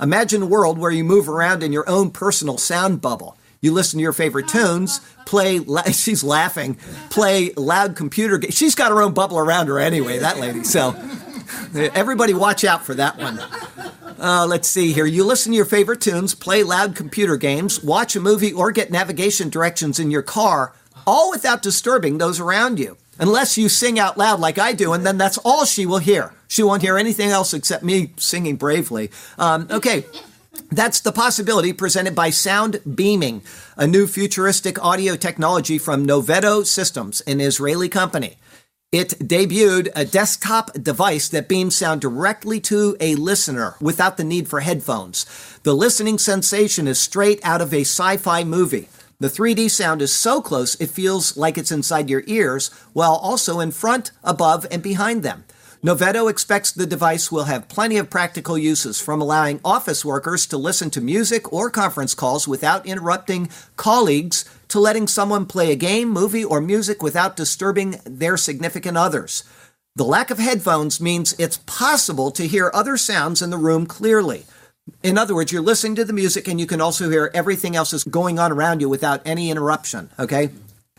Imagine 0.00 0.42
a 0.42 0.46
world 0.46 0.78
where 0.78 0.90
you 0.90 1.02
move 1.02 1.28
around 1.28 1.64
in 1.64 1.72
your 1.72 1.88
own 1.88 2.10
personal 2.10 2.58
sound 2.58 3.00
bubble. 3.00 3.36
You 3.62 3.72
listen 3.72 3.98
to 3.98 4.02
your 4.02 4.14
favorite 4.14 4.48
tunes, 4.48 5.00
play, 5.26 5.60
she's 5.92 6.24
laughing, 6.24 6.76
play 7.10 7.52
loud 7.54 7.94
computer 7.94 8.38
games. 8.38 8.56
She's 8.56 8.74
got 8.74 8.90
her 8.90 9.02
own 9.02 9.12
bubble 9.12 9.38
around 9.38 9.68
her 9.68 9.78
anyway, 9.78 10.18
that 10.18 10.38
lady. 10.38 10.64
So 10.64 10.94
everybody 11.74 12.32
watch 12.32 12.64
out 12.64 12.84
for 12.84 12.94
that 12.94 13.18
one. 13.18 13.38
Uh, 14.18 14.46
let's 14.46 14.68
see 14.68 14.92
here. 14.92 15.06
You 15.06 15.24
listen 15.24 15.52
to 15.52 15.56
your 15.56 15.64
favorite 15.64 16.00
tunes, 16.00 16.34
play 16.34 16.62
loud 16.62 16.94
computer 16.96 17.36
games, 17.36 17.82
watch 17.82 18.16
a 18.16 18.20
movie, 18.20 18.52
or 18.52 18.70
get 18.70 18.90
navigation 18.90 19.48
directions 19.48 19.98
in 19.98 20.10
your 20.10 20.22
car, 20.22 20.74
all 21.06 21.30
without 21.30 21.62
disturbing 21.62 22.18
those 22.18 22.40
around 22.40 22.78
you. 22.78 22.96
Unless 23.18 23.58
you 23.58 23.68
sing 23.68 23.98
out 23.98 24.16
loud 24.16 24.40
like 24.40 24.58
I 24.58 24.72
do, 24.72 24.94
and 24.94 25.04
then 25.04 25.18
that's 25.18 25.36
all 25.38 25.66
she 25.66 25.84
will 25.84 25.98
hear. 25.98 26.32
She 26.48 26.62
won't 26.62 26.80
hear 26.80 26.96
anything 26.96 27.28
else 27.28 27.52
except 27.52 27.84
me 27.84 28.12
singing 28.16 28.56
bravely. 28.56 29.10
Um, 29.38 29.68
okay. 29.70 30.04
That's 30.72 31.00
the 31.00 31.10
possibility 31.10 31.72
presented 31.72 32.14
by 32.14 32.30
Sound 32.30 32.80
Beaming, 32.94 33.42
a 33.76 33.88
new 33.88 34.06
futuristic 34.06 34.80
audio 34.80 35.16
technology 35.16 35.78
from 35.78 36.06
Noveto 36.06 36.64
Systems, 36.64 37.22
an 37.22 37.40
Israeli 37.40 37.88
company. 37.88 38.38
It 38.92 39.18
debuted 39.18 39.90
a 39.96 40.04
desktop 40.04 40.72
device 40.74 41.28
that 41.30 41.48
beams 41.48 41.74
sound 41.74 42.00
directly 42.00 42.60
to 42.60 42.96
a 43.00 43.16
listener 43.16 43.74
without 43.80 44.16
the 44.16 44.22
need 44.22 44.46
for 44.46 44.60
headphones. 44.60 45.26
The 45.64 45.74
listening 45.74 46.18
sensation 46.18 46.86
is 46.86 47.00
straight 47.00 47.40
out 47.42 47.60
of 47.60 47.74
a 47.74 47.80
sci 47.80 48.16
fi 48.18 48.44
movie. 48.44 48.88
The 49.18 49.28
3D 49.28 49.70
sound 49.70 50.00
is 50.00 50.12
so 50.12 50.40
close 50.40 50.76
it 50.76 50.90
feels 50.90 51.36
like 51.36 51.58
it's 51.58 51.72
inside 51.72 52.08
your 52.08 52.22
ears, 52.28 52.68
while 52.92 53.14
also 53.16 53.58
in 53.58 53.72
front, 53.72 54.12
above, 54.22 54.66
and 54.70 54.84
behind 54.84 55.24
them. 55.24 55.44
Noveto 55.82 56.30
expects 56.30 56.70
the 56.70 56.84
device 56.84 57.32
will 57.32 57.44
have 57.44 57.66
plenty 57.66 57.96
of 57.96 58.10
practical 58.10 58.58
uses, 58.58 59.00
from 59.00 59.22
allowing 59.22 59.60
office 59.64 60.04
workers 60.04 60.44
to 60.46 60.58
listen 60.58 60.90
to 60.90 61.00
music 61.00 61.50
or 61.54 61.70
conference 61.70 62.14
calls 62.14 62.46
without 62.46 62.84
interrupting 62.84 63.48
colleagues, 63.76 64.44
to 64.68 64.78
letting 64.78 65.08
someone 65.08 65.46
play 65.46 65.72
a 65.72 65.76
game, 65.76 66.10
movie, 66.10 66.44
or 66.44 66.60
music 66.60 67.02
without 67.02 67.34
disturbing 67.34 67.98
their 68.04 68.36
significant 68.36 68.98
others. 68.98 69.42
The 69.96 70.04
lack 70.04 70.30
of 70.30 70.38
headphones 70.38 71.00
means 71.00 71.34
it's 71.38 71.60
possible 71.64 72.30
to 72.32 72.46
hear 72.46 72.70
other 72.74 72.98
sounds 72.98 73.40
in 73.40 73.48
the 73.48 73.56
room 73.56 73.86
clearly. 73.86 74.44
In 75.02 75.16
other 75.16 75.34
words, 75.34 75.50
you're 75.50 75.62
listening 75.62 75.94
to 75.94 76.04
the 76.04 76.12
music 76.12 76.46
and 76.46 76.60
you 76.60 76.66
can 76.66 76.82
also 76.82 77.08
hear 77.08 77.30
everything 77.32 77.74
else 77.74 77.92
that's 77.92 78.04
going 78.04 78.38
on 78.38 78.52
around 78.52 78.82
you 78.82 78.88
without 78.90 79.22
any 79.24 79.50
interruption, 79.50 80.10
okay? 80.18 80.50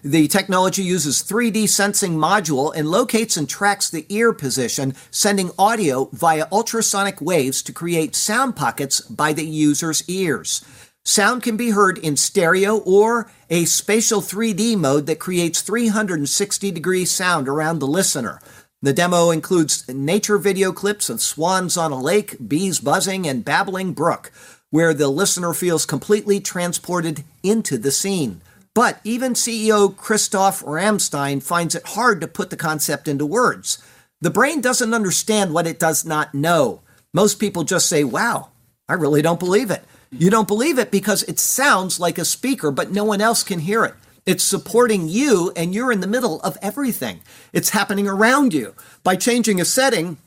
The 0.04 0.28
technology 0.28 0.82
uses 0.82 1.22
3D 1.22 1.70
sensing 1.70 2.18
module 2.18 2.74
and 2.76 2.90
locates 2.90 3.38
and 3.38 3.48
tracks 3.48 3.88
the 3.88 4.08
ear 4.10 4.34
position, 4.34 4.96
sending 5.12 5.52
audio 5.60 6.10
via 6.12 6.48
ultrasonic 6.52 7.22
waves 7.22 7.62
to 7.62 7.72
create 7.72 8.16
sound 8.16 8.56
pockets 8.56 9.02
by 9.02 9.32
the 9.32 9.46
user's 9.46 10.04
ears. 10.10 10.66
Sound 11.04 11.44
can 11.44 11.56
be 11.56 11.70
heard 11.70 12.00
in 12.00 12.18
stereo 12.18 12.78
or 12.80 13.30
a 13.52 13.66
spatial 13.66 14.22
3D 14.22 14.76
mode 14.76 15.06
that 15.06 15.20
creates 15.20 15.62
360 15.62 16.72
degree 16.72 17.06
sound 17.06 17.48
around 17.48 17.78
the 17.78 17.88
listener. 17.88 18.42
The 18.82 18.94
demo 18.94 19.30
includes 19.30 19.88
nature 19.88 20.40
video 20.40 20.72
clips 20.72 21.12
of 21.12 21.22
swans 21.22 21.78
on 21.78 21.92
a 21.92 22.02
lake, 22.02 22.38
bees 22.48 22.80
buzzing, 22.80 23.28
and 23.28 23.46
babbling 23.46 23.94
brook, 23.94 24.32
where 24.72 24.96
the 24.96 25.10
listener 25.10 25.54
feels 25.54 25.86
completely 25.86 26.40
transported 26.40 27.24
into 27.44 27.78
the 27.78 27.92
scene. 27.92 28.42
But 28.74 29.02
even 29.04 29.34
CEO 29.34 29.96
Christophe 29.96 30.64
Ramstein 30.64 31.44
finds 31.44 31.76
it 31.76 31.88
hard 31.88 32.22
to 32.22 32.28
put 32.28 32.50
the 32.50 32.58
concept 32.58 33.08
into 33.08 33.26
words. 33.26 33.84
The 34.22 34.30
brain 34.30 34.62
doesn't 34.62 34.94
understand 34.94 35.54
what 35.54 35.68
it 35.68 35.80
does 35.80 36.06
not 36.06 36.34
know. 36.34 36.82
Most 37.14 37.40
people 37.40 37.64
just 37.64 37.90
say, 37.90 38.04
wow, 38.04 38.50
I 38.88 38.94
really 38.94 39.22
don't 39.22 39.40
believe 39.40 39.72
it. 39.72 39.84
You 40.10 40.30
don't 40.30 40.48
believe 40.48 40.80
it 40.80 40.92
because 40.92 41.24
it 41.24 41.40
sounds 41.40 42.00
like 42.00 42.18
a 42.18 42.26
speaker, 42.26 42.72
but 42.72 42.92
no 42.92 43.04
one 43.04 43.20
else 43.20 43.44
can 43.44 43.60
hear 43.60 43.84
it. 43.84 43.96
It's 44.26 44.44
supporting 44.44 45.10
you, 45.10 45.52
and 45.56 45.74
you're 45.74 45.92
in 45.92 46.00
the 46.00 46.08
middle 46.08 46.42
of 46.42 46.58
everything. 46.62 47.22
It's 47.52 47.70
happening 47.70 48.08
around 48.08 48.54
you. 48.54 48.76
By 49.04 49.16
changing 49.16 49.60
a 49.60 49.66
setting, 49.66 50.18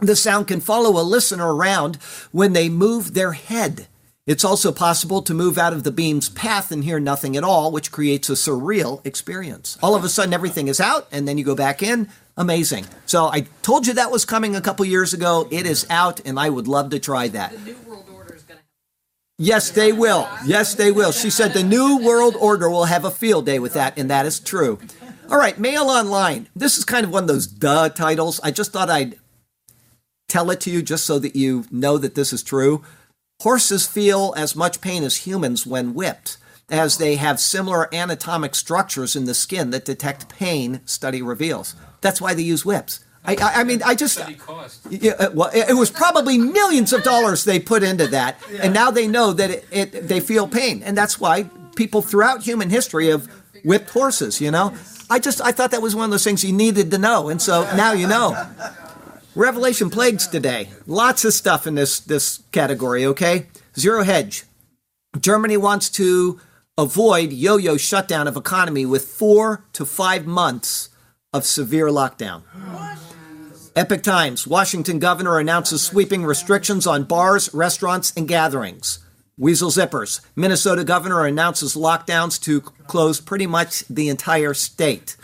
the 0.00 0.14
sound 0.14 0.48
can 0.48 0.60
follow 0.60 1.00
a 1.00 1.02
listener 1.02 1.54
around 1.54 1.96
when 2.32 2.52
they 2.52 2.68
move 2.68 3.14
their 3.14 3.32
head. 3.32 3.86
It's 4.30 4.44
also 4.44 4.70
possible 4.70 5.22
to 5.22 5.34
move 5.34 5.58
out 5.58 5.72
of 5.72 5.82
the 5.82 5.90
beam's 5.90 6.28
path 6.28 6.70
and 6.70 6.84
hear 6.84 7.00
nothing 7.00 7.36
at 7.36 7.42
all, 7.42 7.72
which 7.72 7.90
creates 7.90 8.30
a 8.30 8.34
surreal 8.34 9.04
experience. 9.04 9.76
All 9.82 9.96
of 9.96 10.04
a 10.04 10.08
sudden, 10.08 10.32
everything 10.32 10.68
is 10.68 10.80
out, 10.80 11.08
and 11.10 11.26
then 11.26 11.36
you 11.36 11.42
go 11.42 11.56
back 11.56 11.82
in. 11.82 12.08
Amazing. 12.36 12.86
So 13.06 13.24
I 13.24 13.48
told 13.62 13.88
you 13.88 13.94
that 13.94 14.12
was 14.12 14.24
coming 14.24 14.54
a 14.54 14.60
couple 14.60 14.84
years 14.84 15.12
ago. 15.12 15.48
It 15.50 15.66
is 15.66 15.84
out, 15.90 16.20
and 16.24 16.38
I 16.38 16.48
would 16.48 16.68
love 16.68 16.90
to 16.90 17.00
try 17.00 17.26
that. 17.26 17.50
The 17.50 17.72
New 17.72 17.76
World 17.88 18.04
Order 18.14 18.36
is 18.36 18.44
going 18.44 18.58
to 18.58 18.64
Yes, 19.36 19.72
they 19.72 19.90
will. 19.90 20.28
Yes, 20.46 20.76
they 20.76 20.92
will. 20.92 21.10
She 21.10 21.28
said 21.28 21.52
the 21.52 21.64
New 21.64 21.98
World 21.98 22.36
Order 22.38 22.70
will 22.70 22.84
have 22.84 23.04
a 23.04 23.10
field 23.10 23.46
day 23.46 23.58
with 23.58 23.72
that, 23.72 23.98
and 23.98 24.08
that 24.10 24.26
is 24.26 24.38
true. 24.38 24.78
All 25.28 25.38
right, 25.38 25.58
Mail 25.58 25.88
Online. 25.88 26.46
This 26.54 26.78
is 26.78 26.84
kind 26.84 27.04
of 27.04 27.10
one 27.12 27.24
of 27.24 27.28
those 27.28 27.48
duh 27.48 27.88
titles. 27.88 28.38
I 28.44 28.52
just 28.52 28.72
thought 28.72 28.90
I'd 28.90 29.18
tell 30.28 30.52
it 30.52 30.60
to 30.60 30.70
you 30.70 30.82
just 30.82 31.04
so 31.04 31.18
that 31.18 31.34
you 31.34 31.64
know 31.72 31.98
that 31.98 32.14
this 32.14 32.32
is 32.32 32.44
true. 32.44 32.84
Horses 33.40 33.86
feel 33.86 34.34
as 34.36 34.54
much 34.54 34.82
pain 34.82 35.02
as 35.02 35.26
humans 35.26 35.66
when 35.66 35.94
whipped, 35.94 36.36
as 36.68 36.98
they 36.98 37.16
have 37.16 37.40
similar 37.40 37.92
anatomic 37.94 38.54
structures 38.54 39.16
in 39.16 39.24
the 39.24 39.32
skin 39.32 39.70
that 39.70 39.86
detect 39.86 40.28
pain, 40.28 40.82
study 40.84 41.22
reveals. 41.22 41.74
That's 42.02 42.20
why 42.20 42.34
they 42.34 42.42
use 42.42 42.66
whips. 42.66 43.02
I, 43.24 43.36
I, 43.36 43.60
I 43.60 43.64
mean, 43.64 43.82
I 43.82 43.94
just. 43.94 44.20
Yeah, 44.90 45.12
uh, 45.12 45.30
well, 45.32 45.50
it, 45.54 45.70
it 45.70 45.74
was 45.74 45.90
probably 45.90 46.36
millions 46.36 46.92
of 46.92 47.02
dollars 47.02 47.44
they 47.44 47.58
put 47.58 47.82
into 47.82 48.06
that, 48.08 48.36
and 48.60 48.74
now 48.74 48.90
they 48.90 49.06
know 49.06 49.32
that 49.32 49.50
it, 49.50 49.66
it 49.70 50.08
they 50.08 50.20
feel 50.20 50.46
pain, 50.46 50.82
and 50.82 50.96
that's 50.96 51.18
why 51.18 51.44
people 51.76 52.02
throughout 52.02 52.42
human 52.42 52.68
history 52.68 53.08
have 53.08 53.26
whipped 53.64 53.90
horses. 53.90 54.38
You 54.40 54.50
know, 54.50 54.74
I 55.08 55.18
just 55.18 55.40
I 55.40 55.52
thought 55.52 55.70
that 55.70 55.82
was 55.82 55.96
one 55.96 56.04
of 56.04 56.10
those 56.10 56.24
things 56.24 56.44
you 56.44 56.52
needed 56.52 56.90
to 56.90 56.98
know, 56.98 57.30
and 57.30 57.40
so 57.40 57.62
now 57.74 57.92
you 57.92 58.06
know. 58.06 58.36
Revelation 59.36 59.90
plagues 59.90 60.26
today. 60.26 60.70
Lots 60.86 61.24
of 61.24 61.32
stuff 61.32 61.66
in 61.66 61.76
this 61.76 62.00
this 62.00 62.42
category, 62.50 63.06
okay? 63.06 63.46
Zero 63.78 64.02
hedge. 64.02 64.44
Germany 65.20 65.56
wants 65.56 65.88
to 65.90 66.40
avoid 66.76 67.32
yo-yo 67.32 67.76
shutdown 67.76 68.26
of 68.26 68.36
economy 68.36 68.84
with 68.86 69.04
4 69.04 69.64
to 69.72 69.84
5 69.84 70.26
months 70.26 70.88
of 71.32 71.44
severe 71.44 71.88
lockdown. 71.88 72.42
Epoch 73.76 74.02
Times. 74.02 74.46
Washington 74.48 74.98
governor 74.98 75.38
announces 75.38 75.80
sweeping 75.82 76.24
restrictions 76.24 76.86
on 76.86 77.04
bars, 77.04 77.54
restaurants, 77.54 78.12
and 78.16 78.26
gatherings. 78.26 78.98
Weasel 79.38 79.70
Zippers. 79.70 80.20
Minnesota 80.34 80.82
governor 80.82 81.24
announces 81.24 81.76
lockdowns 81.76 82.40
to 82.42 82.60
close 82.60 83.20
pretty 83.20 83.46
much 83.46 83.84
the 83.88 84.08
entire 84.08 84.54
state. 84.54 85.16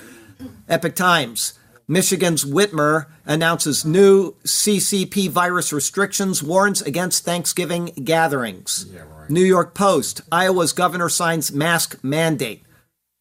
Epoch 0.69 0.95
Times. 0.95 1.55
Michigan's 1.89 2.45
Whitmer 2.45 3.07
announces 3.25 3.85
new 3.85 4.35
CCP 4.45 5.31
virus 5.31 5.73
restrictions, 5.73 6.43
warns 6.43 6.83
against 6.83 7.25
Thanksgiving 7.25 7.93
gatherings. 8.03 8.87
Yeah, 8.93 9.03
right. 9.03 9.31
New 9.31 9.45
York 9.45 9.73
Post, 9.73 10.23
Iowa's 10.33 10.73
governor 10.73 11.09
signs 11.09 11.53
mask 11.53 12.03
mandate. 12.03 12.66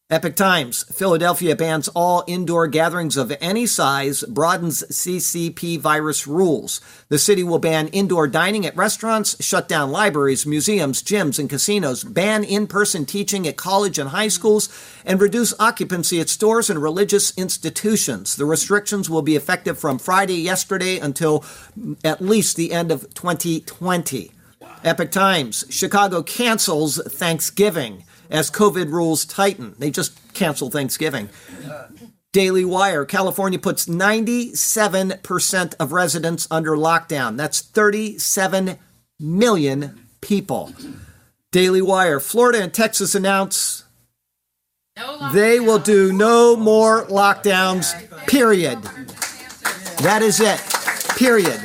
Epoch 0.08 0.36
Times, 0.36 0.84
Philadelphia 0.84 1.56
bans 1.56 1.88
all 1.88 2.22
indoor 2.28 2.68
gatherings 2.68 3.16
of 3.16 3.36
any 3.40 3.66
size, 3.66 4.22
broadens 4.28 4.84
CCP 4.84 5.80
virus 5.80 6.28
rules. 6.28 6.80
The 7.08 7.18
city 7.18 7.42
will 7.42 7.58
ban 7.58 7.88
indoor 7.88 8.28
dining 8.28 8.64
at 8.64 8.76
restaurants, 8.76 9.34
shut 9.44 9.66
down 9.66 9.90
libraries, 9.90 10.46
museums, 10.46 11.02
gyms, 11.02 11.40
and 11.40 11.50
casinos, 11.50 12.04
ban 12.04 12.44
in 12.44 12.68
person 12.68 13.04
teaching 13.04 13.48
at 13.48 13.56
college 13.56 13.98
and 13.98 14.10
high 14.10 14.28
schools, 14.28 14.68
and 15.04 15.20
reduce 15.20 15.58
occupancy 15.58 16.20
at 16.20 16.28
stores 16.28 16.70
and 16.70 16.80
religious 16.80 17.36
institutions. 17.36 18.36
The 18.36 18.44
restrictions 18.44 19.10
will 19.10 19.22
be 19.22 19.34
effective 19.34 19.76
from 19.76 19.98
Friday 19.98 20.36
yesterday 20.36 21.00
until 21.00 21.44
at 22.04 22.20
least 22.20 22.56
the 22.56 22.72
end 22.72 22.92
of 22.92 23.12
2020. 23.14 24.30
Epoch 24.84 25.10
Times, 25.10 25.64
Chicago 25.68 26.22
cancels 26.22 27.02
Thanksgiving 27.08 28.04
as 28.30 28.50
COVID 28.50 28.90
rules 28.90 29.24
tighten. 29.24 29.74
They 29.78 29.90
just 29.90 30.18
canceled 30.34 30.72
Thanksgiving. 30.72 31.28
Daily 32.32 32.64
Wire 32.64 33.04
California 33.04 33.58
puts 33.58 33.86
97% 33.86 35.74
of 35.80 35.92
residents 35.92 36.46
under 36.50 36.76
lockdown. 36.76 37.36
That's 37.36 37.60
37 37.60 38.76
million 39.18 40.06
people. 40.20 40.72
Daily 41.50 41.80
Wire 41.80 42.20
Florida 42.20 42.62
and 42.62 42.74
Texas 42.74 43.14
announce 43.14 43.84
they 45.32 45.60
will 45.60 45.78
do 45.78 46.12
no 46.12 46.56
more 46.56 47.04
lockdowns, 47.06 47.92
period. 48.26 48.82
That 50.02 50.22
is 50.22 50.40
it, 50.40 50.58
period. 51.18 51.60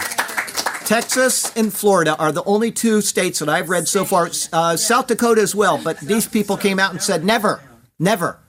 Texas 0.92 1.56
and 1.56 1.74
Florida 1.74 2.18
are 2.18 2.34
the 2.34 2.44
only 2.44 2.70
two 2.70 3.00
states 3.00 3.40
that 3.40 3.48
I've 3.48 3.70
read 3.70 3.88
so 3.88 4.04
far. 4.04 4.30
Uh, 4.52 4.76
South 4.76 5.08
Dakota 5.08 5.40
as 5.40 5.56
well, 5.56 5.82
but 5.82 5.98
these 6.02 6.28
people 6.28 6.58
came 6.58 6.80
out 6.80 6.92
and 6.92 7.02
said 7.02 7.24
never, 7.24 7.62
never 7.98 8.40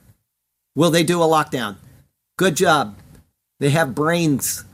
will 0.75 0.91
they 0.91 1.03
do 1.05 1.23
a 1.23 1.25
lockdown. 1.25 1.77
Good 2.35 2.57
job. 2.57 2.97
They 3.61 3.69
have 3.69 3.95
brains. 3.95 4.65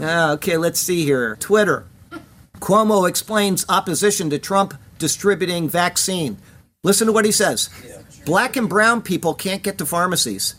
Uh, 0.00 0.32
okay, 0.32 0.56
let's 0.56 0.80
see 0.80 1.04
here. 1.04 1.36
Twitter. 1.36 1.86
Cuomo 2.58 3.08
explains 3.08 3.64
opposition 3.68 4.28
to 4.30 4.38
Trump 4.40 4.74
distributing 4.98 5.68
vaccine. 5.68 6.38
Listen 6.82 7.06
to 7.06 7.12
what 7.12 7.24
he 7.24 7.30
says. 7.30 7.70
Black 8.26 8.56
and 8.56 8.68
brown 8.68 9.02
people 9.02 9.34
can't 9.34 9.62
get 9.62 9.78
to 9.78 9.86
pharmacies. 9.86 10.56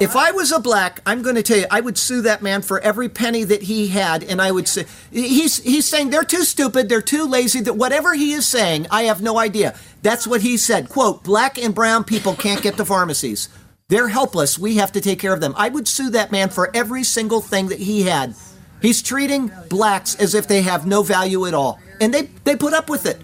If 0.00 0.16
I 0.16 0.30
was 0.32 0.52
a 0.52 0.58
black, 0.58 1.00
I'm 1.06 1.22
going 1.22 1.36
to 1.36 1.42
tell 1.42 1.58
you, 1.58 1.66
I 1.70 1.80
would 1.80 1.96
sue 1.96 2.22
that 2.22 2.42
man 2.42 2.62
for 2.62 2.80
every 2.80 3.08
penny 3.08 3.44
that 3.44 3.62
he 3.62 3.88
had, 3.88 4.22
and 4.24 4.42
I 4.42 4.50
would 4.50 4.68
say 4.68 4.86
he's 5.10 5.58
he's 5.58 5.86
saying 5.86 6.10
they're 6.10 6.24
too 6.24 6.44
stupid, 6.44 6.88
they're 6.88 7.02
too 7.02 7.24
lazy. 7.24 7.60
That 7.60 7.74
whatever 7.74 8.14
he 8.14 8.32
is 8.32 8.46
saying, 8.46 8.86
I 8.90 9.04
have 9.04 9.22
no 9.22 9.38
idea. 9.38 9.74
That's 10.02 10.26
what 10.26 10.42
he 10.42 10.56
said. 10.56 10.88
"Quote: 10.88 11.24
Black 11.24 11.58
and 11.58 11.74
brown 11.74 12.04
people 12.04 12.34
can't 12.34 12.62
get 12.62 12.76
to 12.76 12.84
pharmacies. 12.84 13.48
They're 13.88 14.08
helpless. 14.08 14.58
We 14.58 14.76
have 14.76 14.92
to 14.92 15.00
take 15.00 15.18
care 15.18 15.32
of 15.32 15.40
them." 15.40 15.54
I 15.56 15.68
would 15.68 15.88
sue 15.88 16.10
that 16.10 16.32
man 16.32 16.50
for 16.50 16.70
every 16.74 17.04
single 17.04 17.40
thing 17.40 17.68
that 17.68 17.80
he 17.80 18.02
had. 18.02 18.34
He's 18.82 19.02
treating 19.02 19.50
blacks 19.68 20.14
as 20.16 20.34
if 20.34 20.46
they 20.46 20.62
have 20.62 20.86
no 20.86 21.02
value 21.02 21.46
at 21.46 21.54
all, 21.54 21.78
and 22.00 22.12
they 22.12 22.28
they 22.44 22.56
put 22.56 22.74
up 22.74 22.90
with 22.90 23.06
it. 23.06 23.20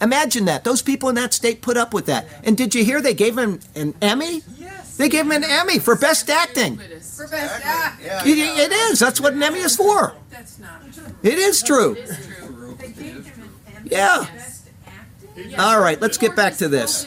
Imagine 0.00 0.46
that. 0.46 0.64
Those 0.64 0.82
people 0.82 1.08
in 1.08 1.14
that 1.14 1.32
state 1.32 1.62
put 1.62 1.76
up 1.76 1.94
with 1.94 2.06
that. 2.06 2.26
And 2.42 2.56
did 2.56 2.74
you 2.74 2.84
hear 2.84 3.00
they 3.00 3.14
gave 3.14 3.38
him 3.38 3.60
an 3.76 3.94
Emmy? 4.02 4.42
They 4.96 5.08
gave 5.08 5.24
him 5.24 5.32
an 5.32 5.44
Emmy 5.44 5.78
for 5.78 5.96
best 5.96 6.28
acting. 6.30 6.76
For 6.76 7.26
best 7.28 7.64
acting. 7.64 8.06
yeah, 8.06 8.22
It 8.24 8.72
is. 8.72 8.98
That's 8.98 9.20
what 9.20 9.32
an 9.34 9.42
Emmy 9.42 9.60
is 9.60 9.76
for. 9.76 10.14
That's 10.30 10.58
not 10.58 10.92
true. 10.92 11.04
It 11.22 11.38
is 11.38 11.62
true. 11.62 11.92
It 11.94 12.08
is 12.08 12.26
true. 12.26 12.76
Yeah. 13.84 14.26
All 15.58 15.80
right, 15.80 16.00
let's 16.00 16.18
get 16.18 16.36
back 16.36 16.56
to 16.58 16.68
this. 16.68 17.06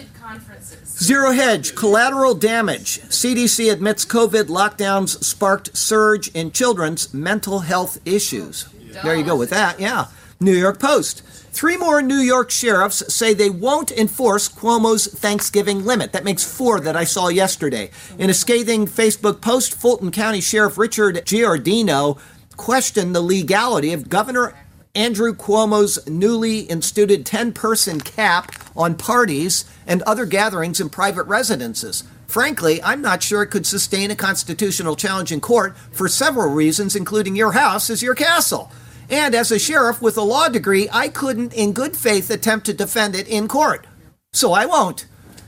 Zero 0.86 1.32
hedge, 1.32 1.76
collateral 1.76 2.34
damage. 2.36 3.02
CDC 3.02 3.72
admits 3.72 4.06
COVID 4.06 4.44
lockdowns 4.46 5.22
sparked 5.24 5.76
surge 5.76 6.30
in 6.30 6.52
children's 6.52 7.14
mental 7.14 7.60
health 7.60 8.00
issues. 8.06 8.68
There 9.04 9.16
you 9.16 9.24
go 9.24 9.36
with 9.36 9.50
that, 9.50 9.80
yeah. 9.80 10.06
New 10.40 10.54
York 10.54 10.80
Post. 10.80 11.22
Three 11.56 11.78
more 11.78 12.02
New 12.02 12.18
York 12.18 12.52
sheriffs 12.52 13.14
say 13.14 13.34
they 13.34 13.50
won't 13.50 13.90
enforce 13.90 14.50
Cuomo's 14.50 15.08
Thanksgiving 15.08 15.86
limit. 15.86 16.12
That 16.12 16.26
makes 16.26 16.44
four 16.44 16.82
that 16.82 16.98
I 16.98 17.06
saw 17.06 17.30
yesterday. 17.30 17.92
In 18.20 18.30
a 18.30 18.34
scathing 18.34 18.86
Facebook 18.86 19.40
post, 19.40 19.74
Fulton 19.74 20.12
County 20.12 20.42
Sheriff 20.42 20.78
Richard 20.78 21.16
Giardino 21.24 22.20
questioned 22.58 23.16
the 23.16 23.22
legality 23.22 23.94
of 23.94 24.10
Governor 24.10 24.54
Andrew 24.96 25.34
Cuomo's 25.34 26.06
newly 26.10 26.60
instituted 26.60 27.26
10 27.26 27.54
person 27.54 28.02
cap 28.02 28.52
on 28.76 28.96
parties 28.96 29.64
and 29.88 30.02
other 30.02 30.26
gatherings 30.26 30.82
in 30.82 30.90
private 30.90 31.24
residences. 31.24 32.04
Frankly, 32.28 32.84
I'm 32.84 33.02
not 33.02 33.24
sure 33.24 33.44
it 33.44 33.48
could 33.48 33.66
sustain 33.66 34.12
a 34.12 34.16
constitutional 34.18 34.98
challenge 34.98 35.32
in 35.32 35.40
court 35.40 35.78
for 35.94 36.10
several 36.10 36.54
reasons, 36.54 36.98
including 36.98 37.38
your 37.38 37.54
house 37.54 37.90
is 37.90 38.04
your 38.04 38.14
castle. 38.14 38.70
And 39.10 39.36
as 39.36 39.52
a 39.52 39.60
sheriff 39.60 40.02
with 40.02 40.18
a 40.18 40.22
law 40.22 40.50
degree, 40.50 40.90
I 40.92 41.10
couldn't, 41.10 41.54
in 41.54 41.74
good 41.74 41.96
faith, 41.96 42.30
attempt 42.30 42.66
to 42.68 42.74
defend 42.74 43.16
it 43.16 43.28
in 43.28 43.48
court. 43.48 43.86
So 44.34 44.54
I 44.54 44.66
won't. 44.66 45.06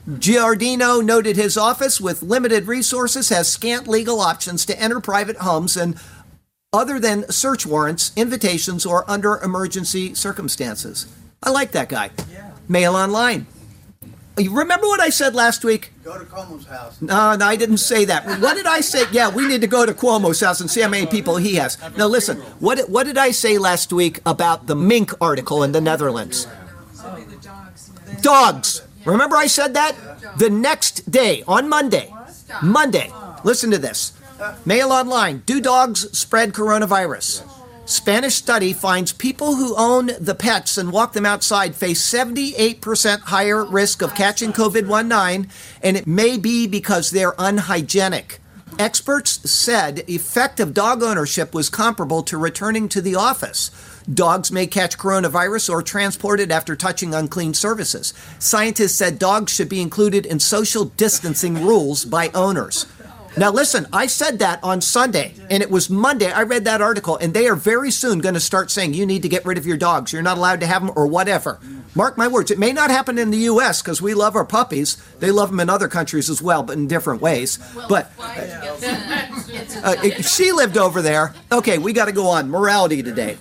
Giardino 0.08 1.04
noted 1.04 1.36
his 1.36 1.58
office, 1.58 2.00
with 2.00 2.24
limited 2.24 2.68
resources, 2.68 3.30
has 3.30 3.52
scant 3.52 3.88
legal 3.88 4.22
options 4.22 4.66
to 4.68 4.80
enter 4.80 5.02
private 5.02 5.38
homes 5.38 5.76
and 5.76 6.00
other 6.72 7.00
than 7.00 7.30
search 7.30 7.66
warrants, 7.66 8.12
invitations, 8.16 8.86
or 8.86 9.10
under 9.10 9.38
emergency 9.42 10.14
circumstances. 10.14 11.08
I 11.44 11.50
like 11.50 11.72
that 11.72 11.90
guy. 11.90 12.12
Yeah. 12.32 12.52
Mail 12.70 12.96
online. 12.96 13.48
You 14.38 14.56
remember 14.56 14.86
what 14.88 15.00
I 15.00 15.10
said 15.10 15.34
last 15.34 15.64
week? 15.64 15.92
Go 16.04 16.18
to 16.18 16.26
Cuomo's 16.26 16.68
house. 16.68 17.02
No, 17.02 17.36
no, 17.36 17.46
I 17.46 17.56
didn't 17.56 17.78
say 17.80 18.06
that. 18.06 18.40
What 18.40 18.56
did 18.56 18.68
I 18.68 18.82
say? 18.82 19.06
Yeah, 19.12 19.30
we 19.30 19.48
need 19.48 19.62
to 19.62 19.68
go 19.68 19.86
to 19.86 19.94
Cuomo's 19.94 20.40
house 20.40 20.62
and 20.62 20.70
see 20.70 20.82
how 20.82 20.90
many 20.90 21.08
people 21.08 21.38
he 21.38 21.56
has. 21.56 21.78
Now, 21.98 22.06
listen, 22.08 22.38
what, 22.60 22.88
what 22.88 23.06
did 23.06 23.18
I 23.18 23.32
say 23.32 23.58
last 23.58 23.92
week 23.92 24.20
about 24.26 24.68
the 24.68 24.76
mink 24.76 25.12
article 25.20 25.64
in 25.64 25.72
the 25.72 25.82
Netherlands? 25.82 26.48
Dogs. 28.22 28.84
Remember 29.06 29.38
I 29.38 29.48
said 29.48 29.74
that? 29.74 29.96
The 30.38 30.50
next 30.50 31.10
day, 31.10 31.44
on 31.48 31.68
Monday, 31.68 32.14
Monday, 32.62 33.12
listen 33.44 33.72
to 33.72 33.78
this. 33.80 34.14
Mail 34.66 34.92
online. 34.92 35.40
Do 35.48 35.60
dogs 35.60 36.16
spread 36.16 36.54
coronavirus? 36.54 37.44
Spanish 37.88 38.36
study 38.36 38.74
finds 38.74 39.14
people 39.14 39.56
who 39.56 39.74
own 39.78 40.12
the 40.20 40.36
pets 40.36 40.78
and 40.78 40.92
walk 40.92 41.14
them 41.14 41.26
outside 41.26 41.74
face 41.74 42.02
78% 42.06 43.22
higher 43.22 43.64
risk 43.64 44.02
of 44.02 44.14
catching 44.14 44.52
COVID 44.52 44.88
19, 45.08 45.50
and 45.82 45.96
it 45.96 46.06
may 46.06 46.38
be 46.38 46.68
because 46.68 47.12
they're 47.12 47.34
unhygienic. 47.40 48.42
Experts 48.78 49.50
said 49.50 50.04
effective 50.10 50.74
dog 50.74 51.02
ownership 51.02 51.54
was 51.54 51.70
comparable 51.70 52.24
to 52.24 52.38
returning 52.38 52.90
to 52.90 53.00
the 53.00 53.16
office. 53.16 53.72
Dogs 54.14 54.52
may 54.52 54.68
catch 54.68 54.98
coronavirus 54.98 55.70
or 55.70 55.82
transport 55.82 56.42
it 56.42 56.52
after 56.52 56.76
touching 56.76 57.16
unclean 57.16 57.54
surfaces. 57.54 58.14
Scientists 58.38 58.96
said 58.96 59.18
dogs 59.18 59.54
should 59.54 59.70
be 59.70 59.82
included 59.82 60.26
in 60.26 60.42
social 60.42 60.86
distancing 60.86 61.66
rules 61.66 62.04
by 62.04 62.32
owners. 62.36 62.86
Now, 63.38 63.52
listen, 63.52 63.86
I 63.94 64.08
said 64.08 64.40
that 64.40 64.64
on 64.64 64.82
Sunday, 64.82 65.34
and 65.50 65.62
it 65.62 65.70
was 65.70 65.90
Monday. 65.90 66.32
I 66.32 66.42
read 66.42 66.66
that 66.66 66.82
article, 66.82 67.18
and 67.18 67.34
they 67.34 67.48
are 67.48 67.56
very 67.56 67.92
soon 67.92 68.20
going 68.20 68.34
to 68.34 68.40
start 68.40 68.72
saying 68.72 68.96
you 68.96 69.06
need 69.06 69.22
to 69.22 69.30
get 69.30 69.46
rid 69.46 69.60
of 69.60 69.66
your 69.66 69.78
dogs. 69.78 70.12
You're 70.12 70.24
not 70.24 70.38
allowed 70.38 70.62
to 70.62 70.68
have 70.68 70.82
them, 70.82 70.92
or 70.96 71.06
whatever. 71.06 71.60
Mark 71.94 72.18
my 72.18 72.28
words. 72.28 72.52
It 72.52 72.58
may 72.58 72.74
not 72.74 72.90
happen 72.90 73.18
in 73.18 73.30
the 73.30 73.38
U.S. 73.38 73.82
because 73.82 74.02
we 74.02 74.14
love 74.14 74.36
our 74.36 74.46
puppies. 74.46 74.96
They 75.20 75.32
love 75.32 75.50
them 75.50 75.60
in 75.60 75.70
other 75.70 75.88
countries 75.88 76.30
as 76.30 76.42
well, 76.42 76.64
but 76.64 76.78
in 76.78 76.88
different 76.88 77.22
ways. 77.22 77.60
but 77.88 78.12
uh, 78.20 80.22
she 80.22 80.52
lived 80.52 80.78
over 80.78 81.02
there. 81.02 81.34
Okay, 81.52 81.78
we 81.78 81.94
got 81.94 82.06
to 82.06 82.12
go 82.12 82.28
on. 82.28 82.50
Morality 82.50 83.04
today. 83.04 83.38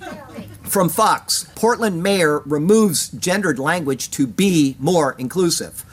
From 0.65 0.89
Fox, 0.89 1.51
Portland 1.55 2.03
mayor 2.03 2.41
removes 2.41 3.09
gendered 3.09 3.59
language 3.59 4.11
to 4.13 4.27
be 4.27 4.77
more 4.79 5.15
inclusive. 5.19 5.85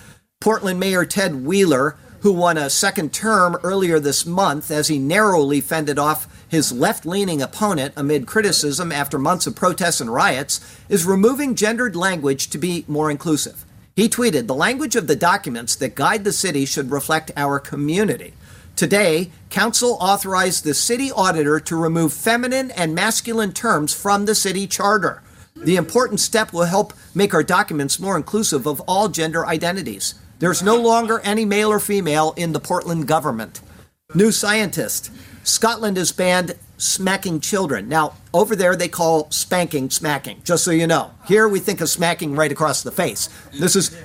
Portland 0.42 0.78
Mayor 0.78 1.06
Ted 1.06 1.46
Wheeler 1.46 1.96
who 2.24 2.32
won 2.32 2.58
a 2.58 2.70
second 2.70 3.12
term 3.12 3.58
earlier 3.64 4.00
this 4.00 4.26
month 4.26 4.72
as 4.72 4.88
he 4.88 4.98
narrowly 4.98 5.60
fended 5.60 6.00
off 6.00 6.26
his 6.48 6.72
left 6.72 7.06
leaning 7.06 7.42
opponent 7.42 7.94
amid 7.98 8.26
criticism 8.26 8.94
after 8.94 9.20
months 9.20 9.46
of 9.46 9.58
protests 9.58 10.00
and 10.00 10.10
riots, 10.10 10.62
is 10.88 11.06
removing 11.06 11.54
gendered 11.54 11.98
language 11.98 12.50
to 12.50 12.58
be 12.58 12.86
more 12.88 13.12
inclusive. 13.12 13.66
He 13.94 14.08
tweeted, 14.08 14.48
The 14.48 14.56
language 14.56 14.96
of 14.96 15.08
the 15.08 15.18
documents 15.18 15.76
that 15.76 15.96
guide 15.96 16.24
the 16.24 16.32
city 16.32 16.64
should 16.64 16.92
reflect 16.92 17.32
our 17.36 17.60
community. 17.60 18.34
Today, 18.78 19.30
Council 19.50 19.98
authorized 20.00 20.64
the 20.64 20.74
city 20.74 21.12
auditor 21.12 21.60
to 21.60 21.76
remove 21.76 22.14
feminine 22.14 22.72
and 22.72 22.96
masculine 22.96 23.52
terms 23.52 23.94
from 23.94 24.26
the 24.26 24.36
city 24.36 24.66
charter. 24.66 25.22
The 25.58 25.76
important 25.76 26.22
step 26.22 26.54
will 26.54 26.64
help 26.64 26.94
make 27.14 27.34
our 27.34 27.44
documents 27.44 28.00
more 28.00 28.16
inclusive 28.16 28.66
of 28.66 28.80
all 28.82 29.10
gender 29.10 29.46
identities. 29.46 30.16
There's 30.44 30.62
no 30.62 30.76
longer 30.76 31.22
any 31.22 31.46
male 31.46 31.72
or 31.72 31.80
female 31.80 32.34
in 32.36 32.52
the 32.52 32.60
Portland 32.60 33.08
government. 33.08 33.62
New 34.14 34.30
scientist. 34.30 35.10
Scotland 35.46 35.96
has 35.96 36.12
banned 36.12 36.56
smacking 36.78 37.40
children. 37.40 37.88
Now, 37.88 38.16
over 38.34 38.54
there 38.54 38.76
they 38.76 38.90
call 38.90 39.32
spanking 39.32 39.90
smacking, 39.90 40.42
just 40.44 40.66
so 40.66 40.72
you 40.72 40.86
know. 40.86 41.12
Here 41.28 41.48
we 41.48 41.62
think 41.62 41.80
of 41.80 41.88
smacking 41.88 42.36
right 42.36 42.52
across 42.52 42.84
the 42.84 42.92
face. 42.92 43.30
This 43.58 43.78
is 43.78 43.96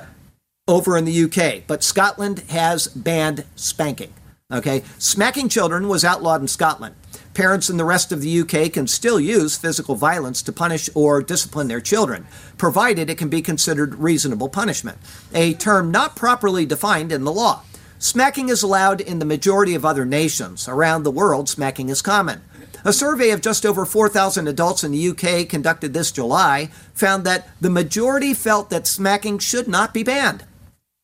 over 0.69 0.97
in 0.97 1.07
the 1.07 1.25
UK, 1.25 1.67
but 1.67 1.83
Scotland 1.83 2.45
has 2.51 2.87
banned 2.87 3.45
spanking. 3.57 4.15
Okay? 4.53 4.85
Smacking 5.01 5.49
children 5.49 5.89
was 5.89 6.05
outlawed 6.05 6.41
in 6.41 6.47
Scotland. 6.47 6.95
Parents 7.39 7.71
in 7.71 7.77
the 7.77 7.85
rest 7.85 8.11
of 8.11 8.21
the 8.21 8.41
UK 8.41 8.73
can 8.73 8.89
still 8.89 9.21
use 9.21 9.57
physical 9.57 9.95
violence 9.95 10.43
to 10.43 10.53
punish 10.53 10.91
or 10.93 11.23
discipline 11.23 11.69
their 11.69 11.81
children, 11.81 12.27
provided 12.57 13.09
it 13.09 13.17
can 13.17 13.29
be 13.29 13.43
considered 13.43 13.95
reasonable 13.95 14.49
punishment, 14.49 14.99
a 15.33 15.55
term 15.55 15.93
not 15.93 16.17
properly 16.17 16.67
defined 16.67 17.13
in 17.13 17.23
the 17.23 17.31
law. 17.31 17.63
Smacking 18.01 18.49
is 18.49 18.65
allowed 18.65 19.01
in 19.01 19.21
the 19.21 19.25
majority 19.25 19.77
of 19.77 19.85
other 19.85 20.05
nations. 20.05 20.67
Around 20.67 21.05
the 21.05 21.13
world, 21.13 21.49
smacking 21.49 21.91
is 21.91 22.03
common. 22.03 22.41
A 22.85 22.93
survey 22.93 23.31
of 23.31 23.41
just 23.41 23.65
over 23.65 23.87
4,000 23.87 24.49
adults 24.49 24.83
in 24.83 24.91
the 24.91 25.09
UK 25.09 25.49
conducted 25.49 25.95
this 25.95 26.11
July 26.11 26.71
found 26.93 27.23
that 27.23 27.49
the 27.61 27.71
majority 27.71 28.35
felt 28.35 28.69
that 28.71 28.89
smacking 28.89 29.39
should 29.39 29.69
not 29.69 29.95
be 29.95 30.03
banned. 30.03 30.43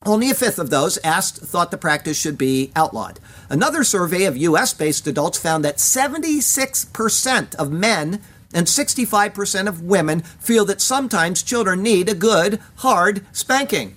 Only 0.06 0.30
a 0.30 0.34
fifth 0.34 0.58
of 0.58 0.70
those 0.70 0.98
asked 0.98 1.38
thought 1.38 1.70
the 1.70 1.78
practice 1.78 2.18
should 2.18 2.36
be 2.36 2.70
outlawed. 2.76 3.20
Another 3.48 3.84
survey 3.84 4.24
of 4.24 4.36
US 4.36 4.74
based 4.74 5.06
adults 5.06 5.38
found 5.38 5.64
that 5.64 5.78
76% 5.78 7.54
of 7.54 7.72
men 7.72 8.20
and 8.52 8.66
65% 8.66 9.66
of 9.66 9.82
women 9.82 10.20
feel 10.20 10.64
that 10.66 10.80
sometimes 10.80 11.42
children 11.42 11.82
need 11.82 12.08
a 12.08 12.14
good, 12.14 12.60
hard 12.76 13.24
spanking. 13.32 13.94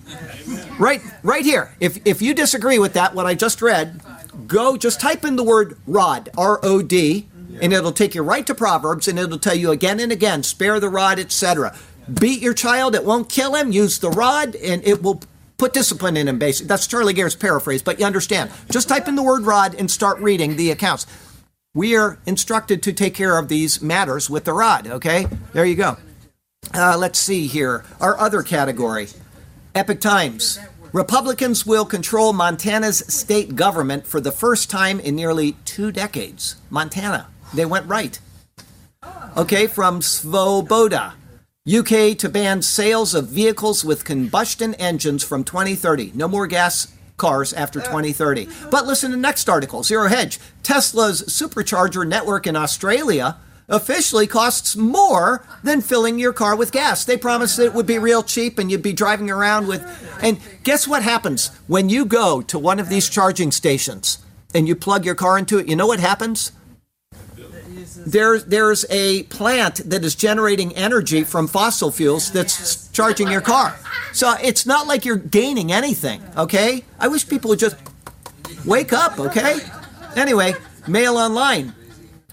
Right, 0.78 1.00
right 1.22 1.44
here. 1.44 1.74
If, 1.78 2.04
if 2.06 2.20
you 2.20 2.34
disagree 2.34 2.78
with 2.78 2.94
that, 2.94 3.14
what 3.14 3.26
I 3.26 3.34
just 3.34 3.62
read, 3.62 4.00
go 4.46 4.76
just 4.76 5.00
type 5.00 5.24
in 5.24 5.36
the 5.36 5.44
word 5.44 5.76
rod, 5.86 6.30
R 6.36 6.58
O 6.62 6.82
D, 6.82 7.28
and 7.60 7.72
it'll 7.72 7.92
take 7.92 8.14
you 8.14 8.22
right 8.22 8.46
to 8.46 8.54
Proverbs 8.54 9.08
and 9.08 9.18
it'll 9.18 9.38
tell 9.38 9.54
you 9.54 9.70
again 9.70 10.00
and 10.00 10.10
again 10.10 10.42
spare 10.42 10.80
the 10.80 10.88
rod, 10.88 11.18
etc. 11.18 11.76
Beat 12.20 12.40
your 12.40 12.54
child, 12.54 12.94
it 12.94 13.04
won't 13.04 13.28
kill 13.28 13.54
him. 13.54 13.70
Use 13.72 13.98
the 13.98 14.10
rod, 14.10 14.56
and 14.56 14.82
it 14.84 15.02
will 15.02 15.20
put 15.58 15.72
discipline 15.72 16.16
in 16.16 16.28
him, 16.28 16.38
basically. 16.38 16.68
That's 16.68 16.86
Charlie 16.86 17.12
Gare's 17.12 17.36
paraphrase, 17.36 17.82
but 17.82 18.00
you 18.00 18.06
understand. 18.06 18.50
Just 18.70 18.88
type 18.88 19.08
in 19.08 19.16
the 19.16 19.22
word 19.22 19.42
rod 19.42 19.74
and 19.74 19.90
start 19.90 20.18
reading 20.20 20.56
the 20.56 20.70
accounts. 20.70 21.06
We 21.74 21.96
are 21.96 22.18
instructed 22.26 22.82
to 22.84 22.92
take 22.92 23.14
care 23.14 23.38
of 23.38 23.48
these 23.48 23.82
matters 23.82 24.30
with 24.30 24.44
the 24.44 24.52
rod, 24.52 24.86
okay? 24.86 25.26
There 25.52 25.66
you 25.66 25.74
go. 25.74 25.98
Uh, 26.72 26.96
let's 26.98 27.18
see 27.18 27.46
here. 27.46 27.84
Our 28.00 28.18
other 28.18 28.42
category 28.42 29.08
Epoch 29.74 30.00
Times. 30.00 30.58
Republicans 30.92 31.66
will 31.66 31.84
control 31.84 32.32
Montana's 32.32 32.98
state 33.12 33.54
government 33.54 34.06
for 34.06 34.20
the 34.20 34.32
first 34.32 34.70
time 34.70 34.98
in 34.98 35.14
nearly 35.14 35.52
two 35.64 35.92
decades. 35.92 36.56
Montana. 36.70 37.28
They 37.52 37.66
went 37.66 37.86
right. 37.86 38.18
Okay, 39.36 39.66
from 39.66 40.00
Svoboda. 40.00 41.12
UK 41.68 42.16
to 42.16 42.30
ban 42.30 42.62
sales 42.62 43.14
of 43.14 43.28
vehicles 43.28 43.84
with 43.84 44.06
combustion 44.06 44.72
engines 44.74 45.22
from 45.22 45.44
2030. 45.44 46.12
No 46.14 46.26
more 46.26 46.46
gas 46.46 46.90
cars 47.18 47.52
after 47.52 47.78
2030. 47.80 48.48
But 48.70 48.86
listen 48.86 49.10
to 49.10 49.16
the 49.16 49.20
next 49.20 49.50
article 49.50 49.82
Zero 49.82 50.08
Hedge. 50.08 50.38
Tesla's 50.62 51.22
supercharger 51.24 52.08
network 52.08 52.46
in 52.46 52.56
Australia 52.56 53.36
officially 53.68 54.26
costs 54.26 54.76
more 54.76 55.44
than 55.62 55.82
filling 55.82 56.18
your 56.18 56.32
car 56.32 56.56
with 56.56 56.72
gas. 56.72 57.04
They 57.04 57.18
promised 57.18 57.58
it 57.58 57.74
would 57.74 57.86
be 57.86 57.98
real 57.98 58.22
cheap 58.22 58.58
and 58.58 58.70
you'd 58.70 58.82
be 58.82 58.94
driving 58.94 59.30
around 59.30 59.66
with. 59.66 59.84
And 60.22 60.40
guess 60.64 60.88
what 60.88 61.02
happens 61.02 61.48
when 61.66 61.90
you 61.90 62.06
go 62.06 62.40
to 62.40 62.58
one 62.58 62.78
of 62.78 62.88
these 62.88 63.10
charging 63.10 63.52
stations 63.52 64.24
and 64.54 64.66
you 64.66 64.74
plug 64.74 65.04
your 65.04 65.14
car 65.14 65.36
into 65.36 65.58
it? 65.58 65.68
You 65.68 65.76
know 65.76 65.86
what 65.86 66.00
happens? 66.00 66.52
There, 67.96 68.38
there's 68.38 68.84
a 68.90 69.24
plant 69.24 69.76
that 69.90 70.04
is 70.04 70.14
generating 70.14 70.74
energy 70.76 71.24
from 71.24 71.46
fossil 71.46 71.90
fuels 71.90 72.30
that's 72.32 72.88
charging 72.92 73.28
your 73.28 73.40
car. 73.40 73.76
So 74.12 74.34
it's 74.42 74.66
not 74.66 74.86
like 74.86 75.04
you're 75.04 75.16
gaining 75.16 75.72
anything, 75.72 76.22
okay? 76.36 76.84
I 76.98 77.08
wish 77.08 77.28
people 77.28 77.50
would 77.50 77.58
just 77.58 77.76
wake 78.64 78.92
up, 78.92 79.18
okay? 79.18 79.60
Anyway, 80.16 80.54
Mail 80.86 81.16
Online. 81.16 81.74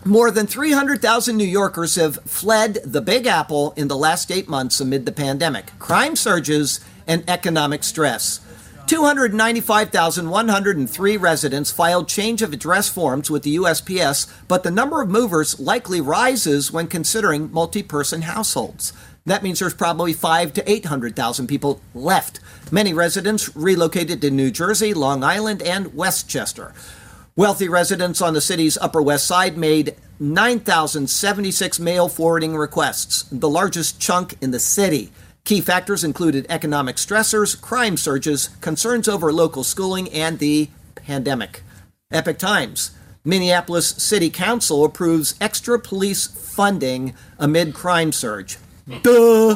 More 0.03 0.29
than 0.29 0.45
300,000 0.45 1.35
New 1.35 1.43
Yorkers 1.43 1.95
have 1.95 2.17
fled 2.25 2.77
the 2.85 3.01
Big 3.01 3.25
Apple 3.25 3.73
in 3.75 3.87
the 3.87 3.97
last 3.97 4.31
eight 4.31 4.47
months 4.47 4.79
amid 4.79 5.07
the 5.07 5.11
pandemic, 5.11 5.77
crime 5.79 6.15
surges, 6.15 6.79
and 7.07 7.23
economic 7.27 7.83
stress. 7.83 8.39
295,103 8.87 11.17
residents 11.17 11.71
filed 11.71 12.07
change 12.07 12.43
of 12.43 12.53
address 12.53 12.87
forms 12.87 13.31
with 13.31 13.41
the 13.41 13.55
USPS, 13.55 14.31
but 14.47 14.61
the 14.61 14.69
number 14.69 15.01
of 15.01 15.09
movers 15.09 15.59
likely 15.59 15.99
rises 15.99 16.71
when 16.71 16.85
considering 16.85 17.51
multi 17.51 17.81
person 17.81 18.21
households. 18.21 18.93
That 19.25 19.41
means 19.41 19.57
there's 19.57 19.73
probably 19.73 20.13
five 20.13 20.53
to 20.53 20.71
800,000 20.71 21.47
people 21.47 21.81
left. 21.95 22.39
Many 22.71 22.93
residents 22.93 23.55
relocated 23.55 24.21
to 24.21 24.29
New 24.29 24.51
Jersey, 24.51 24.93
Long 24.93 25.23
Island, 25.23 25.63
and 25.63 25.95
Westchester. 25.95 26.71
Wealthy 27.35 27.67
residents 27.67 28.21
on 28.21 28.35
the 28.35 28.41
city's 28.41 28.77
Upper 28.77 29.01
West 29.01 29.25
Side 29.25 29.57
made 29.57 29.95
9,076 30.19 31.79
mail 31.79 32.07
forwarding 32.07 32.55
requests, 32.55 33.23
the 33.31 33.49
largest 33.49 33.99
chunk 33.99 34.37
in 34.41 34.51
the 34.51 34.59
city. 34.59 35.11
Key 35.45 35.61
factors 35.61 36.03
included 36.03 36.47
economic 36.49 36.95
stressors, 36.95 37.59
crime 37.61 37.97
surges, 37.97 38.49
concerns 38.61 39.07
over 39.07 39.31
local 39.31 39.63
schooling, 39.63 40.09
and 40.09 40.39
the 40.39 40.69
pandemic. 40.95 41.61
Epoch 42.11 42.39
Times. 42.39 42.91
Minneapolis 43.23 43.89
City 43.89 44.31
Council 44.31 44.83
approves 44.83 45.35
extra 45.39 45.79
police 45.79 46.25
funding 46.25 47.13
amid 47.37 47.75
crime 47.75 48.11
surge. 48.11 48.57
Duh! 49.03 49.55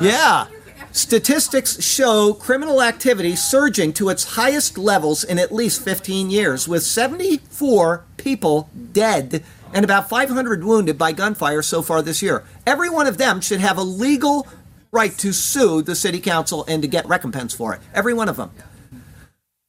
Yeah. 0.00 0.48
Statistics 0.90 1.80
show 1.80 2.34
criminal 2.34 2.82
activity 2.82 3.36
surging 3.36 3.92
to 3.92 4.08
its 4.08 4.34
highest 4.34 4.76
levels 4.76 5.22
in 5.22 5.38
at 5.38 5.52
least 5.52 5.84
15 5.84 6.30
years, 6.30 6.66
with 6.66 6.82
74 6.82 8.04
people 8.16 8.68
dead 8.92 9.44
and 9.72 9.84
about 9.84 10.08
500 10.08 10.64
wounded 10.64 10.98
by 10.98 11.12
gunfire 11.12 11.62
so 11.62 11.82
far 11.82 12.02
this 12.02 12.20
year. 12.20 12.44
Every 12.66 12.90
one 12.90 13.06
of 13.06 13.18
them 13.18 13.40
should 13.40 13.60
have 13.60 13.78
a 13.78 13.82
legal 13.82 14.48
right 14.92 15.16
to 15.18 15.32
sue 15.32 15.82
the 15.82 15.94
city 15.94 16.20
council 16.20 16.64
and 16.66 16.82
to 16.82 16.88
get 16.88 17.06
recompense 17.06 17.54
for 17.54 17.74
it. 17.74 17.80
Every 17.94 18.14
one 18.14 18.28
of 18.28 18.36
them. 18.36 18.50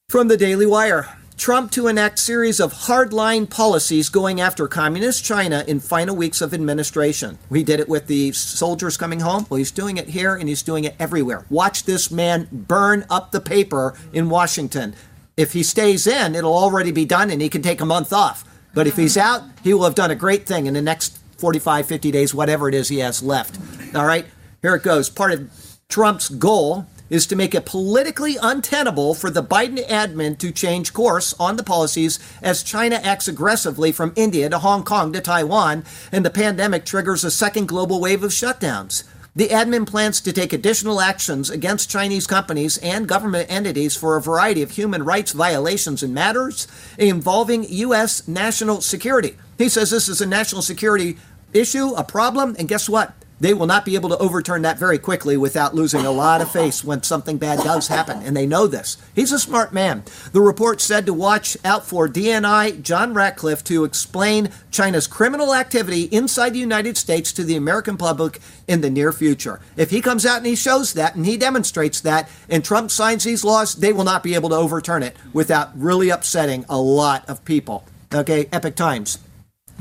From 0.10 0.28
the 0.28 0.38
Daily 0.38 0.66
Wire. 0.66 1.18
Trump 1.38 1.72
to 1.72 1.88
enact 1.88 2.20
series 2.20 2.60
of 2.60 2.72
hardline 2.72 3.50
policies 3.50 4.10
going 4.10 4.40
after 4.40 4.68
communist 4.68 5.26
China 5.26 5.64
in 5.68 5.80
final 5.80 6.16
weeks 6.16 6.40
of 6.40 6.54
administration. 6.54 7.40
We 7.50 7.64
did 7.64 7.80
it 7.80 7.90
with 7.90 8.06
the 8.06 8.32
soldiers 8.34 8.96
coming 8.96 9.22
home. 9.22 9.48
Well, 9.50 9.58
he's 9.58 9.72
doing 9.72 9.98
it 9.98 10.10
here 10.10 10.36
and 10.36 10.48
he's 10.48 10.62
doing 10.62 10.84
it 10.84 10.96
everywhere. 11.00 11.46
Watch 11.50 11.86
this 11.86 12.12
man 12.12 12.48
burn 12.52 13.06
up 13.10 13.32
the 13.32 13.42
paper 13.42 13.96
in 14.14 14.30
Washington. 14.30 14.94
If 15.36 15.54
he 15.54 15.64
stays 15.64 16.06
in, 16.06 16.36
it'll 16.36 16.56
already 16.56 16.92
be 16.92 17.06
done 17.06 17.32
and 17.32 17.42
he 17.42 17.50
can 17.50 17.64
take 17.64 17.82
a 17.82 17.86
month 17.86 18.14
off. 18.14 18.44
But 18.76 18.86
if 18.86 18.96
he's 18.96 19.18
out, 19.18 19.42
he 19.64 19.74
will 19.74 19.86
have 19.86 19.96
done 19.96 20.12
a 20.12 20.16
great 20.16 20.46
thing 20.46 20.68
in 20.68 20.76
the 20.76 20.82
next 20.82 21.18
45, 21.40 21.88
50 21.88 22.12
days, 22.12 22.36
whatever 22.36 22.70
it 22.70 22.76
is 22.76 22.90
he 22.90 23.00
has 23.00 23.24
left. 23.24 23.58
All 23.96 24.06
right? 24.06 24.28
Here 24.62 24.76
it 24.76 24.84
goes. 24.84 25.10
Part 25.10 25.32
of 25.32 25.50
Trump's 25.90 26.30
goal 26.30 26.86
is 27.10 27.26
to 27.28 27.36
make 27.36 27.56
it 27.56 27.66
politically 27.66 28.38
untenable 28.40 29.16
for 29.16 29.32
the 29.32 29.44
Biden 29.44 29.84
admin 29.88 30.38
to 30.38 30.52
change 30.52 30.94
course 30.94 31.34
on 31.40 31.58
the 31.58 31.64
policies 31.64 32.20
as 32.44 32.62
China 32.62 32.98
acts 32.98 33.28
aggressively 33.28 33.92
from 33.92 34.14
India 34.16 34.50
to 34.50 34.60
Hong 34.60 34.84
Kong 34.84 35.12
to 35.14 35.20
Taiwan, 35.20 35.84
and 36.12 36.24
the 36.24 36.30
pandemic 36.30 36.86
triggers 36.86 37.24
a 37.24 37.32
second 37.32 37.68
global 37.68 38.00
wave 38.00 38.24
of 38.24 38.30
shutdowns. 38.30 39.04
The 39.36 39.48
admin 39.48 39.88
plans 39.88 40.22
to 40.22 40.32
take 40.32 40.54
additional 40.54 41.02
actions 41.02 41.50
against 41.50 41.90
Chinese 41.90 42.28
companies 42.28 42.78
and 42.80 43.08
government 43.08 43.52
entities 43.52 43.96
for 43.96 44.16
a 44.16 44.22
variety 44.22 44.62
of 44.62 44.72
human 44.72 45.04
rights 45.04 45.32
violations 45.32 46.04
and 46.04 46.14
matters 46.14 46.68
involving 47.00 47.66
U.S. 47.68 48.28
national 48.28 48.82
security. 48.82 49.38
He 49.58 49.70
says 49.70 49.90
this 49.90 50.08
is 50.08 50.22
a 50.22 50.26
national 50.26 50.62
security 50.62 51.18
issue, 51.52 51.94
a 51.96 52.04
problem, 52.04 52.56
and 52.60 52.68
guess 52.70 52.88
what? 52.88 53.14
They 53.42 53.56
will 53.56 53.66
not 53.66 53.86
be 53.86 53.96
able 53.96 54.10
to 54.10 54.18
overturn 54.20 54.62
that 54.62 54.78
very 54.78 55.00
quickly 55.00 55.36
without 55.36 55.74
losing 55.74 56.06
a 56.06 56.12
lot 56.12 56.42
of 56.42 56.52
face 56.52 56.84
when 56.84 57.02
something 57.02 57.38
bad 57.38 57.58
does 57.64 57.88
happen. 57.88 58.22
And 58.22 58.38
they 58.38 58.46
know 58.46 58.68
this. 58.68 58.98
He's 59.16 59.32
a 59.32 59.40
smart 59.40 59.74
man. 59.74 60.04
The 60.32 60.42
report 60.42 60.80
said 60.80 61.08
to 61.08 61.14
watch 61.14 61.58
out 61.66 61.84
for 61.84 62.08
DNI 62.08 62.84
John 62.84 63.16
Ratcliffe 63.16 63.64
to 63.64 63.84
explain 63.84 64.52
China's 64.70 65.08
criminal 65.08 65.56
activity 65.56 66.04
inside 66.04 66.52
the 66.52 66.60
United 66.60 66.98
States 66.98 67.34
to 67.34 67.44
the 67.44 67.56
American 67.56 67.98
public 67.98 68.40
in 68.68 68.82
the 68.82 68.92
near 68.92 69.12
future. 69.12 69.60
If 69.76 69.90
he 69.90 70.02
comes 70.02 70.24
out 70.24 70.38
and 70.38 70.46
he 70.46 70.56
shows 70.56 70.94
that 70.94 71.16
and 71.16 71.26
he 71.26 71.36
demonstrates 71.36 72.00
that 72.02 72.30
and 72.48 72.64
Trump 72.64 72.92
signs 72.92 73.24
these 73.24 73.44
laws, 73.44 73.74
they 73.74 73.92
will 73.92 74.04
not 74.04 74.22
be 74.22 74.36
able 74.36 74.50
to 74.50 74.56
overturn 74.56 75.02
it 75.02 75.18
without 75.34 75.72
really 75.76 76.12
upsetting 76.12 76.64
a 76.70 76.80
lot 76.80 77.28
of 77.28 77.44
people. 77.44 77.86
Okay, 78.14 78.48
Epoch 78.52 78.76
Times. 78.76 79.18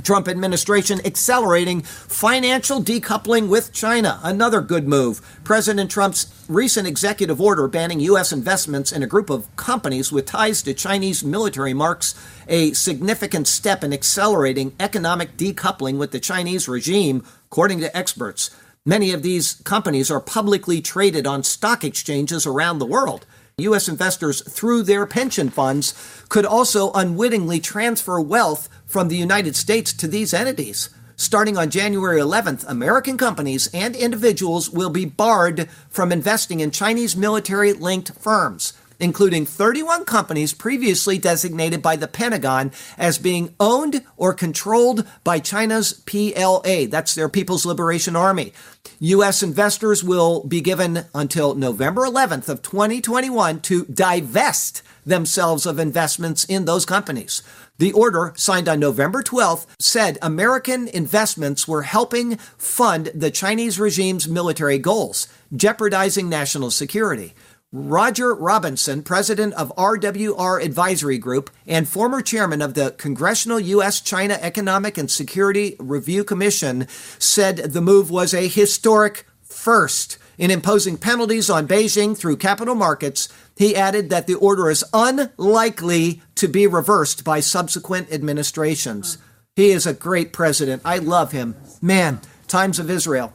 Trump 0.03 0.29
administration 0.29 1.01
accelerating 1.05 1.83
financial 1.83 2.83
decoupling 2.83 3.49
with 3.49 3.73
China. 3.73 4.19
Another 4.23 4.61
good 4.61 4.89
move. 4.89 5.21
President 5.45 5.91
Trump's 5.91 6.45
recent 6.49 6.87
executive 6.89 7.41
order 7.41 7.69
banning 7.69 8.01
U.S. 8.01 8.33
investments 8.33 8.93
in 8.93 9.03
a 9.03 9.07
group 9.07 9.31
of 9.31 9.55
companies 9.57 10.11
with 10.11 10.27
ties 10.27 10.63
to 10.63 10.75
Chinese 10.75 11.23
military 11.23 11.75
marks 11.75 12.15
a 12.49 12.73
significant 12.73 13.47
step 13.47 13.85
in 13.85 13.93
accelerating 13.93 14.75
economic 14.81 15.37
decoupling 15.37 15.99
with 15.99 16.11
the 16.11 16.21
Chinese 16.21 16.69
regime, 16.69 17.25
according 17.47 17.81
to 17.81 17.97
experts. 17.97 18.51
Many 18.85 19.13
of 19.13 19.23
these 19.23 19.55
companies 19.65 20.11
are 20.11 20.21
publicly 20.21 20.81
traded 20.81 21.27
on 21.27 21.43
stock 21.43 21.85
exchanges 21.85 22.47
around 22.47 22.79
the 22.79 22.87
world. 22.87 23.27
U.S. 23.59 23.89
investors, 23.89 24.43
through 24.43 24.85
their 24.85 25.07
pension 25.07 25.51
funds, 25.51 25.95
could 26.29 26.47
also 26.47 26.91
unwittingly 26.93 27.61
transfer 27.61 28.21
wealth 28.21 28.69
from 28.91 29.09
the 29.09 29.17
United 29.17 29.55
States 29.55 29.93
to 29.93 30.09
these 30.09 30.35
entities. 30.35 30.91
Starting 31.17 31.57
on 31.57 31.71
January 31.71 32.21
11th, 32.21 32.65
American 32.67 33.17
companies 33.17 33.69
and 33.73 33.95
individuals 33.95 34.69
will 34.69 34.91
be 34.91 35.05
barred 35.05 35.69
from 35.89 36.11
investing 36.11 36.61
in 36.61 36.71
Chinese 36.71 37.17
military 37.17 37.73
linked 37.73 38.13
firms 38.15 38.73
including 39.01 39.47
31 39.47 40.05
companies 40.05 40.53
previously 40.53 41.19
designated 41.19 41.83
by 41.83 41.97
the 41.97 42.07
Pentagon 42.07 42.71
as 42.99 43.19
being 43.19 43.55
owned 43.59 44.05
or 44.17 44.35
controlled 44.35 45.07
by 45.25 45.39
China's 45.39 45.95
PLA. 46.05 46.87
That's 46.87 47.15
their 47.15 47.29
People's 47.29 47.67
Liberation 47.67 48.15
Army. 48.15 48.53
U.S. 49.01 49.43
investors 49.43 50.05
will 50.05 50.45
be 50.45 50.61
given 50.61 51.07
until 51.15 51.55
November 51.55 52.03
11th 52.03 52.49
of 52.49 52.63
2021 52.63 53.61
to 53.63 53.87
divest 53.87 54.83
themselves 55.11 55.67
of 55.67 55.79
investments 55.79 56.45
in 56.45 56.65
those 56.65 56.87
companies. 56.87 57.43
The 57.77 57.93
order, 57.93 58.33
signed 58.37 58.69
on 58.69 58.81
November 58.81 59.23
12th, 59.23 59.67
said 59.79 60.19
American 60.23 60.89
investments 60.89 61.69
were 61.69 61.83
helping 61.83 62.37
fund 62.57 63.11
the 63.15 63.31
Chinese 63.31 63.79
regime's 63.79 64.29
military 64.29 64.79
goals, 64.79 65.29
jeopardizing 65.55 66.29
national 66.29 66.71
security. 66.71 67.35
Roger 67.73 68.35
Robinson, 68.35 69.05
president 69.05 69.55
of 69.55 69.73
RWR 69.77 70.61
Advisory 70.65 71.19
Group 71.19 71.51
and 71.69 71.89
former 71.89 72.21
chairman 72.21 72.61
of 72.61 72.75
the 72.75 72.91
Congressional 72.99 73.61
U.S. 73.61 74.01
China 74.01 74.37
Economic 74.41 74.99
and 74.99 75.09
Security 75.09 75.77
Review 75.79 76.25
Commission, 76.25 76.89
said 77.21 77.59
the 77.59 77.81
move 77.81 78.11
was 78.11 78.35
a 78.35 78.49
historic 78.49 79.25
first 79.41 80.19
in 80.41 80.51
imposing 80.51 80.97
penalties 80.97 81.51
on 81.51 81.69
Beijing 81.69 82.17
through 82.17 82.39
capital 82.39 82.75
markets. 82.75 83.29
He 83.57 83.77
added 83.77 84.09
that 84.09 84.27
the 84.27 84.37
order 84.37 84.71
is 84.71 84.83
unlikely 84.95 86.23
to 86.37 86.49
be 86.49 86.67
reversed 86.67 87.25
by 87.25 87.41
subsequent 87.41 88.11
administrations. 88.11 89.19
He 89.55 89.71
is 89.71 89.87
a 89.87 89.93
great 89.93 90.33
president. 90.33 90.81
I 90.83 90.97
love 90.97 91.33
him. 91.33 91.57
Man, 91.83 92.23
times 92.49 92.79
of 92.79 92.91
Israel. 92.91 93.35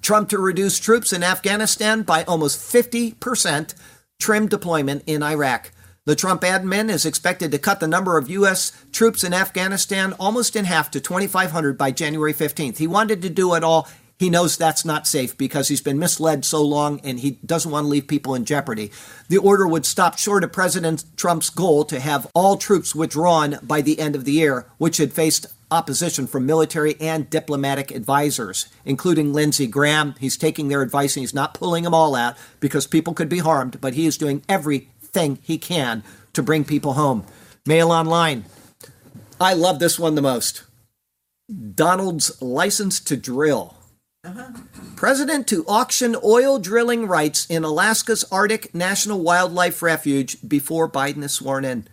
Trump 0.00 0.30
to 0.30 0.38
reduce 0.38 0.78
troops 0.78 1.12
in 1.12 1.22
Afghanistan 1.22 2.02
by 2.02 2.24
almost 2.24 2.58
50%, 2.58 3.74
trim 4.18 4.48
deployment 4.48 5.04
in 5.06 5.22
Iraq. 5.22 5.72
The 6.06 6.16
Trump 6.16 6.40
admin 6.40 6.88
is 6.88 7.04
expected 7.04 7.50
to 7.52 7.58
cut 7.58 7.80
the 7.80 7.86
number 7.86 8.16
of 8.16 8.30
U.S. 8.30 8.72
troops 8.90 9.22
in 9.22 9.34
Afghanistan 9.34 10.14
almost 10.14 10.56
in 10.56 10.64
half 10.64 10.90
to 10.92 11.00
2,500 11.00 11.76
by 11.76 11.90
January 11.90 12.32
15th. 12.32 12.78
He 12.78 12.86
wanted 12.86 13.20
to 13.20 13.28
do 13.28 13.54
it 13.54 13.62
all. 13.62 13.86
He 14.20 14.28
knows 14.28 14.58
that's 14.58 14.84
not 14.84 15.06
safe 15.06 15.38
because 15.38 15.68
he's 15.68 15.80
been 15.80 15.98
misled 15.98 16.44
so 16.44 16.62
long 16.62 17.00
and 17.00 17.20
he 17.20 17.38
doesn't 17.42 17.70
want 17.70 17.84
to 17.84 17.88
leave 17.88 18.06
people 18.06 18.34
in 18.34 18.44
jeopardy. 18.44 18.92
The 19.30 19.38
order 19.38 19.66
would 19.66 19.86
stop 19.86 20.18
short 20.18 20.44
of 20.44 20.52
President 20.52 21.04
Trump's 21.16 21.48
goal 21.48 21.86
to 21.86 21.98
have 21.98 22.30
all 22.34 22.58
troops 22.58 22.94
withdrawn 22.94 23.58
by 23.62 23.80
the 23.80 23.98
end 23.98 24.14
of 24.14 24.26
the 24.26 24.32
year, 24.32 24.66
which 24.76 24.98
had 24.98 25.14
faced 25.14 25.46
opposition 25.70 26.26
from 26.26 26.44
military 26.44 27.00
and 27.00 27.30
diplomatic 27.30 27.90
advisors, 27.92 28.66
including 28.84 29.32
Lindsey 29.32 29.66
Graham. 29.66 30.14
He's 30.20 30.36
taking 30.36 30.68
their 30.68 30.82
advice 30.82 31.16
and 31.16 31.22
he's 31.22 31.32
not 31.32 31.54
pulling 31.54 31.84
them 31.84 31.94
all 31.94 32.14
out 32.14 32.36
because 32.60 32.86
people 32.86 33.14
could 33.14 33.30
be 33.30 33.38
harmed, 33.38 33.80
but 33.80 33.94
he 33.94 34.04
is 34.04 34.18
doing 34.18 34.42
everything 34.50 35.38
he 35.40 35.56
can 35.56 36.02
to 36.34 36.42
bring 36.42 36.64
people 36.64 36.92
home. 36.92 37.24
Mail 37.64 37.90
online. 37.90 38.44
I 39.40 39.54
love 39.54 39.78
this 39.78 39.98
one 39.98 40.14
the 40.14 40.20
most. 40.20 40.64
Donald's 41.74 42.42
license 42.42 43.00
to 43.00 43.16
drill. 43.16 43.78
Uh-huh. 44.22 44.50
President 44.96 45.46
to 45.46 45.64
auction 45.66 46.14
oil 46.22 46.58
drilling 46.58 47.06
rights 47.06 47.46
in 47.46 47.64
Alaska's 47.64 48.22
Arctic 48.30 48.74
National 48.74 49.22
Wildlife 49.22 49.80
Refuge 49.80 50.36
before 50.46 50.90
Biden 50.90 51.22
is 51.22 51.32
sworn 51.32 51.64
in. 51.64 51.88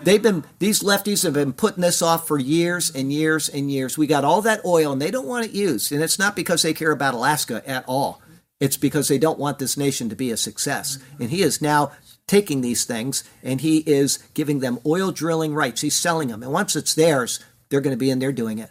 They've 0.00 0.22
been 0.22 0.44
these 0.60 0.84
lefties 0.84 1.24
have 1.24 1.32
been 1.32 1.52
putting 1.52 1.80
this 1.80 2.00
off 2.00 2.28
for 2.28 2.38
years 2.38 2.94
and 2.94 3.12
years 3.12 3.48
and 3.48 3.72
years. 3.72 3.98
We 3.98 4.06
got 4.06 4.24
all 4.24 4.40
that 4.42 4.64
oil 4.64 4.92
and 4.92 5.02
they 5.02 5.10
don't 5.10 5.26
want 5.26 5.46
it 5.46 5.50
used, 5.50 5.90
and 5.90 6.00
it's 6.00 6.18
not 6.18 6.36
because 6.36 6.62
they 6.62 6.74
care 6.74 6.92
about 6.92 7.14
Alaska 7.14 7.60
at 7.68 7.84
all. 7.88 8.22
It's 8.60 8.76
because 8.76 9.08
they 9.08 9.18
don't 9.18 9.40
want 9.40 9.58
this 9.58 9.76
nation 9.76 10.08
to 10.10 10.14
be 10.14 10.30
a 10.30 10.36
success. 10.36 11.00
And 11.18 11.30
he 11.30 11.42
is 11.42 11.60
now 11.60 11.90
taking 12.28 12.60
these 12.60 12.84
things 12.84 13.24
and 13.42 13.60
he 13.60 13.78
is 13.78 14.20
giving 14.34 14.60
them 14.60 14.78
oil 14.86 15.10
drilling 15.10 15.54
rights. 15.54 15.80
He's 15.80 15.96
selling 15.96 16.28
them, 16.28 16.44
and 16.44 16.52
once 16.52 16.76
it's 16.76 16.94
theirs, 16.94 17.40
they're 17.68 17.80
going 17.80 17.96
to 17.96 17.98
be 17.98 18.10
in 18.10 18.20
there 18.20 18.30
doing 18.30 18.60
it. 18.60 18.70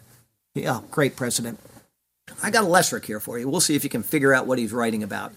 Yeah, 0.54 0.80
great 0.90 1.16
president. 1.16 1.60
I 2.42 2.50
got 2.50 2.64
a 2.64 2.68
Lesserick 2.68 3.04
here 3.04 3.20
for 3.20 3.38
you. 3.38 3.48
We'll 3.48 3.60
see 3.60 3.76
if 3.76 3.84
you 3.84 3.90
can 3.90 4.02
figure 4.02 4.34
out 4.34 4.46
what 4.46 4.58
he's 4.58 4.72
writing 4.72 5.02
about. 5.02 5.32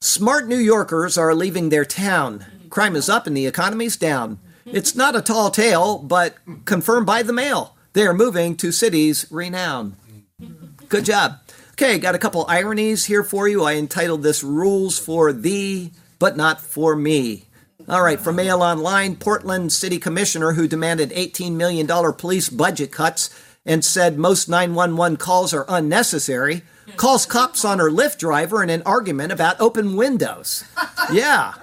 Smart 0.00 0.48
New 0.48 0.56
Yorkers 0.56 1.18
are 1.18 1.34
leaving 1.34 1.68
their 1.68 1.84
town. 1.84 2.46
Crime 2.70 2.96
is 2.96 3.08
up 3.08 3.26
and 3.26 3.36
the 3.36 3.46
economy's 3.46 3.96
down. 3.96 4.38
It's 4.64 4.94
not 4.94 5.16
a 5.16 5.22
tall 5.22 5.50
tale, 5.50 5.98
but 5.98 6.36
confirmed 6.64 7.06
by 7.06 7.22
the 7.22 7.32
mail. 7.32 7.76
They 7.92 8.06
are 8.06 8.14
moving 8.14 8.56
to 8.58 8.72
cities 8.72 9.26
renowned. 9.30 9.96
Good 10.88 11.04
job. 11.04 11.40
Okay, 11.72 11.98
got 11.98 12.14
a 12.14 12.18
couple 12.18 12.46
ironies 12.46 13.06
here 13.06 13.24
for 13.24 13.48
you. 13.48 13.64
I 13.64 13.74
entitled 13.74 14.22
this 14.22 14.44
Rules 14.44 14.98
for 14.98 15.32
Thee, 15.32 15.92
but 16.18 16.36
Not 16.36 16.60
for 16.60 16.94
Me. 16.94 17.44
All 17.88 18.02
right, 18.02 18.20
from 18.20 18.36
Mail 18.36 18.62
Online, 18.62 19.16
Portland 19.16 19.72
City 19.72 19.98
Commissioner 19.98 20.52
who 20.52 20.68
demanded 20.68 21.10
$18 21.10 21.52
million 21.52 21.86
police 22.14 22.48
budget 22.48 22.92
cuts 22.92 23.30
and 23.64 23.84
said 23.84 24.18
most 24.18 24.48
911 24.48 25.16
calls 25.18 25.52
are 25.52 25.66
unnecessary, 25.68 26.62
calls 26.96 27.26
cops 27.26 27.64
on 27.64 27.78
her 27.78 27.90
Lyft 27.90 28.18
driver 28.18 28.62
in 28.62 28.70
an 28.70 28.82
argument 28.84 29.32
about 29.32 29.60
open 29.60 29.96
windows. 29.96 30.64
Yeah. 31.12 31.54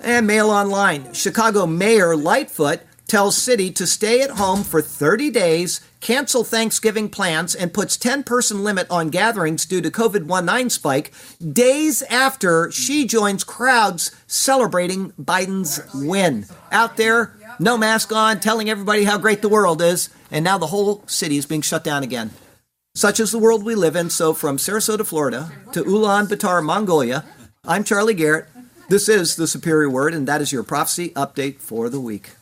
And 0.00 0.26
Mail 0.26 0.50
Online. 0.50 1.12
Chicago 1.12 1.66
Mayor 1.66 2.16
Lightfoot 2.16 2.80
tells 3.12 3.36
city 3.36 3.70
to 3.70 3.86
stay 3.86 4.22
at 4.22 4.30
home 4.30 4.64
for 4.64 4.80
30 4.80 5.30
days, 5.30 5.82
cancel 6.00 6.44
Thanksgiving 6.44 7.10
plans, 7.10 7.54
and 7.54 7.74
puts 7.74 7.98
10 7.98 8.22
person 8.22 8.64
limit 8.64 8.86
on 8.90 9.10
gatherings 9.10 9.66
due 9.66 9.82
to 9.82 9.90
COVID 9.90 10.24
19 10.24 10.70
spike 10.70 11.12
days 11.52 12.02
after 12.04 12.70
she 12.70 13.06
joins 13.06 13.44
crowds 13.44 14.16
celebrating 14.26 15.12
Biden's 15.20 15.80
win. 15.94 16.46
Out 16.70 16.96
there, 16.96 17.36
no 17.58 17.76
mask 17.76 18.12
on, 18.12 18.40
telling 18.40 18.68
everybody 18.68 19.04
how 19.04 19.18
great 19.18 19.42
the 19.42 19.48
world 19.48 19.82
is, 19.82 20.08
and 20.30 20.44
now 20.44 20.58
the 20.58 20.68
whole 20.68 21.02
city 21.06 21.36
is 21.36 21.46
being 21.46 21.62
shut 21.62 21.84
down 21.84 22.02
again. 22.02 22.30
Such 22.94 23.20
is 23.20 23.32
the 23.32 23.38
world 23.38 23.64
we 23.64 23.74
live 23.74 23.96
in. 23.96 24.10
So, 24.10 24.34
from 24.34 24.58
Sarasota, 24.58 25.06
Florida 25.06 25.50
to 25.72 25.82
Ulaanbaatar, 25.82 26.62
Mongolia, 26.62 27.24
I'm 27.64 27.84
Charlie 27.84 28.14
Garrett. 28.14 28.48
This 28.88 29.08
is 29.08 29.36
the 29.36 29.46
Superior 29.46 29.88
Word, 29.88 30.12
and 30.12 30.28
that 30.28 30.42
is 30.42 30.52
your 30.52 30.62
prophecy 30.62 31.10
update 31.10 31.58
for 31.58 31.88
the 31.88 32.00
week. 32.00 32.32